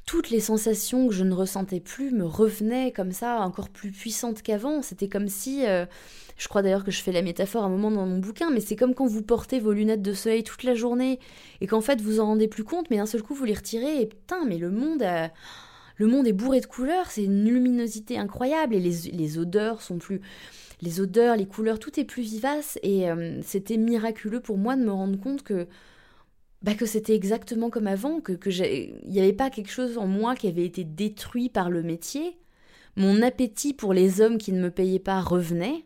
toutes 0.07 0.29
les 0.31 0.41
sensations 0.41 1.09
que 1.09 1.15
je 1.15 1.25
ne 1.25 1.33
ressentais 1.33 1.81
plus 1.81 2.11
me 2.11 2.27
revenaient 2.27 2.93
comme 2.93 3.13
ça, 3.13 3.41
encore 3.41 3.71
plus 3.71 3.91
puissantes 3.91 4.43
qu'avant. 4.43 4.83
C'était 4.83 5.09
comme 5.09 5.29
si, 5.29 5.67
euh, 5.67 5.87
je 6.37 6.47
crois 6.49 6.63
d'ailleurs 6.63 6.85
que 6.85 6.91
je 6.91 7.01
fais 7.01 7.13
la 7.13 7.23
métaphore 7.23 7.63
à 7.63 7.67
un 7.67 7.71
moment 7.71 7.91
dans 7.91 8.07
mon 8.07 8.19
bouquin, 8.19 8.51
mais 8.51 8.61
c'est 8.61 8.77
comme 8.77 8.95
quand 8.95 9.07
vous 9.07 9.23
portez 9.23 9.61
vos 9.61 9.73
lunettes 9.73 10.03
de 10.03 10.13
soleil 10.13 10.45
toute 10.45 10.63
la 10.63 10.75
journée 10.75 11.21
et 11.61 11.67
qu'en 11.67 11.81
fait 11.81 12.01
vous 12.01 12.21
en 12.21 12.27
rendez 12.27 12.49
plus 12.49 12.65
compte, 12.65 12.91
mais 12.91 12.99
d'un 12.99 13.07
seul 13.07 13.23
coup 13.23 13.35
vous 13.35 13.45
les 13.45 13.55
retirez 13.55 14.03
et 14.03 14.07
putain, 14.07 14.45
mais 14.45 14.59
le 14.59 14.71
monde 14.71 15.05
Le 15.97 16.07
monde 16.07 16.27
est 16.27 16.33
bourré 16.33 16.61
de 16.61 16.67
couleurs, 16.67 17.11
c'est 17.11 17.25
une 17.25 17.45
luminosité 17.45 18.19
incroyable 18.19 18.75
et 18.75 18.81
les, 18.81 19.39
odeurs 19.39 19.81
sont 19.81 19.99
plus... 19.99 20.21
Les 20.85 21.01
odeurs, 21.01 21.37
les 21.37 21.47
couleurs, 21.47 21.79
tout 21.79 21.99
est 21.99 22.05
plus 22.05 22.23
vivace 22.23 22.79
et 22.83 23.11
euh, 23.11 23.41
c'était 23.43 23.79
miraculeux 23.79 24.41
pour 24.41 24.59
moi 24.59 24.77
de 24.77 24.85
me 24.85 24.93
rendre 24.93 25.19
compte 25.19 25.43
que 25.43 25.67
bah, 26.61 26.75
que 26.75 26.85
c'était 26.85 27.15
exactement 27.15 27.71
comme 27.71 27.87
avant, 27.87 28.21
que 28.21 28.33
il 28.51 29.11
n'y 29.11 29.21
avait 29.21 29.33
pas 29.33 29.49
quelque 29.51 29.71
chose 29.71 29.97
en 29.97 30.07
moi 30.07 30.35
qui 30.35 30.47
avait 30.47 30.65
été 30.65 30.85
détruit 30.85 31.49
par 31.49 31.71
le 31.71 31.83
métier. 31.83 32.39
Mon 32.97 33.23
appétit 33.23 33.73
pour 33.73 33.95
les 33.95 34.21
hommes 34.21 34.39
qui 34.39 34.53
ne 34.53 34.61
me 34.61 34.71
payaient 34.71 34.99
pas 34.99 35.21
revenait. 35.21 35.85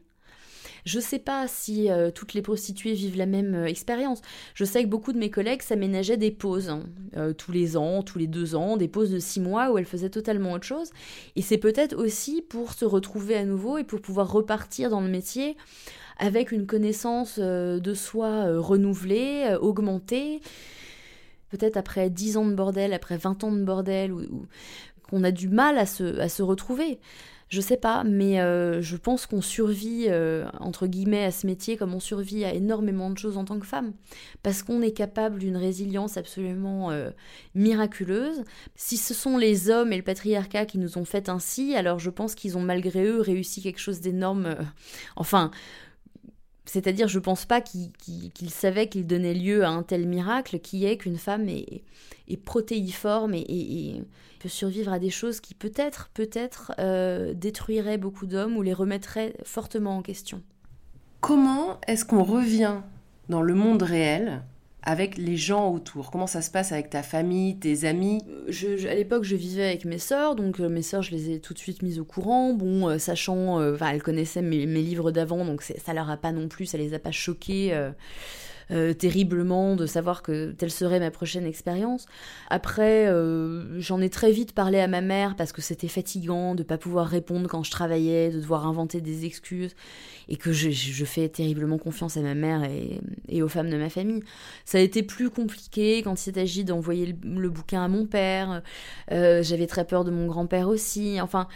Je 0.89 0.97
ne 0.97 1.03
sais 1.03 1.19
pas 1.19 1.47
si 1.49 1.91
euh, 1.91 2.11
toutes 2.11 2.33
les 2.33 2.41
prostituées 2.41 2.95
vivent 2.95 3.19
la 3.19 3.27
même 3.27 3.55
euh, 3.55 3.67
expérience. 3.67 4.23
Je 4.55 4.65
sais 4.65 4.83
que 4.83 4.89
beaucoup 4.89 5.13
de 5.13 5.19
mes 5.19 5.29
collègues 5.29 5.61
s'aménageaient 5.61 6.17
des 6.17 6.31
pauses, 6.31 6.71
hein. 6.71 6.85
euh, 7.19 7.35
tous 7.35 7.53
les 7.53 7.77
ans, 7.77 8.03
tous 8.03 8.19
les 8.19 8.27
deux 8.27 8.55
ans, 8.55 8.79
des 8.79 8.89
pauses 8.89 9.11
de 9.11 9.19
six 9.19 9.39
mois 9.39 9.71
où 9.71 9.77
elles 9.77 9.85
faisaient 9.85 10.09
totalement 10.09 10.53
autre 10.53 10.65
chose. 10.65 10.91
Et 11.37 11.43
c'est 11.43 11.59
peut-être 11.59 11.95
aussi 11.95 12.41
pour 12.41 12.73
se 12.73 12.87
retrouver 12.87 13.37
à 13.37 13.45
nouveau 13.45 13.77
et 13.77 13.85
pour 13.85 14.01
pouvoir 14.01 14.33
repartir 14.33 14.89
dans 14.89 15.03
le 15.03 15.11
métier 15.11 15.59
avec 16.19 16.53
une 16.53 16.67
connaissance 16.67 17.39
de 17.39 17.95
soi 17.95 18.59
renouvelée, 18.59 19.57
augmentée. 19.61 20.41
Peut-être 21.51 21.77
après 21.77 22.11
10 22.11 22.39
ans 22.39 22.47
de 22.47 22.55
bordel, 22.55 22.93
après 22.93 23.19
20 23.19 23.45
ans 23.45 23.53
de 23.53 23.63
bordel, 23.63 24.13
qu'on 25.09 25.23
a 25.23 25.31
du 25.31 25.49
mal 25.49 25.79
à 25.79 25.87
se 25.87 26.43
retrouver. 26.43 26.99
Je 27.49 27.61
sais 27.61 27.77
pas, 27.77 28.05
mais 28.05 28.37
je 28.83 28.97
pense 28.97 29.27
qu'on 29.27 29.41
survit, 29.41 30.09
entre 30.61 30.87
guillemets, 30.87 31.25
à 31.25 31.31
ce 31.31 31.47
métier 31.47 31.77
comme 31.77 31.95
on 31.95 32.01
survit 32.01 32.45
à 32.45 32.53
énormément 32.53 33.11
de 33.11 33.17
choses 33.17 33.39
en 33.39 33.45
tant 33.45 33.59
que 33.59 33.67
femme. 33.67 33.93
Parce 34.43 34.63
qu'on 34.63 34.83
est 34.83 34.93
capable 34.93 35.39
d'une 35.39 35.57
résilience 35.57 36.17
absolument 36.17 36.91
miraculeuse. 37.55 38.45
Si 38.75 38.99
ce 38.99 39.15
sont 39.15 39.39
les 39.39 39.71
hommes 39.71 39.93
et 39.93 39.97
le 39.97 40.03
patriarcat 40.03 40.67
qui 40.67 40.79
nous 40.79 40.99
ont 40.99 41.07
fait 41.07 41.29
ainsi, 41.29 41.75
alors 41.75 41.99
je 41.99 42.11
pense 42.11 42.35
qu'ils 42.35 42.59
ont 42.59 42.63
malgré 42.63 43.05
eux 43.05 43.21
réussi 43.21 43.63
quelque 43.63 43.81
chose 43.81 44.01
d'énorme. 44.01 44.55
enfin, 45.17 45.51
c'est-à-dire, 46.69 47.09
je 47.09 47.19
pense 47.19 47.47
pas 47.47 47.63
qu'il 47.63 48.51
savait 48.51 48.89
qu'il 48.89 49.07
donnait 49.07 49.33
lieu 49.33 49.65
à 49.65 49.71
un 49.71 49.83
tel 49.83 50.07
miracle 50.07 50.59
qui 50.61 50.85
est 50.85 50.99
qu'une 50.99 51.17
femme 51.17 51.49
est, 51.49 51.83
protéiforme 52.45 53.33
et, 53.35 54.03
peut 54.39 54.51
survivre 54.51 54.93
à 54.93 54.99
des 54.99 55.11
choses 55.11 55.41
qui 55.41 55.55
peut-être, 55.55 56.11
peut-être 56.13 56.73
euh, 56.79 57.33
détruiraient 57.35 57.99
beaucoup 57.99 58.27
d'hommes 58.27 58.57
ou 58.57 58.63
les 58.63 58.75
remettraient 58.75 59.35
fortement 59.45 59.97
en 59.97 60.03
question. 60.03 60.43
Comment 61.21 61.81
est-ce 61.89 62.05
qu'on 62.05 62.23
revient 62.23 62.83
dans 63.29 63.43
le 63.43 63.55
monde 63.55 63.83
réel 63.83 64.43
avec 64.83 65.19
les 65.19 65.37
gens 65.37 65.73
autour? 65.73 66.11
Comment 66.11 66.27
ça 66.27 66.43
se 66.43 66.51
passe 66.51 66.73
avec 66.73 66.91
ta 66.91 67.03
famille, 67.03 67.59
tes 67.59 67.85
amis? 67.85 68.23
Je, 68.49 68.89
À 68.89 68.95
l'époque, 68.95 69.25
je 69.25 69.37
vivais 69.37 69.67
avec 69.67 69.85
mes 69.85 69.99
sœurs, 69.99 70.37
donc 70.37 70.61
euh, 70.61 70.69
mes 70.69 70.83
sœurs, 70.83 71.03
je 71.03 71.11
les 71.11 71.31
ai 71.31 71.41
tout 71.41 71.55
de 71.55 71.59
suite 71.59 71.83
mises 71.83 71.99
au 71.99 72.05
courant. 72.05 72.55
Bon, 72.55 72.89
euh, 72.89 72.99
sachant, 72.99 73.61
euh, 73.61 73.75
enfin, 73.75 73.91
elles 73.91 74.03
connaissaient 74.03 74.43
mes, 74.43 74.67
mes 74.67 74.83
livres 74.83 75.11
d'avant, 75.11 75.45
donc 75.45 75.63
ça 75.63 75.93
leur 75.93 76.09
a 76.11 76.17
pas 76.17 76.33
non 76.33 76.49
plus, 76.49 76.67
ça 76.67 76.79
les 76.79 76.95
a 76.95 76.99
pas 76.99 77.13
choquées 77.13 77.73
euh, 78.71 78.93
terriblement 78.93 79.77
de 79.77 79.87
savoir 79.87 80.23
que 80.23 80.53
telle 80.53 80.71
serait 80.71 81.01
ma 81.01 81.11
prochaine 81.11 81.47
expérience. 81.47 82.07
Après, 82.51 83.07
euh, 83.07 83.81
j'en 83.81 84.01
ai 84.01 84.11
très 84.11 84.31
vite 84.31 84.53
parlé 84.53 84.79
à 84.79 84.89
ma 84.89 85.01
mère 85.01 85.37
parce 85.37 85.53
que 85.53 85.63
c'était 85.63 85.89
fatigant 85.89 86.55
de 86.55 86.63
pas 86.63 86.77
pouvoir 86.77 87.07
répondre 87.07 87.49
quand 87.49 87.63
je 87.63 87.71
travaillais, 87.71 88.31
de 88.31 88.41
devoir 88.41 88.67
inventer 88.67 89.01
des 89.01 89.25
excuses 89.25 89.75
et 90.29 90.37
que 90.37 90.53
je, 90.53 91.05
fais 91.05 91.29
terriblement 91.29 91.79
confiance 91.79 92.19
à 92.19 92.21
ma 92.21 92.35
mère 92.35 92.69
et, 93.29 93.43
aux 93.43 93.49
femmes 93.49 93.71
de 93.71 93.79
ma 93.79 93.89
famille. 93.89 94.23
Ça 94.67 94.79
a 94.79 94.81
été 94.83 95.03
plus 95.03 95.31
compliqué 95.31 96.03
quand 96.03 96.27
il 96.27 96.35
s'agit 96.35 96.65
d'envoyer 96.65 97.17
le, 97.25 97.49
bouquin 97.49 97.83
à 97.83 97.89
mon 97.89 98.05
père. 98.05 98.63
Euh, 99.11 99.43
j'avais 99.43 99.67
très 99.67 99.87
peur 99.87 100.05
de 100.05 100.11
mon 100.11 100.27
grand-père 100.27 100.69
aussi. 100.69 101.21
Enfin. 101.21 101.49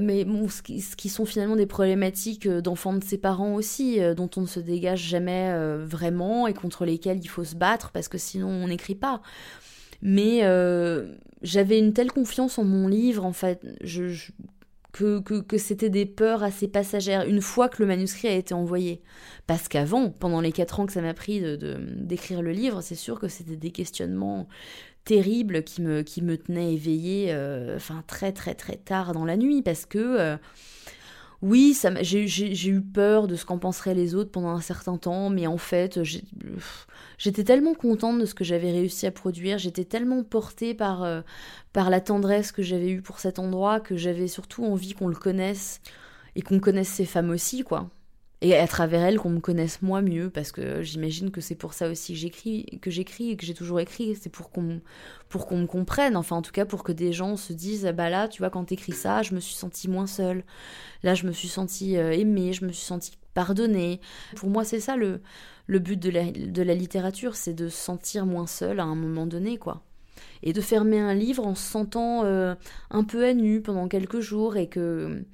Mais 0.00 0.24
bon, 0.24 0.48
ce 0.48 0.62
qui, 0.62 1.08
sont 1.08 1.24
finalement 1.24 1.56
des 1.56 1.66
problématiques 1.66 2.48
d'enfants 2.48 2.92
de 2.92 3.02
ses 3.02 3.18
parents 3.18 3.54
aussi, 3.54 3.98
dont 4.16 4.30
on 4.36 4.42
ne 4.42 4.46
se 4.46 4.60
dégage 4.60 5.00
jamais 5.00 5.52
vraiment 5.78 6.46
et 6.46 6.54
contre 6.54 6.84
lesquelles 6.84 7.18
il 7.22 7.28
faut 7.28 7.44
se 7.44 7.56
battre 7.56 7.90
parce 7.90 8.08
que 8.08 8.18
sinon 8.18 8.48
on 8.48 8.68
n'écrit 8.68 8.94
pas. 8.94 9.22
Mais 10.02 10.42
j'avais 11.42 11.78
une 11.78 11.92
telle 11.92 12.12
confiance 12.12 12.58
en 12.58 12.64
mon 12.64 12.86
livre, 12.86 13.24
en 13.24 13.32
fait, 13.32 13.66
je, 13.82 14.30
que, 14.92 15.20
que, 15.20 15.58
c'était 15.58 15.90
des 15.90 16.06
peurs 16.06 16.42
assez 16.42 16.68
passagères 16.68 17.26
une 17.26 17.40
fois 17.40 17.68
que 17.68 17.82
le 17.82 17.88
manuscrit 17.88 18.28
a 18.28 18.34
été 18.34 18.52
envoyé. 18.54 19.00
Parce 19.46 19.68
qu'avant, 19.68 20.10
pendant 20.10 20.40
les 20.40 20.52
quatre 20.52 20.80
ans 20.80 20.86
que 20.86 20.92
ça 20.92 21.00
m'a 21.00 21.14
pris 21.14 21.40
de, 21.40 21.56
d'écrire 21.96 22.42
le 22.42 22.52
livre, 22.52 22.82
c'est 22.82 22.94
sûr 22.94 23.18
que 23.18 23.28
c'était 23.28 23.56
des 23.56 23.70
questionnements 23.70 24.48
terribles 25.04 25.62
qui 25.62 25.82
me, 25.82 26.02
qui 26.02 26.22
me 26.22 26.36
tenaient 26.36 26.74
éveillée 26.74 27.26
euh, 27.30 27.76
enfin, 27.76 28.04
très 28.06 28.32
très 28.32 28.54
très 28.54 28.76
tard 28.76 29.12
dans 29.12 29.24
la 29.24 29.36
nuit. 29.36 29.62
Parce 29.62 29.86
que... 29.86 29.98
Euh, 29.98 30.36
oui, 31.42 31.76
j'ai 32.02 32.68
eu 32.68 32.80
peur 32.80 33.26
de 33.26 33.34
ce 33.34 33.44
qu'en 33.44 33.58
penseraient 33.58 33.96
les 33.96 34.14
autres 34.14 34.30
pendant 34.30 34.50
un 34.50 34.60
certain 34.60 34.96
temps, 34.96 35.28
mais 35.28 35.48
en 35.48 35.58
fait, 35.58 35.98
j'étais 37.18 37.42
tellement 37.42 37.74
contente 37.74 38.20
de 38.20 38.26
ce 38.26 38.34
que 38.34 38.44
j'avais 38.44 38.70
réussi 38.70 39.08
à 39.08 39.10
produire, 39.10 39.58
j'étais 39.58 39.84
tellement 39.84 40.22
portée 40.22 40.72
par, 40.72 41.02
euh, 41.02 41.20
par 41.72 41.90
la 41.90 42.00
tendresse 42.00 42.52
que 42.52 42.62
j'avais 42.62 42.90
eue 42.90 43.02
pour 43.02 43.18
cet 43.18 43.40
endroit 43.40 43.80
que 43.80 43.96
j'avais 43.96 44.28
surtout 44.28 44.64
envie 44.64 44.94
qu'on 44.94 45.08
le 45.08 45.16
connaisse 45.16 45.80
et 46.36 46.42
qu'on 46.42 46.60
connaisse 46.60 46.88
ces 46.88 47.06
femmes 47.06 47.30
aussi, 47.30 47.64
quoi 47.64 47.90
et 48.42 48.56
à 48.56 48.66
travers 48.66 49.02
elle 49.02 49.18
qu'on 49.18 49.30
me 49.30 49.38
connaisse 49.38 49.82
moi 49.82 50.02
mieux 50.02 50.28
parce 50.28 50.50
que 50.50 50.82
j'imagine 50.82 51.30
que 51.30 51.40
c'est 51.40 51.54
pour 51.54 51.74
ça 51.74 51.88
aussi 51.88 52.12
que 52.12 52.18
j'écris 52.18 52.66
que 52.82 52.90
j'écris 52.90 53.30
et 53.30 53.36
que 53.36 53.46
j'ai 53.46 53.54
toujours 53.54 53.78
écrit. 53.78 54.16
C'est 54.16 54.30
pour 54.30 54.50
qu'on 54.50 54.80
pour 55.28 55.46
qu'on 55.46 55.58
me 55.58 55.66
comprenne 55.66 56.16
enfin 56.16 56.36
en 56.36 56.42
tout 56.42 56.50
cas 56.50 56.64
pour 56.64 56.82
que 56.82 56.90
des 56.90 57.12
gens 57.12 57.36
se 57.36 57.52
disent 57.52 57.90
bah 57.96 58.10
là 58.10 58.26
tu 58.26 58.42
vois 58.42 58.50
quand 58.50 58.64
t'écris 58.64 58.92
ça 58.92 59.22
je 59.22 59.34
me 59.36 59.40
suis 59.40 59.54
sentie 59.54 59.88
moins 59.88 60.08
seule. 60.08 60.42
Là 61.04 61.14
je 61.14 61.24
me 61.24 61.30
suis 61.30 61.46
sentie 61.46 61.96
euh, 61.96 62.10
aimée 62.10 62.52
je 62.52 62.64
me 62.66 62.72
suis 62.72 62.84
sentie 62.84 63.12
pardonnée. 63.32 64.00
Pour 64.34 64.50
moi 64.50 64.64
c'est 64.64 64.80
ça 64.80 64.96
le 64.96 65.20
le 65.68 65.78
but 65.78 65.98
de 65.98 66.10
la, 66.10 66.24
de 66.32 66.62
la 66.62 66.74
littérature 66.74 67.36
c'est 67.36 67.54
de 67.54 67.68
se 67.68 67.78
sentir 67.78 68.26
moins 68.26 68.48
seule 68.48 68.80
à 68.80 68.84
un 68.84 68.96
moment 68.96 69.26
donné 69.26 69.56
quoi. 69.56 69.82
Et 70.42 70.52
de 70.52 70.60
fermer 70.60 70.98
un 70.98 71.14
livre 71.14 71.46
en 71.46 71.54
se 71.54 71.70
sentant 71.70 72.24
euh, 72.24 72.56
un 72.90 73.04
peu 73.04 73.24
à 73.24 73.34
nu 73.34 73.62
pendant 73.62 73.86
quelques 73.86 74.18
jours 74.18 74.56
et 74.56 74.68
que 74.68 75.24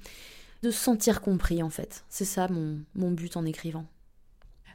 de 0.63 0.71
se 0.71 0.79
sentir 0.79 1.21
compris 1.21 1.63
en 1.63 1.69
fait. 1.69 2.03
C'est 2.09 2.25
ça 2.25 2.47
mon, 2.49 2.79
mon, 2.95 3.11
but 3.11 3.37
en 3.37 3.45
écrivant. 3.45 3.85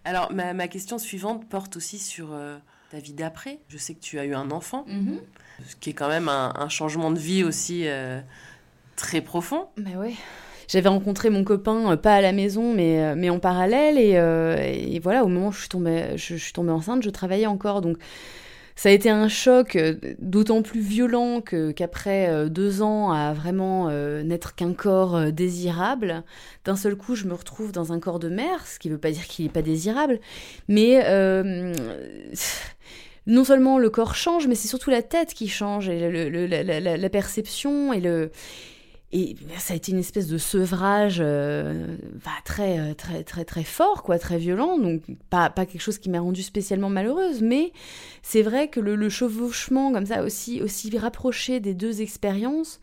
Alors 0.04 0.32
ma, 0.32 0.52
ma 0.54 0.68
question 0.68 0.98
suivante 0.98 1.48
porte 1.48 1.76
aussi 1.76 1.98
sur 1.98 2.32
euh, 2.32 2.56
ta 2.90 2.98
vie 2.98 3.12
d'après. 3.12 3.60
Je 3.68 3.78
sais 3.78 3.94
que 3.94 4.00
tu 4.00 4.18
as 4.18 4.24
eu 4.24 4.34
un 4.34 4.50
enfant, 4.50 4.84
mhm. 4.86 5.20
ce 5.66 5.76
qui 5.76 5.90
est 5.90 5.94
quand 5.94 6.08
même 6.08 6.28
un, 6.28 6.68
changement 6.68 7.10
de 7.10 7.18
vie 7.18 7.44
aussi 7.44 7.86
euh, 7.86 8.20
très 8.96 9.20
profond. 9.20 9.68
Mais 9.76 9.96
ouais. 9.96 10.14
J'avais 10.66 10.88
rencontré 10.88 11.28
mon 11.28 11.44
copain, 11.44 11.92
euh, 11.92 11.96
pas 11.96 12.14
à 12.14 12.20
la 12.22 12.32
maison, 12.32 12.72
mais, 12.72 13.14
mais 13.16 13.28
en 13.28 13.38
parallèle. 13.38 13.98
Et, 13.98 14.94
et, 14.94 14.98
voilà, 15.00 15.24
au 15.24 15.28
moment 15.28 15.48
où 15.48 15.52
je 15.52 15.60
suis 15.60 15.68
tombée, 15.68 16.16
je, 16.16 16.36
je 16.36 16.42
suis 16.42 16.52
tombée 16.52 16.72
enceinte, 16.72 17.02
je 17.02 17.10
travaillais 17.10 17.46
encore. 17.46 17.82
Donc 17.82 17.98
ça 18.76 18.88
a 18.88 18.92
été 18.92 19.08
un 19.08 19.28
choc 19.28 19.76
euh, 19.76 19.94
d'autant 20.18 20.62
plus 20.62 20.80
violent 20.80 21.40
qu'après 21.40 22.28
euh, 22.28 22.48
deux 22.48 22.82
ans 22.82 23.12
à 23.12 23.32
vraiment 23.32 23.88
euh, 23.88 24.22
n'être 24.22 24.54
qu'un 24.54 24.72
corps 24.72 25.32
désirable, 25.32 26.24
d'un 26.64 26.76
seul 26.76 26.96
coup 26.96 27.14
je 27.14 27.26
me 27.26 27.34
retrouve 27.34 27.70
dans 27.70 27.92
un 27.92 28.00
corps 28.00 28.18
de 28.18 28.28
mère, 28.28 28.66
ce 28.66 28.78
qui 28.78 28.88
ne 28.88 28.94
veut 28.94 29.00
pas 29.00 29.12
dire 29.12 29.26
qu'il 29.26 29.44
n'est 29.44 29.52
pas 29.52 29.62
désirable, 29.62 30.18
mais 30.68 31.04
non 33.26 33.44
seulement 33.44 33.78
le 33.78 33.88
corps 33.90 34.14
change, 34.14 34.46
mais 34.48 34.54
c'est 34.54 34.68
surtout 34.68 34.90
la 34.90 35.02
tête 35.02 35.32
qui 35.34 35.48
change, 35.48 35.88
et 35.88 35.98
la, 35.98 37.08
perception 37.08 37.92
et 37.92 38.00
le 38.00 38.30
et 39.16 39.36
ça 39.58 39.74
a 39.74 39.76
été 39.76 39.92
une 39.92 40.00
espèce 40.00 40.26
de 40.26 40.38
sevrage 40.38 41.18
euh, 41.20 41.96
bah, 42.24 42.32
très, 42.44 42.80
euh, 42.80 42.94
très, 42.94 43.22
très, 43.22 43.44
très 43.44 43.62
fort, 43.62 44.02
quoi, 44.02 44.18
très 44.18 44.38
violent. 44.38 44.76
Donc, 44.76 45.02
pas, 45.30 45.50
quelque 45.50 45.78
chose 45.80 45.98
qui 45.98 46.10
m'a 46.10 46.18
rendue 46.18 46.42
spécialement 46.42 46.90
malheureuse, 46.90 47.40
mais 47.40 47.72
c'est 48.22 48.42
vrai 48.42 48.66
que 48.66 48.80
le, 48.80 49.08
chevauchement, 49.08 49.92
comme 49.92 50.06
ça, 50.06 50.24
aussi, 50.24 50.60
aussi 50.62 50.98
rapproché 50.98 51.60
des 51.60 51.74
deux 51.74 52.02
expériences, 52.02 52.80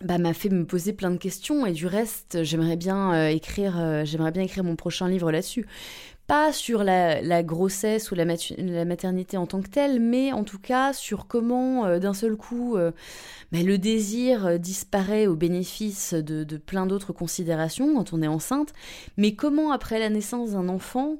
bah, 0.00 0.16
m'a 0.16 0.32
fait 0.32 0.48
me 0.48 0.64
poser 0.64 0.94
plein 0.94 1.10
de 1.10 1.18
questions. 1.18 1.66
Et 1.66 1.72
du 1.72 1.86
reste, 1.86 2.42
j'aimerais 2.44 2.76
bien, 2.76 3.12
euh, 3.12 3.28
écrire, 3.28 4.06
j'aimerais 4.06 4.32
bien 4.32 4.42
écrire 4.42 4.64
mon 4.64 4.76
prochain 4.76 5.06
livre 5.06 5.30
là-dessus 5.30 5.66
pas 6.26 6.52
sur 6.52 6.84
la, 6.84 7.42
grossesse 7.42 8.10
ou 8.10 8.14
la, 8.14 8.24
maternité 8.24 9.36
en 9.36 9.46
tant 9.46 9.60
que 9.60 9.68
telle, 9.68 10.00
mais 10.00 10.32
en 10.32 10.44
tout 10.44 10.58
cas 10.58 10.92
sur 10.92 11.26
comment 11.26 11.84
euh, 11.84 11.98
d'un 11.98 12.14
seul 12.14 12.36
coup 12.36 12.76
euh, 12.76 12.92
bah, 13.52 13.62
le 13.62 13.76
désir 13.76 14.46
euh, 14.46 14.58
disparaît 14.58 15.26
au 15.26 15.36
bénéfice 15.36 16.14
de, 16.14 16.56
plein 16.56 16.86
d'autres 16.86 17.12
considérations 17.12 17.94
quand 17.94 18.14
on 18.14 18.22
est 18.22 18.28
enceinte, 18.28 18.72
mais 19.18 19.34
comment 19.34 19.70
après 19.70 19.98
la 19.98 20.08
naissance 20.08 20.52
d'un 20.52 20.68
enfant, 20.68 21.16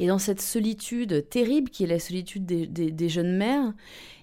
et 0.00 0.08
dans 0.08 0.18
cette 0.18 0.40
solitude 0.40 1.28
terrible 1.28 1.70
qui 1.70 1.84
est 1.84 1.88
la 1.88 2.00
solitude 2.00 2.44
des, 2.44 3.08
jeunes 3.08 3.36
mères, 3.36 3.72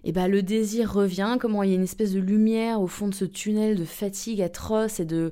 et 0.04 0.12
bah, 0.12 0.28
le 0.28 0.44
désir 0.44 0.92
revient, 0.92 1.38
comment 1.40 1.64
il 1.64 1.70
y 1.70 1.74
a 1.74 1.76
une 1.76 1.84
espèce 1.84 2.12
de 2.12 2.20
lumière 2.20 2.82
au 2.82 2.88
fond 2.88 3.08
de 3.08 3.14
ce 3.14 3.26
tunnel 3.26 3.76
de 3.76 3.86
fatigue 3.86 4.42
atroce 4.42 5.00
et 5.00 5.06
de, 5.06 5.32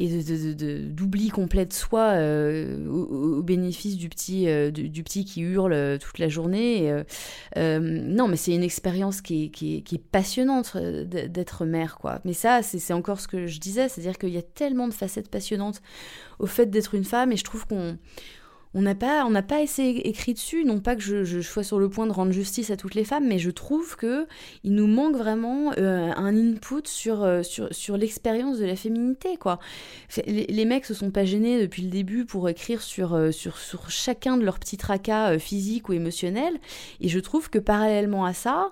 et 0.00 0.54
d'oubli 0.54 1.28
complet 1.28 1.66
de 1.66 1.74
soi 1.74 2.12
euh, 2.14 2.88
au, 2.88 3.42
bénéfice 3.42 3.98
du 3.98 4.08
petit, 4.08 4.48
euh, 4.48 4.70
qui 4.70 5.42
hurle 5.42 5.74
euh, 5.74 5.98
toute 5.98 6.18
la 6.18 6.30
journée. 6.30 6.90
non, 7.56 8.26
mais 8.26 8.36
c'est 8.36 8.54
une 8.54 8.62
expérience 8.62 9.20
qui 9.20 9.52
est, 9.62 9.98
passionnante 10.10 10.76
d'être 10.76 11.66
mère, 11.66 11.98
quoi. 11.98 12.20
Mais 12.24 12.32
ça, 12.32 12.62
c'est 12.62 12.92
encore 12.94 13.20
ce 13.20 13.28
que 13.28 13.46
je 13.46 13.60
disais, 13.60 13.88
c'est-à-dire 13.88 14.16
qu'il 14.16 14.30
y 14.30 14.38
a 14.38 14.42
tellement 14.42 14.88
de 14.88 14.94
facettes 14.94 15.28
passionnantes 15.28 15.82
au 16.38 16.46
fait 16.46 16.66
d'être 16.66 16.94
une 16.94 17.04
femme, 17.04 17.32
et 17.32 17.36
je 17.36 17.44
trouve 17.44 17.66
qu'on 17.66 17.98
on 18.72 18.82
n'a 18.82 18.94
pas, 18.94 19.24
on 19.24 19.32
pas 19.42 19.62
assez 19.62 20.00
écrit 20.04 20.34
dessus. 20.34 20.64
Non 20.64 20.80
pas 20.80 20.94
que 20.94 21.02
je, 21.02 21.40
sois 21.40 21.64
sur 21.64 21.78
le 21.78 21.88
point 21.88 22.06
de 22.06 22.12
rendre 22.12 22.32
justice 22.32 22.70
à 22.70 22.76
toutes 22.76 22.94
les 22.94 23.04
femmes, 23.04 23.26
mais 23.26 23.38
je 23.38 23.50
trouve 23.50 23.96
que 23.96 24.26
il 24.62 24.74
nous 24.74 24.86
manque 24.86 25.16
vraiment 25.16 25.72
euh, 25.78 26.12
un 26.14 26.36
input 26.36 26.86
sur, 26.86 27.24
euh, 27.24 27.42
sur, 27.42 27.72
sur 27.74 27.96
l'expérience 27.96 28.58
de 28.58 28.66
la 28.66 28.76
féminité, 28.76 29.36
quoi. 29.36 29.58
Les, 30.26 30.46
les, 30.46 30.64
mecs 30.64 30.84
se 30.84 30.94
sont 30.94 31.10
pas 31.10 31.24
gênés 31.24 31.60
depuis 31.60 31.82
le 31.82 31.90
début 31.90 32.24
pour 32.24 32.48
écrire 32.48 32.82
sur, 32.82 33.14
euh, 33.14 33.32
sur 33.32 33.90
chacun 33.90 34.36
de 34.36 34.44
leurs 34.44 34.58
petits 34.58 34.76
tracas 34.76 35.38
physiques 35.38 35.88
ou 35.88 35.92
émotionnels, 35.92 36.58
et 37.00 37.08
je 37.08 37.18
trouve 37.18 37.50
que 37.50 37.58
parallèlement 37.58 38.24
à 38.24 38.34
ça, 38.34 38.70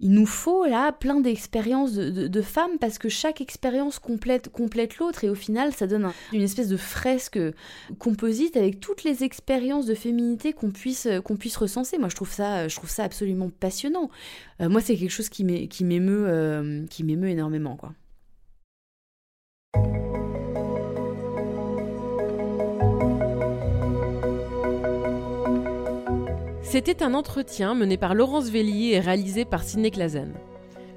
il 0.00 0.10
nous 0.10 0.26
faut 0.26 0.66
là 0.66 0.92
plein 0.92 1.20
d'expériences 1.20 1.94
de, 1.94 2.42
femmes 2.42 2.78
parce 2.78 2.98
que 2.98 3.08
chaque 3.08 3.40
expérience 3.40 3.98
complète, 3.98 4.48
complète 4.50 4.98
l'autre 4.98 5.24
et 5.24 5.30
au 5.30 5.34
final 5.34 5.72
ça 5.72 5.86
donne 5.86 6.10
une 6.32 6.42
espèce 6.42 6.68
de 6.68 6.76
fresque 6.76 7.38
composite 7.98 8.56
avec 8.56 8.80
toutes 8.80 9.04
les 9.04 9.24
expériences 9.24 9.86
de 9.86 9.94
féminité 9.94 10.52
qu'on 10.52 10.70
puisse, 10.70 11.08
qu'on 11.24 11.36
puisse 11.36 11.56
recenser. 11.56 11.98
Moi 11.98 12.08
je 12.08 12.16
trouve 12.16 12.32
ça, 12.32 12.68
je 12.68 12.76
trouve 12.76 12.90
ça 12.90 13.04
absolument 13.04 13.50
passionnant. 13.50 14.10
Euh, 14.60 14.68
moi 14.68 14.80
c'est 14.80 14.96
quelque 14.96 15.10
chose 15.10 15.28
qui 15.28 15.44
m'émeut, 15.44 16.26
euh, 16.26 16.84
m'émeut 17.02 17.28
énormément 17.28 17.76
quoi. 17.76 17.92
C'était 26.74 27.04
un 27.04 27.14
entretien 27.14 27.76
mené 27.76 27.96
par 27.96 28.16
Laurence 28.16 28.50
Vellier 28.50 28.94
et 28.94 28.98
réalisé 28.98 29.44
par 29.44 29.62
Sidney 29.62 29.92
Clazen. 29.92 30.32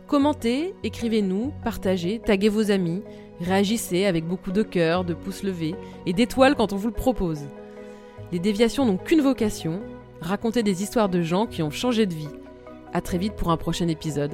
Commentez, 0.07 0.73
écrivez-nous, 0.83 1.53
partagez, 1.63 2.17
taguez 2.17 2.49
vos 2.49 2.71
amis, 2.71 3.03
réagissez 3.41 4.05
avec 4.05 4.25
beaucoup 4.25 4.51
de 4.51 4.63
cœur, 4.63 5.03
de 5.03 5.13
pouces 5.13 5.43
levés 5.43 5.75
et 6.07 6.13
d'étoiles 6.13 6.55
quand 6.55 6.73
on 6.73 6.77
vous 6.77 6.87
le 6.87 6.95
propose. 6.95 7.41
Les 8.31 8.39
déviations 8.39 8.87
n'ont 8.87 8.97
qu'une 8.97 9.21
vocation, 9.21 9.81
raconter 10.19 10.63
des 10.63 10.81
histoires 10.81 11.09
de 11.09 11.21
gens 11.21 11.45
qui 11.45 11.61
ont 11.61 11.69
changé 11.69 12.07
de 12.07 12.15
vie. 12.15 12.25
A 12.91 12.99
très 12.99 13.19
vite 13.19 13.35
pour 13.35 13.51
un 13.51 13.57
prochain 13.57 13.87
épisode. 13.87 14.33